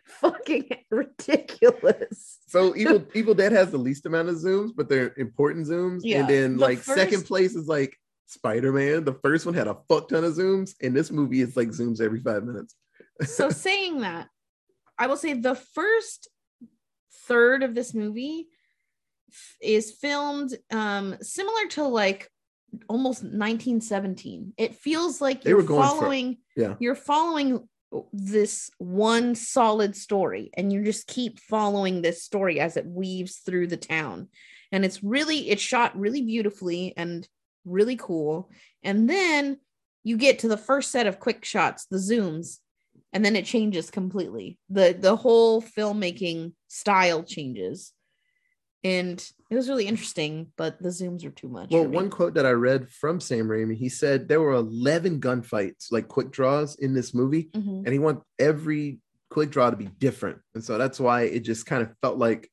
fucking 0.05 0.69
ridiculous. 0.91 2.39
So 2.47 2.75
Evil 2.75 3.05
Evil 3.13 3.33
Dead 3.33 3.51
has 3.51 3.71
the 3.71 3.77
least 3.77 4.05
amount 4.05 4.29
of 4.29 4.35
zooms, 4.35 4.71
but 4.75 4.89
they're 4.89 5.13
important 5.17 5.67
zooms. 5.67 6.01
Yeah, 6.03 6.19
And 6.21 6.29
then 6.29 6.57
the 6.57 6.61
like 6.61 6.79
second 6.83 7.25
place 7.25 7.55
is 7.55 7.67
like 7.67 7.97
Spider-Man. 8.27 9.05
The 9.05 9.13
first 9.23 9.45
one 9.45 9.55
had 9.55 9.67
a 9.67 9.77
fuck 9.87 10.09
ton 10.09 10.23
of 10.23 10.33
zooms, 10.33 10.71
and 10.81 10.95
this 10.95 11.11
movie 11.11 11.41
is 11.41 11.55
like 11.55 11.69
zooms 11.69 12.01
every 12.01 12.19
five 12.21 12.43
minutes. 12.43 12.75
so 13.23 13.49
saying 13.51 14.01
that, 14.01 14.27
I 14.97 15.07
will 15.07 15.17
say 15.17 15.33
the 15.33 15.55
first 15.55 16.29
third 17.27 17.63
of 17.63 17.73
this 17.75 17.93
movie 17.93 18.47
f- 18.51 18.54
is 19.61 19.91
filmed 19.91 20.55
um 20.71 21.15
similar 21.21 21.67
to 21.71 21.83
like 21.83 22.29
almost 22.89 23.23
1917. 23.23 24.53
It 24.57 24.75
feels 24.75 25.21
like 25.21 25.43
They 25.43 25.51
you're 25.51 25.63
going 25.63 25.81
for- 25.81 25.95
following 25.95 26.37
yeah. 26.55 26.75
you're 26.79 26.95
following 26.95 27.67
this 28.11 28.69
one 28.77 29.35
solid 29.35 29.95
story 29.95 30.49
and 30.57 30.73
you 30.73 30.83
just 30.83 31.07
keep 31.07 31.39
following 31.39 32.01
this 32.01 32.23
story 32.23 32.59
as 32.59 32.75
it 32.75 32.85
weaves 32.85 33.37
through 33.37 33.67
the 33.67 33.77
town. 33.77 34.27
And 34.71 34.83
it's 34.83 35.03
really 35.03 35.49
it's 35.49 35.61
shot 35.61 35.97
really 35.97 36.21
beautifully 36.21 36.93
and 36.97 37.27
really 37.63 37.95
cool. 37.95 38.49
And 38.83 39.09
then 39.09 39.57
you 40.03 40.17
get 40.17 40.39
to 40.39 40.47
the 40.47 40.57
first 40.57 40.91
set 40.91 41.07
of 41.07 41.19
quick 41.19 41.45
shots, 41.45 41.85
the 41.85 41.97
zooms, 41.97 42.59
and 43.13 43.23
then 43.23 43.35
it 43.35 43.45
changes 43.45 43.89
completely. 43.89 44.59
The 44.69 44.95
the 44.99 45.15
whole 45.15 45.61
filmmaking 45.61 46.53
style 46.67 47.23
changes. 47.23 47.93
And 48.85 49.19
it 49.49 49.55
was 49.55 49.67
really 49.67 49.87
interesting, 49.87 50.51
but 50.57 50.79
the 50.79 50.89
zooms 50.89 51.25
are 51.25 51.31
too 51.31 51.49
much. 51.49 51.71
Well, 51.71 51.87
one 51.87 52.11
quote 52.11 52.35
that 52.35 52.45
I 52.45 52.51
read 52.51 52.87
from 52.87 53.19
Sam 53.19 53.47
Raimi, 53.47 53.75
he 53.75 53.89
said 53.89 54.27
there 54.27 54.41
were 54.41 54.53
11 54.53 55.19
gunfights, 55.19 55.91
like 55.91 56.07
quick 56.07 56.29
draws 56.29 56.75
in 56.75 56.93
this 56.93 57.11
movie, 57.11 57.49
Mhm. 57.55 57.83
and 57.83 57.87
he 57.87 57.97
want 57.97 58.21
every 58.37 58.99
quick 59.31 59.49
draw 59.49 59.71
to 59.71 59.75
be 59.75 59.87
different. 59.97 60.37
And 60.53 60.63
so 60.63 60.77
that's 60.77 60.99
why 60.99 61.23
it 61.23 61.39
just 61.39 61.65
kind 61.65 61.81
of 61.81 61.89
felt 62.03 62.19
like, 62.19 62.47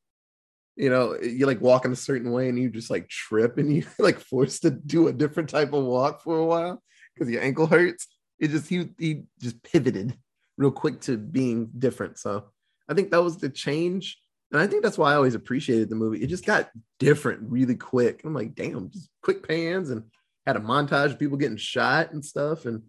you 0.74 0.89
know, 0.89 1.20
you 1.20 1.45
like 1.45 1.61
walking 1.61 1.93
a 1.93 1.97
certain 1.97 2.33
way 2.33 2.49
and 2.49 2.59
you 2.59 2.70
just 2.70 2.89
like 2.89 3.11
trip 3.11 3.59
and 3.59 3.70
you 3.70 3.85
like 3.99 4.18
forced 4.18 4.62
to 4.62 4.70
do 4.70 5.09
a 5.09 5.12
different 5.12 5.51
type 5.51 5.74
of 5.74 5.85
walk 5.85 6.22
for 6.22 6.39
a 6.39 6.47
while 6.47 6.83
because 7.14 7.30
your 7.30 7.43
ankle 7.43 7.66
hurts. 7.66 8.09
It 8.39 8.49
just 8.49 8.68
he 8.68 8.89
he 8.99 9.24
just 9.39 9.62
pivoted 9.62 10.16
real 10.57 10.70
quick 10.72 11.03
to 11.03 11.18
being 11.18 11.70
different. 11.78 12.18
So 12.18 12.47
I 12.89 12.95
think 12.95 13.11
that 13.11 13.22
was 13.22 13.37
the 13.37 13.51
change. 13.51 14.18
And 14.53 14.61
I 14.61 14.66
think 14.66 14.82
that's 14.82 14.98
why 14.98 15.12
I 15.12 15.16
always 15.16 15.34
appreciated 15.34 15.88
the 15.88 15.96
movie. 15.96 16.22
It 16.22 16.28
just 16.28 16.46
got 16.46 16.70
different 16.98 17.50
really 17.50 17.74
quick. 17.74 18.22
I'm 18.24 18.34
like, 18.34 18.55
damn, 18.55 18.90
just 18.90 19.09
quick 19.22 19.46
pans 19.46 19.90
and 19.90 20.05
had 20.46 20.57
a 20.57 20.61
montage 20.61 21.12
of 21.12 21.18
people 21.18 21.38
getting 21.38 21.57
shot 21.57 22.12
and 22.12 22.24
stuff. 22.24 22.66
And 22.66 22.82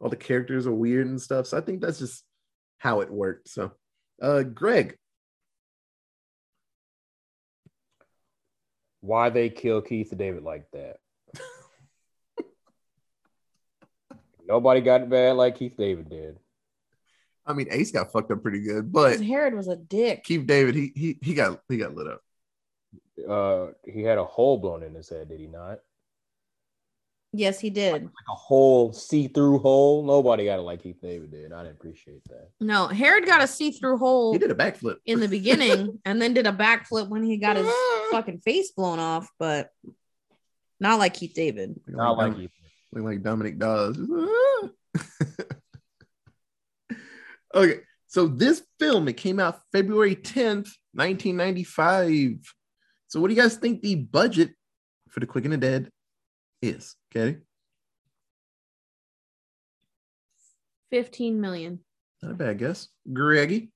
all 0.00 0.08
the 0.08 0.16
characters 0.16 0.66
are 0.66 0.72
weird 0.72 1.06
and 1.06 1.20
stuff. 1.20 1.46
So 1.46 1.58
I 1.58 1.60
think 1.60 1.82
that's 1.82 1.98
just 1.98 2.24
how 2.78 3.00
it 3.00 3.10
worked. 3.10 3.50
So, 3.50 3.72
uh, 4.22 4.44
Greg, 4.44 4.96
Why 9.00 9.30
they 9.30 9.48
kill 9.48 9.80
Keith 9.80 10.12
David 10.16 10.42
like 10.42 10.66
that? 10.72 10.96
Nobody 14.46 14.82
got 14.82 15.08
bad 15.08 15.36
like 15.36 15.58
Keith 15.58 15.76
David 15.76 16.10
did. 16.10 16.38
I 17.46 17.52
mean, 17.52 17.68
Ace 17.70 17.90
got 17.90 18.12
fucked 18.12 18.30
up 18.30 18.42
pretty 18.42 18.60
good, 18.60 18.92
but 18.92 19.20
Herod 19.20 19.54
was 19.54 19.68
a 19.68 19.76
dick. 19.76 20.24
Keith 20.24 20.46
David, 20.46 20.74
he 20.74 20.92
he 20.94 21.18
he 21.22 21.34
got 21.34 21.60
he 21.68 21.78
got 21.78 21.94
lit 21.94 22.06
up. 22.06 22.20
Uh, 23.28 23.72
he 23.84 24.02
had 24.02 24.18
a 24.18 24.24
hole 24.24 24.58
blown 24.58 24.82
in 24.82 24.94
his 24.94 25.08
head, 25.08 25.28
did 25.28 25.40
he 25.40 25.46
not? 25.46 25.80
Yes, 27.32 27.60
he 27.60 27.70
did. 27.70 27.92
Like 27.92 28.02
a 28.02 28.34
whole 28.34 28.92
see-through 28.92 29.60
hole. 29.60 30.04
Nobody 30.04 30.46
got 30.46 30.58
it 30.58 30.62
like 30.62 30.82
Keith 30.82 31.00
David 31.00 31.30
did. 31.30 31.52
I 31.52 31.62
didn't 31.62 31.76
appreciate 31.76 32.24
that. 32.28 32.48
No, 32.60 32.88
Herod 32.88 33.24
got 33.24 33.42
a 33.42 33.46
see-through 33.46 33.98
hole 33.98 34.32
He 34.32 34.38
did 34.38 34.50
a 34.50 34.54
backflip 34.54 34.96
in 35.06 35.20
the 35.20 35.28
beginning 35.28 36.00
and 36.04 36.20
then 36.20 36.34
did 36.34 36.48
a 36.48 36.52
backflip 36.52 37.08
when 37.08 37.22
he 37.22 37.36
got 37.36 37.56
his 37.56 37.70
fucking 38.10 38.40
face 38.40 38.72
blown 38.72 38.98
off, 38.98 39.30
but 39.38 39.70
not 40.80 40.98
like 40.98 41.14
Keith 41.14 41.34
David. 41.34 41.78
Not 41.86 42.16
like 42.16 42.32
Dom- 42.32 42.40
Keith. 42.40 42.50
look 42.92 43.04
like 43.04 43.22
Dominique 43.22 43.58
Dawes. 43.58 43.96
okay, 47.54 47.80
so 48.06 48.26
this 48.26 48.62
film 48.78 49.08
it 49.08 49.16
came 49.16 49.38
out 49.40 49.60
February 49.72 50.16
10th, 50.16 50.68
1995. 50.94 52.38
So 53.08 53.20
what 53.20 53.28
do 53.28 53.34
you 53.34 53.40
guys 53.40 53.56
think 53.56 53.82
the 53.82 53.96
budget 53.96 54.50
for 55.08 55.20
The 55.20 55.26
Quick 55.26 55.44
and 55.44 55.52
the 55.52 55.58
Dead 55.58 55.90
is? 56.62 56.96
Okay, 57.14 57.38
15 60.90 61.40
million. 61.40 61.80
not 62.22 62.32
a 62.32 62.34
bad 62.34 62.58
guess. 62.58 62.88
Greggy, 63.12 63.70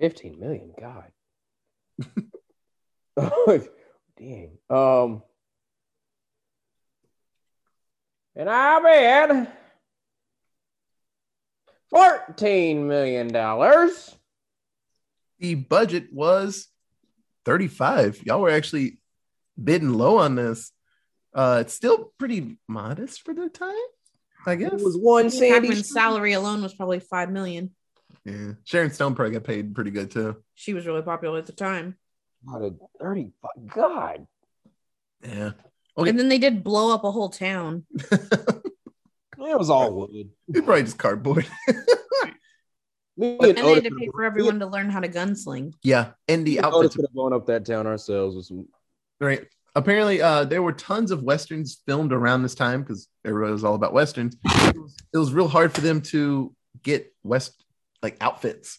15 0.00 0.38
million. 0.38 0.72
God. 0.78 1.10
Oh, 3.14 3.60
Dang. 4.18 4.56
Um. 4.70 5.22
And 8.34 8.48
I 8.48 8.80
bet 8.80 9.61
$14 11.92 12.84
million. 12.84 13.28
the 15.38 15.54
budget 15.54 16.12
was 16.12 16.68
35. 17.44 18.22
Y'all 18.24 18.40
were 18.40 18.50
actually 18.50 18.98
bidding 19.62 19.92
low 19.92 20.18
on 20.18 20.34
this. 20.34 20.72
Uh, 21.34 21.58
it's 21.62 21.74
still 21.74 22.12
pretty 22.18 22.58
modest 22.68 23.22
for 23.22 23.34
the 23.34 23.48
time, 23.48 23.74
I 24.46 24.54
guess. 24.56 24.72
It 24.72 24.84
was 24.84 24.96
one 24.96 25.30
Sandy 25.30 25.68
Sandy. 25.68 25.82
Salary 25.82 26.32
alone 26.34 26.62
was 26.62 26.74
probably 26.74 27.00
5 27.00 27.30
million. 27.30 27.70
Yeah, 28.24 28.52
Sharon 28.64 28.92
Stone 28.92 29.14
probably 29.14 29.32
got 29.32 29.44
paid 29.44 29.74
pretty 29.74 29.90
good 29.90 30.10
too. 30.10 30.36
She 30.54 30.74
was 30.74 30.86
really 30.86 31.02
popular 31.02 31.38
at 31.38 31.46
the 31.46 31.52
time. 31.52 31.96
Out 32.52 32.62
of 32.62 32.78
30. 33.00 33.32
God. 33.74 34.26
Yeah. 35.22 35.52
Okay. 35.96 36.10
And 36.10 36.18
then 36.18 36.28
they 36.28 36.38
did 36.38 36.64
blow 36.64 36.92
up 36.94 37.04
a 37.04 37.10
whole 37.10 37.28
town. 37.30 37.84
It 39.50 39.58
was 39.58 39.70
all 39.70 39.92
wood. 39.92 40.30
It's 40.48 40.60
probably 40.64 40.82
just 40.84 40.98
cardboard. 40.98 41.46
Me 43.16 43.36
And 43.40 43.58
they 43.58 43.74
had 43.74 43.84
to 43.84 43.90
pay 43.94 44.08
for 44.10 44.24
everyone 44.24 44.58
to 44.60 44.66
learn 44.66 44.88
how 44.88 45.00
to 45.00 45.08
gunsling. 45.08 45.74
yeah, 45.82 46.12
and 46.28 46.46
the 46.46 46.52
me 46.52 46.56
and 46.58 46.66
Otis 46.66 46.76
outfits. 46.76 46.96
could 46.96 47.04
have 47.04 47.12
blown 47.12 47.32
up 47.34 47.46
that 47.46 47.66
town 47.66 47.86
ourselves 47.86 48.34
with 48.36 48.46
some. 48.46 48.66
Right. 49.20 49.44
Apparently, 49.74 50.20
uh, 50.22 50.44
there 50.44 50.62
were 50.62 50.72
tons 50.72 51.10
of 51.10 51.22
westerns 51.22 51.80
filmed 51.86 52.12
around 52.12 52.42
this 52.42 52.54
time 52.54 52.82
because 52.82 53.08
everybody 53.24 53.52
was 53.52 53.64
all 53.64 53.74
about 53.74 53.92
westerns. 53.92 54.36
It 54.44 54.76
was, 54.78 54.96
it 55.14 55.18
was 55.18 55.32
real 55.32 55.48
hard 55.48 55.72
for 55.74 55.80
them 55.82 56.00
to 56.02 56.54
get 56.82 57.12
west 57.22 57.64
like 58.02 58.16
outfits, 58.20 58.78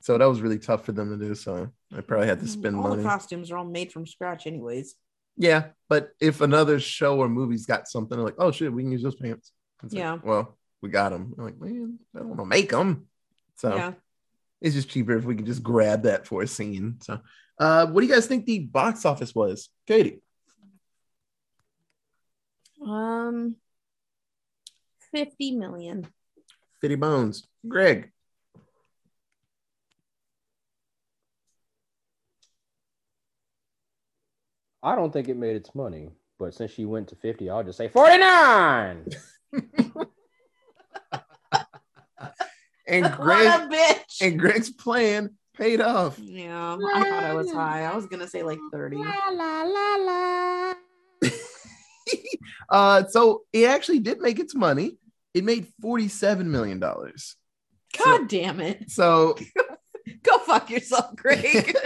so 0.00 0.18
that 0.18 0.24
was 0.28 0.40
really 0.40 0.58
tough 0.58 0.84
for 0.84 0.92
them 0.92 1.16
to 1.18 1.24
do. 1.26 1.34
So 1.34 1.70
I 1.96 2.00
probably 2.00 2.26
had 2.26 2.40
to 2.40 2.48
spend 2.48 2.74
Mm, 2.76 2.82
all 2.82 2.88
money. 2.90 3.02
the 3.02 3.08
costumes 3.08 3.50
are 3.52 3.56
all 3.58 3.64
made 3.64 3.92
from 3.92 4.06
scratch, 4.06 4.46
anyways. 4.48 4.94
Yeah, 5.36 5.68
but 5.88 6.10
if 6.20 6.40
another 6.40 6.80
show 6.80 7.18
or 7.18 7.28
movie's 7.28 7.66
got 7.66 7.88
something 7.88 8.18
like, 8.18 8.34
oh 8.38 8.50
shit, 8.50 8.72
we 8.72 8.82
can 8.82 8.92
use 8.92 9.02
those 9.02 9.16
pants. 9.16 9.52
It's 9.82 9.92
like, 9.92 10.00
Yeah. 10.00 10.18
well, 10.24 10.56
we 10.82 10.88
got 10.88 11.10
them. 11.10 11.34
I'm 11.36 11.44
like, 11.44 11.58
man, 11.60 11.98
I 12.14 12.18
don't 12.20 12.28
want 12.28 12.40
to 12.40 12.46
make 12.46 12.70
them. 12.70 13.06
So 13.56 13.74
Yeah. 13.74 13.92
it's 14.60 14.74
just 14.74 14.88
cheaper 14.88 15.16
if 15.16 15.24
we 15.24 15.36
can 15.36 15.46
just 15.46 15.62
grab 15.62 16.02
that 16.04 16.26
for 16.26 16.42
a 16.42 16.46
scene. 16.46 16.98
So, 17.02 17.20
uh, 17.58 17.86
what 17.86 18.00
do 18.00 18.06
you 18.06 18.12
guys 18.12 18.26
think 18.26 18.46
the 18.46 18.60
box 18.60 19.04
office 19.04 19.34
was, 19.34 19.68
Katie? 19.86 20.22
Um, 22.86 23.56
50 25.12 25.52
million. 25.52 26.06
Fitty 26.80 26.94
bones. 26.96 27.46
Greg. 27.66 28.10
I 34.86 34.94
don't 34.94 35.12
think 35.12 35.28
it 35.28 35.36
made 35.36 35.56
its 35.56 35.74
money, 35.74 36.10
but 36.38 36.54
since 36.54 36.70
she 36.70 36.84
went 36.84 37.08
to 37.08 37.16
50, 37.16 37.50
I'll 37.50 37.64
just 37.64 37.76
say 37.76 37.88
49. 37.88 39.06
And 42.88 43.04
what 43.04 43.20
Greg 43.20 43.48
a 43.48 43.66
bitch. 43.66 44.22
and 44.22 44.38
Greg's 44.38 44.70
plan 44.70 45.30
paid 45.56 45.80
off. 45.80 46.16
yeah, 46.20 46.76
I 46.94 47.02
thought 47.02 47.24
I 47.24 47.34
was 47.34 47.50
high. 47.50 47.82
I 47.82 47.96
was 47.96 48.06
gonna 48.06 48.28
say 48.28 48.44
like 48.44 48.60
30. 48.70 48.98
La 48.98 49.62
la 49.64 50.74
uh, 52.70 53.04
so 53.08 53.42
it 53.52 53.64
actually 53.64 53.98
did 53.98 54.20
make 54.20 54.38
its 54.38 54.54
money. 54.54 54.98
It 55.34 55.42
made 55.42 55.66
$47 55.82 56.44
million. 56.46 56.78
God 56.78 58.28
damn 58.28 58.60
it. 58.60 58.88
So 58.88 59.36
Go 60.22 60.38
fuck 60.38 60.70
yourself, 60.70 61.16
Greg 61.16 61.76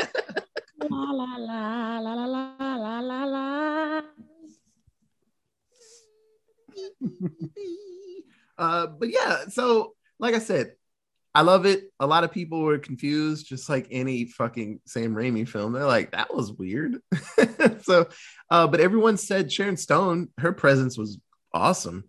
la 1.01 1.36
la 1.36 1.98
la 1.98 2.14
la 2.14 2.24
la 2.57 2.76
la 2.76 3.01
la 3.01 3.24
la. 3.24 4.03
uh, 8.59 8.86
but 8.86 9.09
yeah, 9.11 9.46
so 9.48 9.94
like 10.18 10.34
I 10.34 10.38
said, 10.38 10.72
I 11.34 11.42
love 11.42 11.64
it. 11.64 11.92
A 12.01 12.07
lot 12.07 12.24
of 12.24 12.32
people 12.32 12.62
were 12.62 12.78
confused, 12.78 13.46
just 13.46 13.68
like 13.68 13.86
any 13.90 14.24
fucking 14.24 14.80
Sam 14.84 15.14
Raimi 15.14 15.48
film. 15.48 15.72
They're 15.72 15.84
like, 15.84 16.12
that 16.12 16.34
was 16.34 16.53
weird. 16.53 16.98
so, 17.82 18.09
uh, 18.51 18.66
but 18.66 18.80
everyone 18.80 19.16
said 19.16 19.53
Sharon 19.53 19.76
Stone, 19.76 20.28
her 20.38 20.53
presence 20.53 20.98
was 20.98 21.18
awesome. 21.55 22.05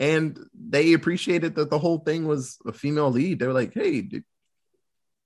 And 0.00 0.38
they 0.54 0.92
appreciated 0.92 1.54
that 1.54 1.70
the 1.70 1.78
whole 1.78 1.98
thing 1.98 2.26
was 2.26 2.58
a 2.66 2.72
female 2.72 3.10
lead. 3.10 3.38
They 3.38 3.46
were 3.46 3.52
like, 3.52 3.74
hey, 3.74 4.00
dude, 4.00 4.24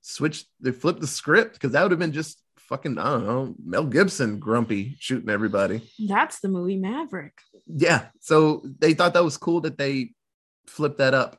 switch, 0.02 0.44
they 0.60 0.72
flipped 0.72 1.00
the 1.00 1.06
script 1.06 1.54
because 1.54 1.72
that 1.72 1.82
would 1.82 1.92
have 1.92 2.00
been 2.00 2.12
just 2.12 2.42
fucking, 2.68 2.98
I 2.98 3.10
don't 3.10 3.26
know, 3.26 3.54
Mel 3.64 3.84
Gibson 3.84 4.38
grumpy 4.38 4.96
shooting 4.98 5.30
everybody. 5.30 5.82
That's 6.08 6.40
the 6.40 6.48
movie 6.48 6.76
Maverick. 6.76 7.34
Yeah. 7.66 8.06
So 8.20 8.62
they 8.78 8.94
thought 8.94 9.14
that 9.14 9.24
was 9.24 9.36
cool 9.36 9.60
that 9.62 9.78
they 9.78 10.10
flipped 10.66 10.98
that 10.98 11.14
up. 11.14 11.38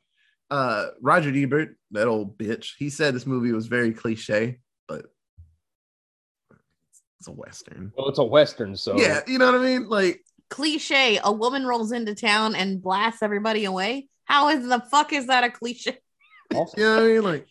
Uh 0.50 0.88
Roger 1.02 1.32
Ebert, 1.34 1.78
that 1.92 2.08
old 2.08 2.38
bitch, 2.38 2.72
he 2.78 2.90
said 2.90 3.16
this 3.16 3.26
movie 3.26 3.52
was 3.52 3.68
very 3.68 3.94
cliche, 3.94 4.60
but 4.88 5.06
it's 7.20 7.28
a 7.28 7.32
western. 7.32 7.94
Well, 7.98 8.10
it's 8.10 8.20
a 8.20 8.24
Western, 8.24 8.76
so 8.76 8.98
Yeah, 8.98 9.22
you 9.26 9.40
know 9.40 9.46
what 9.46 9.62
I 9.62 9.64
mean? 9.64 9.88
Like, 9.88 10.20
Cliche. 10.50 11.20
A 11.24 11.32
woman 11.32 11.66
rolls 11.66 11.92
into 11.92 12.14
town 12.14 12.54
and 12.54 12.80
blasts 12.82 13.24
everybody 13.24 13.66
away. 13.66 14.08
How 14.26 14.50
is 14.50 14.68
the 14.68 14.80
fuck 14.92 15.12
is 15.12 15.28
that 15.28 15.44
a 15.44 15.50
cliche? 15.50 15.98
also, 16.54 16.78
you 16.78 16.84
know 16.84 16.96
what 16.96 17.04
I 17.04 17.08
mean? 17.08 17.22
Like 17.24 17.48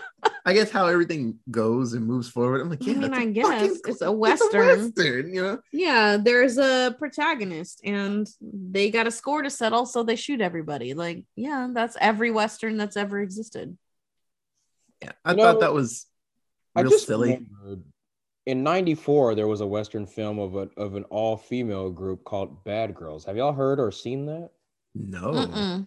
I 0.46 0.52
guess 0.54 0.70
how 0.70 0.86
everything 0.86 1.38
goes 1.50 1.92
and 1.92 2.06
moves 2.06 2.28
forward. 2.28 2.60
I'm 2.60 2.70
like, 2.70 2.82
I 2.82 2.86
yeah, 2.86 2.94
mean, 2.94 3.04
it's 3.04 3.16
a 3.16 3.20
I 3.20 3.24
guess. 3.26 3.46
fucking- 3.46 3.80
It's 3.86 4.02
a 4.02 4.12
Western. 4.12 4.66
Western, 4.66 5.34
you 5.34 5.42
know? 5.42 5.58
Yeah, 5.72 6.16
there's 6.16 6.58
a 6.58 6.94
protagonist 6.98 7.80
and 7.84 8.26
they 8.40 8.90
got 8.90 9.06
a 9.06 9.10
score 9.10 9.42
to 9.42 9.50
settle, 9.50 9.84
so 9.86 10.02
they 10.02 10.16
shoot 10.16 10.40
everybody. 10.40 10.94
Like, 10.94 11.24
yeah, 11.36 11.68
that's 11.72 11.96
every 12.00 12.30
Western 12.30 12.76
that's 12.76 12.96
ever 12.96 13.20
existed. 13.20 13.76
Yeah. 15.02 15.12
I 15.24 15.32
You 15.32 15.36
thought 15.38 15.54
know, 15.54 15.60
that 15.60 15.72
was 15.74 16.06
I 16.74 16.80
real 16.82 16.90
just 16.90 17.06
silly. 17.06 17.46
in 18.46 18.62
'94 18.62 19.34
there 19.34 19.46
was 19.46 19.60
a 19.60 19.66
Western 19.66 20.06
film 20.06 20.38
of 20.38 20.54
a 20.56 20.68
of 20.76 20.94
an 20.94 21.04
all 21.04 21.36
female 21.36 21.90
group 21.90 22.24
called 22.24 22.64
Bad 22.64 22.94
Girls. 22.94 23.24
Have 23.24 23.36
y'all 23.36 23.52
heard 23.52 23.78
or 23.80 23.92
seen 23.92 24.26
that? 24.26 24.50
No. 24.94 25.32
Mm-mm. 25.32 25.86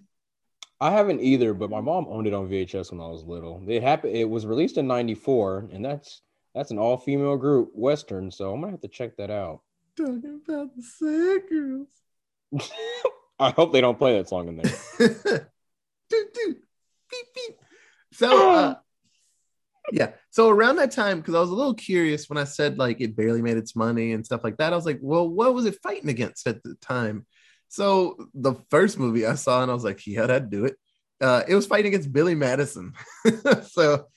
I 0.81 0.89
haven't 0.89 1.21
either, 1.21 1.53
but 1.53 1.69
my 1.69 1.79
mom 1.79 2.07
owned 2.09 2.25
it 2.25 2.33
on 2.33 2.49
VHS 2.49 2.91
when 2.91 2.99
I 2.99 3.07
was 3.07 3.23
little. 3.23 3.63
It 3.67 3.83
happened. 3.83 4.15
It 4.15 4.27
was 4.27 4.47
released 4.47 4.77
in 4.77 4.87
'94, 4.87 5.69
and 5.71 5.85
that's 5.85 6.23
that's 6.55 6.71
an 6.71 6.79
all 6.79 6.97
female 6.97 7.37
group 7.37 7.69
Western. 7.75 8.31
So 8.31 8.51
I'm 8.51 8.61
gonna 8.61 8.71
have 8.71 8.81
to 8.81 8.87
check 8.87 9.15
that 9.17 9.29
out. 9.29 9.61
Talking 9.95 10.41
about 10.43 10.75
the 10.75 10.81
sad 10.81 11.43
girls. 11.47 11.87
I 13.39 13.51
hope 13.51 13.71
they 13.71 13.81
don't 13.81 13.97
play 13.97 14.17
that 14.17 14.27
song 14.27 14.47
in 14.47 14.57
there. 14.57 14.71
Doot, 16.09 16.33
doot. 16.33 16.57
Beep, 17.09 17.25
beep. 17.33 17.55
So, 18.11 18.51
uh, 18.51 18.75
yeah. 19.93 20.11
So 20.29 20.49
around 20.49 20.75
that 20.75 20.91
time, 20.91 21.19
because 21.19 21.35
I 21.35 21.39
was 21.39 21.49
a 21.49 21.55
little 21.55 21.73
curious 21.73 22.29
when 22.29 22.37
I 22.37 22.43
said 22.43 22.77
like 22.77 22.99
it 22.99 23.15
barely 23.15 23.41
made 23.41 23.55
its 23.55 23.75
money 23.75 24.11
and 24.11 24.25
stuff 24.25 24.43
like 24.43 24.57
that, 24.57 24.73
I 24.73 24.75
was 24.75 24.85
like, 24.85 24.99
well, 25.01 25.29
what 25.29 25.53
was 25.53 25.65
it 25.65 25.79
fighting 25.81 26.09
against 26.09 26.47
at 26.47 26.61
the 26.63 26.75
time? 26.81 27.25
So 27.71 28.17
the 28.33 28.55
first 28.69 28.99
movie 28.99 29.25
I 29.25 29.35
saw, 29.35 29.61
and 29.63 29.71
I 29.71 29.73
was 29.73 29.85
like, 29.85 30.05
yeah, 30.05 30.25
that'd 30.27 30.49
do 30.49 30.65
it. 30.65 30.75
Uh, 31.21 31.43
it 31.47 31.55
was 31.55 31.65
fighting 31.65 31.93
against 31.93 32.11
Billy 32.11 32.35
Madison. 32.35 32.91
so 33.69 34.07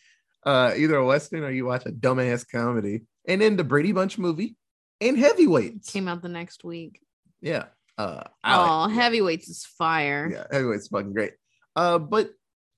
uh, 0.44 0.72
either 0.76 0.96
a 0.96 1.06
western 1.06 1.44
or 1.44 1.50
you 1.52 1.64
watch 1.64 1.86
a 1.86 1.92
dumbass 1.92 2.44
comedy, 2.50 3.02
and 3.28 3.40
then 3.40 3.56
the 3.56 3.62
Brady 3.62 3.92
Bunch 3.92 4.18
movie 4.18 4.56
and 5.00 5.16
Heavyweights. 5.16 5.92
Came 5.92 6.08
out 6.08 6.20
the 6.20 6.28
next 6.28 6.64
week. 6.64 7.00
Yeah. 7.40 7.66
Uh, 7.96 8.24
I 8.42 8.56
like- 8.56 8.70
Oh, 8.70 8.88
heavyweights 8.92 9.48
is 9.48 9.64
fire. 9.64 10.28
yeah, 10.32 10.46
Heavyweight's 10.50 10.88
fucking 10.88 11.12
great. 11.12 11.34
Uh, 11.76 11.98
but 12.00 12.30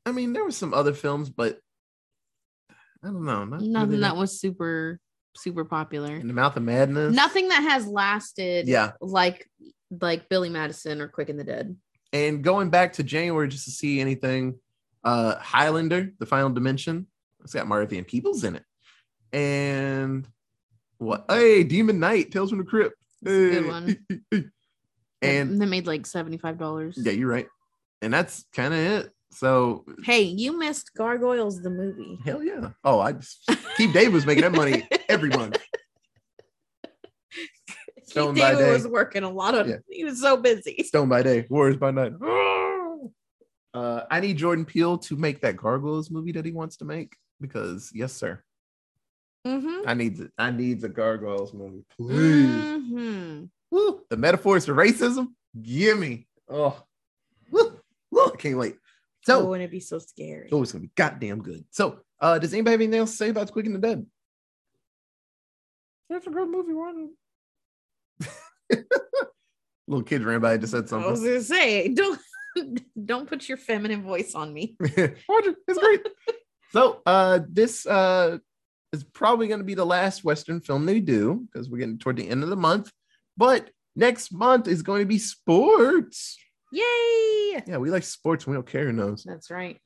I 0.05 0.13
mean, 0.13 0.35
there 0.35 0.45
were 0.45 0.51
some 0.51 0.75
other 0.75 0.93
films, 0.93 1.31
but 1.31 1.59
I 3.03 3.07
don't 3.07 3.25
know. 3.25 3.45
Not 3.47 3.63
Nothing 3.63 3.89
really 3.89 4.01
that 4.03 4.17
was 4.17 4.39
super, 4.39 5.01
super 5.37 5.65
popular. 5.65 6.15
in 6.17 6.27
the 6.27 6.33
mouth 6.35 6.57
of 6.57 6.63
madness. 6.63 7.15
Nothing 7.15 7.49
that 7.49 7.63
has 7.63 7.87
lasted 7.87 8.67
Yeah, 8.69 8.93
like 9.01 9.49
like 10.01 10.29
Billy 10.29 10.49
Madison 10.49 11.01
or 11.01 11.09
Quick 11.09 11.29
and 11.29 11.39
the 11.39 11.45
Dead. 11.45 11.77
and 12.13 12.43
going 12.43 12.71
back 12.71 12.95
to 12.95 13.03
January 13.03 13.49
just 13.49 13.65
to 13.65 13.71
see 13.71 14.01
anything. 14.01 14.59
Uh, 15.05 15.37
Highlander, 15.39 16.13
The 16.19 16.27
Final 16.27 16.51
Dimension. 16.51 17.07
It's 17.45 17.55
got 17.55 17.69
Mario 17.69 17.87
Van 17.87 18.03
Peebles 18.05 18.43
in 18.43 18.57
it, 18.57 18.65
and 19.33 20.27
what? 20.99 21.27
Hey, 21.29 21.63
Demon 21.63 22.01
Knight, 22.01 22.33
Tales 22.33 22.51
from 22.51 22.59
the 22.59 22.65
Crypt. 22.65 22.97
A 23.25 23.29
good 23.29 23.63
Hey. 23.65 23.69
one. 23.69 23.97
and 24.33 24.51
And 25.51 25.61
they 25.63 25.67
made 25.67 25.87
like 25.87 26.03
$75. 26.03 26.95
yeah, 26.97 27.13
you're 27.13 27.29
right. 27.31 27.47
And 28.03 28.13
that's 28.13 28.45
kind 28.55 28.75
of 28.75 28.81
it. 28.81 29.13
So 29.33 29.85
Hey, 30.05 30.23
you 30.23 30.59
missed 30.59 30.93
Gargoyles 30.97 31.61
the 31.63 31.71
movie. 31.71 32.19
hell 32.25 32.43
yeah. 32.43 32.71
Oh, 32.85 33.01
I 33.01 33.13
just 33.13 33.45
Keith 33.77 33.93
David 33.93 34.13
was 34.15 34.25
making 34.27 34.43
that 34.43 34.53
money 34.53 34.89
every 35.09 35.29
month. 35.31 35.59
Keith 38.09 38.15
by 38.15 38.33
David 38.53 38.59
day. 38.59 38.73
was 38.73 38.87
working 38.89 39.25
a 39.25 39.31
lot 39.31 39.55
of 39.55 39.69
Yeah. 39.69 39.77
he 39.91 40.05
was 40.05 40.21
so 40.21 40.37
busy. 40.37 40.83
Stone 40.85 41.09
by 41.09 41.23
day, 41.23 41.47
Warriors 41.51 41.77
by 41.77 41.91
night. 41.91 42.13
Uh, 43.75 44.07
I 44.11 44.21
need 44.21 44.39
Jordan 44.39 44.65
Peele 44.65 44.97
to 44.97 45.17
make 45.17 45.43
that 45.43 45.59
Gargoyles 45.59 46.11
movie 46.11 46.33
that 46.33 46.47
he 46.47 46.51
wants 46.51 46.79
to 46.79 46.87
make 46.87 47.15
because 47.43 47.91
yes, 47.93 48.15
sir. 48.15 48.43
Mm-hmm. 49.47 49.87
I 49.87 49.93
need 49.93 50.17
the, 50.17 50.31
I 50.39 50.51
need 50.51 50.81
the 50.81 50.89
Gargoyles 50.89 51.53
movie, 51.53 51.85
please. 51.95 52.47
Mm-hmm. 52.49 53.45
Woo, 53.71 54.01
the 54.09 54.17
metaphors 54.17 54.65
for 54.65 54.73
racism, 54.75 55.27
gimme. 55.61 56.27
Oh, 56.49 56.83
woo, 57.51 57.79
woo, 58.11 58.31
I 58.33 58.37
can't 58.39 58.57
wait. 58.57 58.77
So 59.27 59.41
So, 59.41 59.45
wouldn't 59.47 59.65
it 59.69 59.73
be 59.73 59.81
so 59.81 59.99
scary? 59.99 60.49
oh, 60.53 60.63
it's 60.63 60.71
gonna 60.71 60.83
be 60.83 60.91
goddamn 60.95 61.43
good. 61.43 61.65
So, 61.71 61.99
uh, 62.21 62.39
does 62.39 62.53
anybody 62.53 62.73
have 62.75 62.81
anything 62.81 63.01
else 63.01 63.11
to 63.11 63.17
say 63.17 63.29
about 63.31 63.51
Quick 63.51 63.67
and 63.67 63.75
the 63.75 63.81
Dead? 63.81 64.07
That's 66.09 66.29
a 66.29 66.31
good 66.31 66.49
movie, 66.49 66.73
one. 66.73 67.11
Little 69.89 70.05
kid 70.05 70.23
ran 70.25 70.41
by 70.41 70.53
and 70.53 70.61
just 70.61 70.73
said 70.73 70.89
something. 70.89 71.09
I 71.09 71.11
was 71.11 71.21
gonna 71.21 71.41
say, 71.43 71.89
don't 71.89 72.21
don't 73.05 73.29
put 73.29 73.49
your 73.49 73.59
feminine 73.59 74.03
voice 74.05 74.35
on 74.37 74.53
me. 74.55 74.77
Watch. 74.81 75.47
It's 75.69 75.79
great. 75.79 76.07
so 76.71 77.03
uh 77.05 77.41
this 77.49 77.85
uh 77.85 78.39
is 78.93 79.03
probably 79.03 79.49
going 79.49 79.59
to 79.59 79.65
be 79.65 79.75
the 79.75 79.85
last 79.85 80.23
Western 80.25 80.61
film 80.61 80.87
they 80.87 81.01
do 81.01 81.47
because 81.53 81.69
we're 81.69 81.79
getting 81.79 81.99
toward 81.99 82.17
the 82.17 82.29
end 82.29 82.45
of 82.45 82.49
the 82.49 82.57
month. 82.57 82.91
But 83.37 83.71
next 83.97 84.33
month 84.33 84.69
is 84.69 84.83
going 84.83 85.01
to 85.03 85.07
be 85.07 85.19
sports. 85.19 86.39
Yay! 86.77 87.63
Yeah, 87.67 87.79
we 87.79 87.91
like 87.91 88.03
sports. 88.03 88.47
We 88.47 88.55
don't 88.55 88.67
care 88.67 88.85
who 88.87 88.93
knows. 88.93 89.25
That's 89.25 89.51
right. 89.51 89.79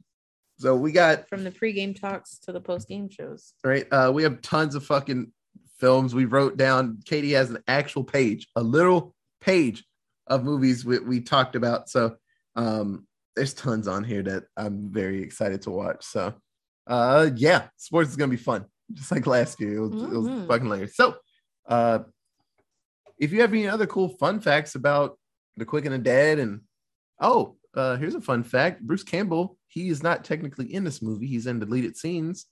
So 0.59 0.75
we 0.77 0.93
got 0.93 1.29
From 1.29 1.45
the 1.45 1.51
pregame 1.51 1.99
talks 1.99 2.39
to 2.41 2.53
the 2.53 2.61
postgame 2.61 3.11
shows. 3.11 3.55
right. 3.65 3.87
Uh, 3.91 4.11
we 4.13 4.23
have 4.25 4.43
tons 4.43 4.75
of 4.75 4.85
fucking 4.85 5.33
films. 5.79 6.15
We 6.15 6.25
wrote 6.27 6.57
down. 6.57 6.99
Katie 7.07 7.33
has 7.33 7.49
an 7.51 7.63
actual 7.69 8.05
page, 8.05 8.49
a 8.57 8.63
little 8.63 9.15
page 9.41 9.85
of 10.27 10.45
movies 10.45 10.85
we, 10.85 10.99
we 10.99 11.21
talked 11.21 11.55
about. 11.57 11.89
So 11.89 12.17
um, 12.57 13.07
there's 13.37 13.55
tons 13.55 13.89
on 13.89 14.05
here 14.05 14.23
that 14.25 14.45
I'm 14.57 14.91
very 14.91 15.23
excited 15.23 15.63
to 15.63 15.71
watch. 15.71 16.05
So 16.05 16.35
uh, 16.87 17.31
yeah, 17.37 17.69
sports 17.77 18.11
is 18.11 18.17
gonna 18.17 18.31
be 18.31 18.37
fun, 18.37 18.67
just 18.93 19.13
like 19.13 19.27
last 19.27 19.61
year. 19.61 19.77
It 19.77 19.81
was, 19.81 20.03
it 20.03 20.17
was 20.17 20.27
Mhm. 20.29 20.47
fucking 20.49 20.65
hilarious. 20.67 20.97
So 20.97 21.15
uh, 21.69 22.01
if 23.19 23.33
you 23.33 23.41
have 23.43 23.53
any 23.53 23.69
other 23.69 23.87
cool 23.87 24.09
fun 24.19 24.41
facts 24.41 24.75
about 24.75 25.19
the 25.57 25.65
Quick 25.65 25.85
and 25.87 25.95
the 25.95 25.99
Dead, 25.99 26.39
and 26.39 26.61
oh, 27.21 27.57
uh, 27.75 27.97
here's 27.97 28.15
a 28.15 28.21
fun 28.21 28.43
fact: 28.43 28.83
Bruce 28.83 29.03
Campbell. 29.05 29.57
He 29.69 29.89
is 29.89 30.03
not 30.03 30.25
technically 30.25 30.73
in 30.73 30.83
this 30.85 31.01
movie. 31.01 31.27
He's 31.29 31.47
in 31.47 31.61
deleted 31.61 31.97
scenes, 31.97 32.47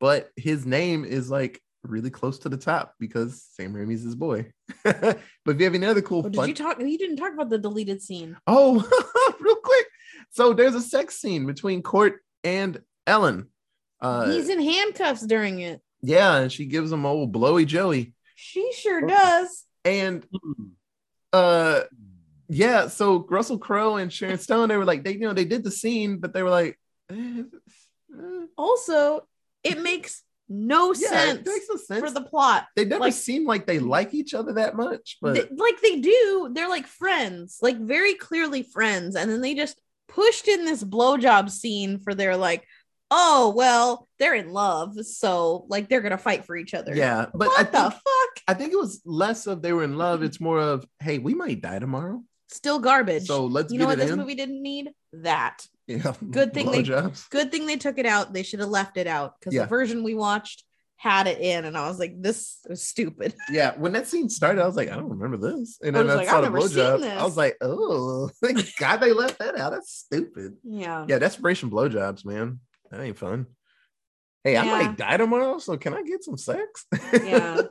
but 0.00 0.30
his 0.36 0.64
name 0.64 1.04
is 1.04 1.28
like 1.30 1.60
really 1.82 2.10
close 2.10 2.38
to 2.40 2.48
the 2.48 2.56
top 2.56 2.94
because 3.00 3.44
Sam 3.56 3.74
Raimi's 3.74 4.02
his 4.04 4.14
boy. 4.14 4.50
but 4.84 5.18
if 5.46 5.58
you 5.58 5.64
have 5.64 5.74
any 5.74 5.86
other 5.86 6.00
cool 6.02 6.20
Oh, 6.20 6.28
did 6.28 6.36
fun, 6.36 6.48
you 6.48 6.54
talk? 6.54 6.80
You 6.80 6.96
didn't 6.96 7.16
talk 7.16 7.32
about 7.34 7.50
the 7.50 7.58
deleted 7.58 8.00
scene. 8.02 8.36
oh, 8.46 8.76
real 9.40 9.56
quick, 9.56 9.86
So 10.30 10.52
there's 10.54 10.74
a 10.76 10.80
sex 10.80 11.16
scene 11.20 11.44
between 11.46 11.82
Cort 11.82 12.20
and 12.44 12.80
Ellen. 13.06 13.48
Uh, 14.00 14.30
He's 14.30 14.48
in 14.48 14.60
handcuffs 14.62 15.22
during 15.26 15.58
it. 15.60 15.80
yeah, 16.02 16.36
and 16.36 16.52
she 16.52 16.66
gives 16.66 16.92
him 16.92 17.04
old 17.04 17.32
blowy 17.32 17.64
Joey. 17.64 18.14
She 18.36 18.72
sure 18.74 19.06
does. 19.06 19.64
And 19.84 20.24
uh 21.32 21.82
yeah, 22.48 22.88
so 22.88 23.26
Russell 23.28 23.58
Crowe 23.58 23.96
and 23.96 24.12
Sharon 24.12 24.38
Stone, 24.38 24.68
they 24.68 24.76
were 24.76 24.84
like, 24.84 25.04
they 25.04 25.12
you 25.12 25.20
know, 25.20 25.32
they 25.32 25.44
did 25.44 25.64
the 25.64 25.70
scene, 25.70 26.18
but 26.18 26.32
they 26.32 26.42
were 26.42 26.50
like, 26.50 26.78
eh, 27.10 27.42
eh. 28.16 28.46
Also, 28.56 29.26
it 29.62 29.80
makes 29.82 30.22
no 30.48 30.92
yeah, 30.92 31.08
sense 31.08 31.46
makes 31.46 31.66
no 31.70 31.76
sense. 31.76 32.00
for 32.00 32.10
the 32.10 32.20
plot. 32.20 32.66
they 32.76 32.84
never 32.84 33.04
like- 33.04 33.14
seem 33.14 33.46
like 33.46 33.66
they 33.66 33.78
like 33.78 34.12
each 34.12 34.34
other 34.34 34.52
that 34.54 34.76
much, 34.76 35.16
but 35.22 35.34
They- 35.34 35.48
like 35.56 35.80
they 35.80 36.00
do. 36.00 36.50
They're 36.52 36.68
like 36.68 36.86
friends, 36.86 37.58
like 37.62 37.78
very 37.80 38.14
clearly 38.14 38.62
friends. 38.62 39.16
And 39.16 39.30
then 39.30 39.40
they 39.40 39.54
just 39.54 39.80
pushed 40.08 40.46
in 40.46 40.64
this 40.66 40.84
blowjob 40.84 41.48
scene 41.50 41.98
for 41.98 42.14
their 42.14 42.36
like, 42.36 42.64
oh 43.10 43.54
well, 43.56 44.06
they're 44.18 44.34
in 44.34 44.52
love, 44.52 44.94
so 45.06 45.64
like 45.68 45.88
they're 45.88 46.02
gonna 46.02 46.18
fight 46.18 46.44
for 46.44 46.56
each 46.56 46.74
other. 46.74 46.94
yeah, 46.94 47.26
but 47.32 47.48
what 47.48 47.60
I 47.60 47.62
the 47.64 47.70
think 47.90 47.92
fuck? 47.94 48.44
I 48.46 48.54
think 48.54 48.72
it 48.74 48.78
was 48.78 49.00
less 49.06 49.46
of 49.46 49.62
they 49.62 49.72
were 49.72 49.84
in 49.84 49.96
love. 49.96 50.22
It's 50.22 50.40
more 50.40 50.58
of, 50.60 50.84
hey, 51.00 51.18
we 51.18 51.34
might 51.34 51.62
die 51.62 51.78
tomorrow. 51.78 52.22
Still 52.48 52.78
garbage. 52.78 53.26
So 53.26 53.46
let's 53.46 53.72
you 53.72 53.78
know 53.78 53.86
what 53.86 53.98
this 53.98 54.10
in. 54.10 54.18
movie 54.18 54.34
didn't 54.34 54.62
need? 54.62 54.90
That. 55.12 55.66
Yeah. 55.86 56.14
Good 56.30 56.52
thing 56.54 56.70
they- 56.70 56.82
Blowjobs. 56.82 57.28
Good 57.30 57.50
thing 57.50 57.66
they 57.66 57.76
took 57.76 57.98
it 57.98 58.06
out. 58.06 58.32
They 58.32 58.42
should 58.42 58.60
have 58.60 58.68
left 58.68 58.96
it 58.96 59.06
out 59.06 59.34
because 59.38 59.54
Yeah. 59.54 59.62
the 59.62 59.68
version 59.68 60.02
we 60.02 60.14
watched 60.14 60.64
had 60.96 61.26
it 61.26 61.38
in, 61.40 61.64
and 61.66 61.76
I 61.76 61.88
was 61.88 61.98
like, 61.98 62.14
this 62.22 62.58
was 62.68 62.82
stupid. 62.82 63.34
Yeah, 63.50 63.74
when 63.76 63.92
that 63.92 64.06
scene 64.06 64.30
started, 64.30 64.62
I 64.62 64.66
was 64.66 64.76
like, 64.76 64.90
I 64.90 64.96
don't 64.96 65.10
remember 65.10 65.36
this. 65.36 65.78
And 65.82 65.94
I 65.96 65.98
then 65.98 66.06
was 66.06 66.14
I, 66.14 66.18
like, 66.18 66.28
saw 66.28 66.38
I've 66.38 66.52
the 66.52 66.58
blowjob. 66.58 67.16
I 67.18 67.24
was 67.24 67.36
like, 67.36 67.56
oh, 67.60 68.30
thank 68.42 68.76
God 68.78 68.98
they 68.98 69.12
left 69.12 69.38
that 69.40 69.58
out. 69.58 69.72
That's 69.72 69.92
stupid. 69.92 70.54
Yeah. 70.62 71.04
Yeah, 71.08 71.18
desperation 71.18 71.70
blowjobs, 71.70 72.24
man. 72.24 72.60
That 72.90 73.00
ain't 73.00 73.18
fun. 73.18 73.46
Hey, 74.44 74.56
I 74.56 74.64
might 74.64 74.96
die 74.96 75.16
tomorrow, 75.16 75.58
so 75.58 75.76
can 75.76 75.94
I 75.94 76.02
get 76.02 76.22
some 76.22 76.36
sex? 76.38 76.86
Yeah. 77.12 77.62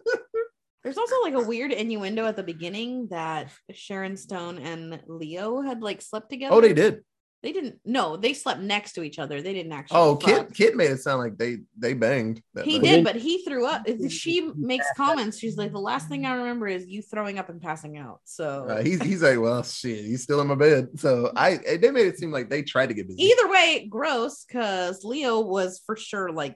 There's 0.84 0.98
also 0.98 1.16
like 1.22 1.34
a 1.34 1.42
weird 1.42 1.72
innuendo 1.72 2.26
at 2.26 2.36
the 2.36 2.44
beginning 2.44 3.08
that 3.10 3.50
Sharon 3.72 4.18
Stone 4.18 4.58
and 4.60 5.00
Leo 5.08 5.62
had 5.62 5.82
like 5.82 6.02
slept 6.02 6.30
together. 6.30 6.54
oh, 6.56 6.62
they 6.62 6.74
did. 6.74 7.04
They 7.42 7.52
didn't. 7.52 7.80
No, 7.84 8.16
they 8.16 8.34
slept 8.34 8.62
next 8.62 8.94
to 8.94 9.04
each 9.04 9.20
other. 9.20 9.42
They 9.42 9.52
didn't 9.54 9.74
actually. 9.74 9.98
Oh, 10.00 10.16
fuck. 10.16 10.48
Kid, 10.48 10.54
Kid 10.54 10.76
made 10.78 10.92
it 10.92 11.02
sound 11.02 11.20
like 11.20 11.38
they 11.38 11.58
they 11.78 11.94
banged. 11.94 12.42
that 12.54 12.64
He 12.64 12.80
night. 12.80 12.84
did, 12.88 13.04
but 13.04 13.16
he 13.18 13.44
threw 13.44 13.66
up. 13.66 13.86
She 14.10 14.50
makes 14.56 14.86
comments. 14.96 15.38
She's 15.40 15.58
like, 15.58 15.74
the 15.74 15.80
last 15.80 16.08
thing 16.08 16.26
I 16.26 16.36
remember 16.36 16.68
is 16.70 16.88
you 16.88 17.02
throwing 17.02 17.40
up 17.40 17.50
and 17.50 17.62
passing 17.62 17.98
out. 17.98 18.22
So 18.24 18.68
Uh, 18.70 18.82
he's 18.82 19.02
he's 19.04 19.22
like, 19.22 19.42
well, 19.42 19.62
shit, 19.62 20.06
he's 20.06 20.24
still 20.24 20.40
in 20.40 20.48
my 20.48 20.56
bed. 20.56 20.88
So 20.98 21.34
I 21.36 21.58
they 21.82 21.92
made 21.92 22.08
it 22.08 22.18
seem 22.18 22.32
like 22.32 22.50
they 22.50 22.62
tried 22.62 22.88
to 22.88 22.94
get 22.94 23.10
busy. 23.10 23.22
either 23.24 23.50
way, 23.50 23.88
gross 23.90 24.46
because 24.46 25.04
Leo 25.04 25.42
was 25.42 25.82
for 25.86 25.98
sure 25.98 26.32
like 26.32 26.56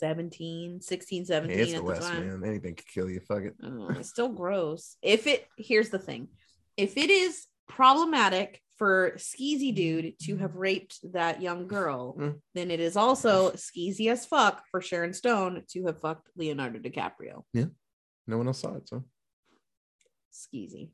17, 0.00 0.80
16, 0.80 1.22
Hey, 1.22 1.24
17 1.24 1.58
it's 1.58 1.70
at 1.70 1.76
the 1.76 1.80
the 1.80 1.84
West, 1.84 2.02
time. 2.08 2.40
man. 2.40 2.48
Anything 2.48 2.74
could 2.74 2.88
kill 2.88 3.08
you. 3.08 3.20
Fuck 3.20 3.42
it. 3.42 3.54
Oh, 3.62 3.88
it's 3.98 4.08
still 4.10 4.28
gross. 4.30 4.96
If 5.02 5.26
it 5.26 5.46
here's 5.56 5.90
the 5.90 5.98
thing, 5.98 6.28
if 6.76 6.96
it 6.96 7.10
is 7.10 7.46
problematic 7.68 8.60
for 8.78 9.12
skeezy 9.18 9.74
dude 9.74 10.18
to 10.22 10.36
have 10.38 10.56
raped 10.56 10.98
that 11.12 11.42
young 11.42 11.66
girl, 11.68 12.16
Mm. 12.18 12.40
then 12.54 12.70
it 12.70 12.80
is 12.80 12.96
also 12.96 13.50
skeezy 13.52 14.10
as 14.10 14.24
fuck 14.26 14.64
for 14.70 14.80
Sharon 14.80 15.12
Stone 15.12 15.62
to 15.72 15.84
have 15.86 16.00
fucked 16.00 16.28
Leonardo 16.34 16.78
DiCaprio. 16.78 17.42
Yeah. 17.52 17.66
No 18.26 18.38
one 18.38 18.46
else 18.46 18.60
saw 18.60 18.74
it, 18.76 18.88
so 18.88 19.04
Skeezy. 20.32 20.90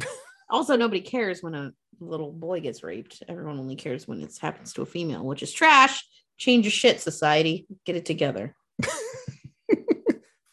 also, 0.50 0.76
nobody 0.76 1.00
cares 1.00 1.42
when 1.42 1.54
a 1.54 1.72
little 2.00 2.32
boy 2.32 2.60
gets 2.60 2.82
raped. 2.82 3.22
Everyone 3.28 3.58
only 3.58 3.76
cares 3.76 4.08
when 4.08 4.20
it 4.22 4.36
happens 4.40 4.72
to 4.74 4.82
a 4.82 4.86
female, 4.86 5.24
which 5.24 5.42
is 5.42 5.52
trash. 5.52 6.02
Change 6.38 6.64
your 6.64 6.72
shit, 6.72 7.00
society. 7.00 7.66
Get 7.84 7.96
it 7.96 8.06
together. 8.06 8.54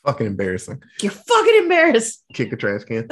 fucking 0.06 0.28
embarrassing. 0.28 0.84
You're 1.02 1.12
fucking 1.12 1.56
embarrassed. 1.56 2.24
Kick 2.34 2.54
a 2.54 2.56
trash 2.56 2.84
can. 2.84 3.08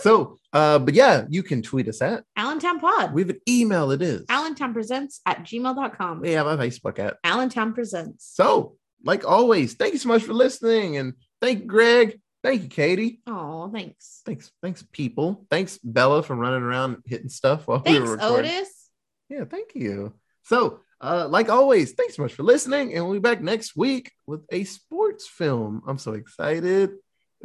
so, 0.00 0.38
uh, 0.52 0.78
but 0.78 0.94
yeah, 0.94 1.24
you 1.28 1.42
can 1.42 1.62
tweet 1.62 1.88
us 1.88 2.02
at. 2.02 2.24
Allentown 2.36 2.80
Pod. 2.80 3.14
We 3.14 3.22
have 3.22 3.30
an 3.30 3.40
email. 3.48 3.90
It 3.90 4.02
is. 4.02 4.24
Allentown 4.28 4.72
Presents 4.72 5.20
at 5.26 5.44
gmail.com. 5.44 6.20
We 6.20 6.32
have 6.32 6.46
a 6.46 6.56
Facebook 6.56 6.98
at. 6.98 7.16
Allentown 7.24 7.72
Presents. 7.72 8.28
So, 8.32 8.76
like 9.04 9.28
always, 9.28 9.74
thank 9.74 9.92
you 9.92 9.98
so 9.98 10.08
much 10.08 10.22
for 10.22 10.32
listening, 10.32 10.96
and 10.96 11.14
thank 11.40 11.60
you, 11.60 11.66
Greg. 11.66 12.20
Thank 12.42 12.62
you, 12.62 12.68
Katie. 12.68 13.20
Oh, 13.26 13.70
thanks. 13.72 14.20
Thanks, 14.26 14.50
thanks, 14.62 14.84
people. 14.92 15.46
Thanks, 15.50 15.78
Bella, 15.82 16.22
for 16.22 16.36
running 16.36 16.62
around 16.62 17.02
hitting 17.06 17.30
stuff 17.30 17.66
while 17.66 17.82
we 17.84 17.98
were 17.98 18.16
recording. 18.16 18.50
Otis. 18.50 18.90
Yeah, 19.30 19.44
thank 19.44 19.74
you. 19.74 20.12
So, 20.42 20.80
uh, 21.04 21.28
like 21.28 21.48
always, 21.50 21.92
thanks 21.92 22.16
so 22.16 22.22
much 22.22 22.32
for 22.34 22.42
listening, 22.42 22.94
and 22.94 23.04
we'll 23.04 23.12
be 23.14 23.18
back 23.20 23.42
next 23.42 23.76
week 23.76 24.10
with 24.26 24.40
a 24.50 24.64
sports 24.64 25.26
film. 25.26 25.82
I'm 25.86 25.98
so 25.98 26.14
excited. 26.14 26.90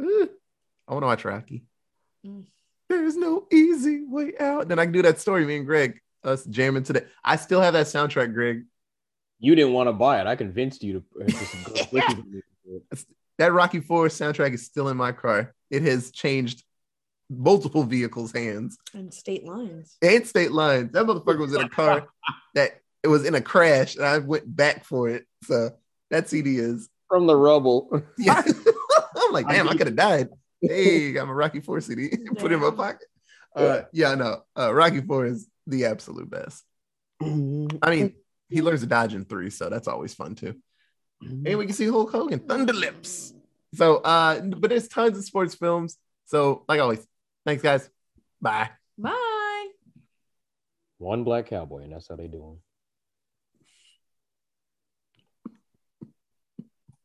Ooh, 0.00 0.28
I 0.88 0.92
want 0.94 1.02
to 1.02 1.06
watch 1.06 1.24
Rocky. 1.24 1.64
Mm. 2.26 2.46
There's 2.88 3.16
no 3.16 3.46
easy 3.52 4.02
way 4.04 4.32
out. 4.40 4.68
Then 4.68 4.78
I 4.78 4.84
can 4.84 4.92
do 4.92 5.02
that 5.02 5.20
story, 5.20 5.44
me 5.44 5.58
and 5.58 5.66
Greg, 5.66 6.00
us 6.24 6.44
jamming 6.44 6.84
today. 6.84 7.04
I 7.22 7.36
still 7.36 7.60
have 7.60 7.74
that 7.74 7.86
soundtrack, 7.86 8.32
Greg. 8.32 8.64
You 9.38 9.54
didn't 9.54 9.74
want 9.74 9.88
to 9.88 9.92
buy 9.92 10.20
it. 10.20 10.26
I 10.26 10.36
convinced 10.36 10.82
you 10.82 11.04
to. 11.18 11.24
to 11.26 11.32
some 11.32 11.62
good 11.64 11.76
flickies 11.88 12.16
with 12.16 12.26
me. 12.26 12.42
That 13.38 13.52
Rocky 13.52 13.80
Four 13.80 14.08
soundtrack 14.08 14.54
is 14.54 14.64
still 14.66 14.88
in 14.88 14.96
my 14.96 15.12
car. 15.12 15.54
It 15.70 15.82
has 15.82 16.10
changed 16.10 16.64
multiple 17.30 17.84
vehicles' 17.84 18.32
hands 18.32 18.76
And 18.92 19.14
state 19.14 19.44
lines. 19.44 19.96
and 20.02 20.26
state 20.26 20.50
lines. 20.50 20.92
That 20.92 21.06
motherfucker 21.06 21.38
was 21.38 21.54
in 21.54 21.62
a 21.62 21.68
car 21.68 22.08
that 22.54 22.79
it 23.02 23.08
was 23.08 23.24
in 23.24 23.34
a 23.34 23.40
crash, 23.40 23.96
and 23.96 24.04
I 24.04 24.18
went 24.18 24.54
back 24.54 24.84
for 24.84 25.08
it. 25.08 25.26
So 25.44 25.70
that 26.10 26.28
CD 26.28 26.58
is 26.58 26.88
From 27.08 27.26
the 27.26 27.36
rubble. 27.36 28.02
Yeah. 28.18 28.42
I'm 29.16 29.32
like, 29.32 29.48
damn, 29.48 29.68
I 29.68 29.74
could 29.74 29.86
have 29.86 29.96
died. 29.96 30.28
Hey, 30.60 31.12
got 31.12 31.26
my 31.26 31.32
Rocky 31.32 31.60
Four 31.60 31.80
CD. 31.80 32.10
Put 32.36 32.52
it 32.52 32.56
in 32.56 32.60
my 32.60 32.70
pocket. 32.70 33.06
Uh, 33.54 33.82
yeah, 33.92 34.14
no. 34.14 34.42
Uh, 34.58 34.72
Rocky 34.72 35.00
Four 35.00 35.26
is 35.26 35.48
the 35.66 35.86
absolute 35.86 36.30
best. 36.30 36.64
I 37.22 37.26
mean, 37.26 38.14
he 38.48 38.62
learns 38.62 38.80
to 38.80 38.86
dodge 38.86 39.14
in 39.14 39.24
three, 39.24 39.50
so 39.50 39.68
that's 39.68 39.88
always 39.88 40.14
fun 40.14 40.34
too. 40.34 40.54
And 41.22 41.58
we 41.58 41.66
can 41.66 41.74
see 41.74 41.86
Hulk 41.86 42.10
Hogan, 42.10 42.40
Thunder 42.40 42.72
Lips. 42.72 43.34
So, 43.74 43.96
uh, 43.96 44.40
but 44.40 44.70
there's 44.70 44.88
tons 44.88 45.18
of 45.18 45.24
sports 45.24 45.54
films. 45.54 45.98
So, 46.24 46.64
like 46.66 46.80
always, 46.80 47.06
thanks, 47.44 47.62
guys. 47.62 47.90
Bye. 48.40 48.70
Bye. 48.96 49.68
One 50.98 51.24
black 51.24 51.46
cowboy, 51.46 51.82
and 51.82 51.92
that's 51.92 52.08
how 52.08 52.16
they 52.16 52.26
do 52.26 52.38
them. 52.38 52.58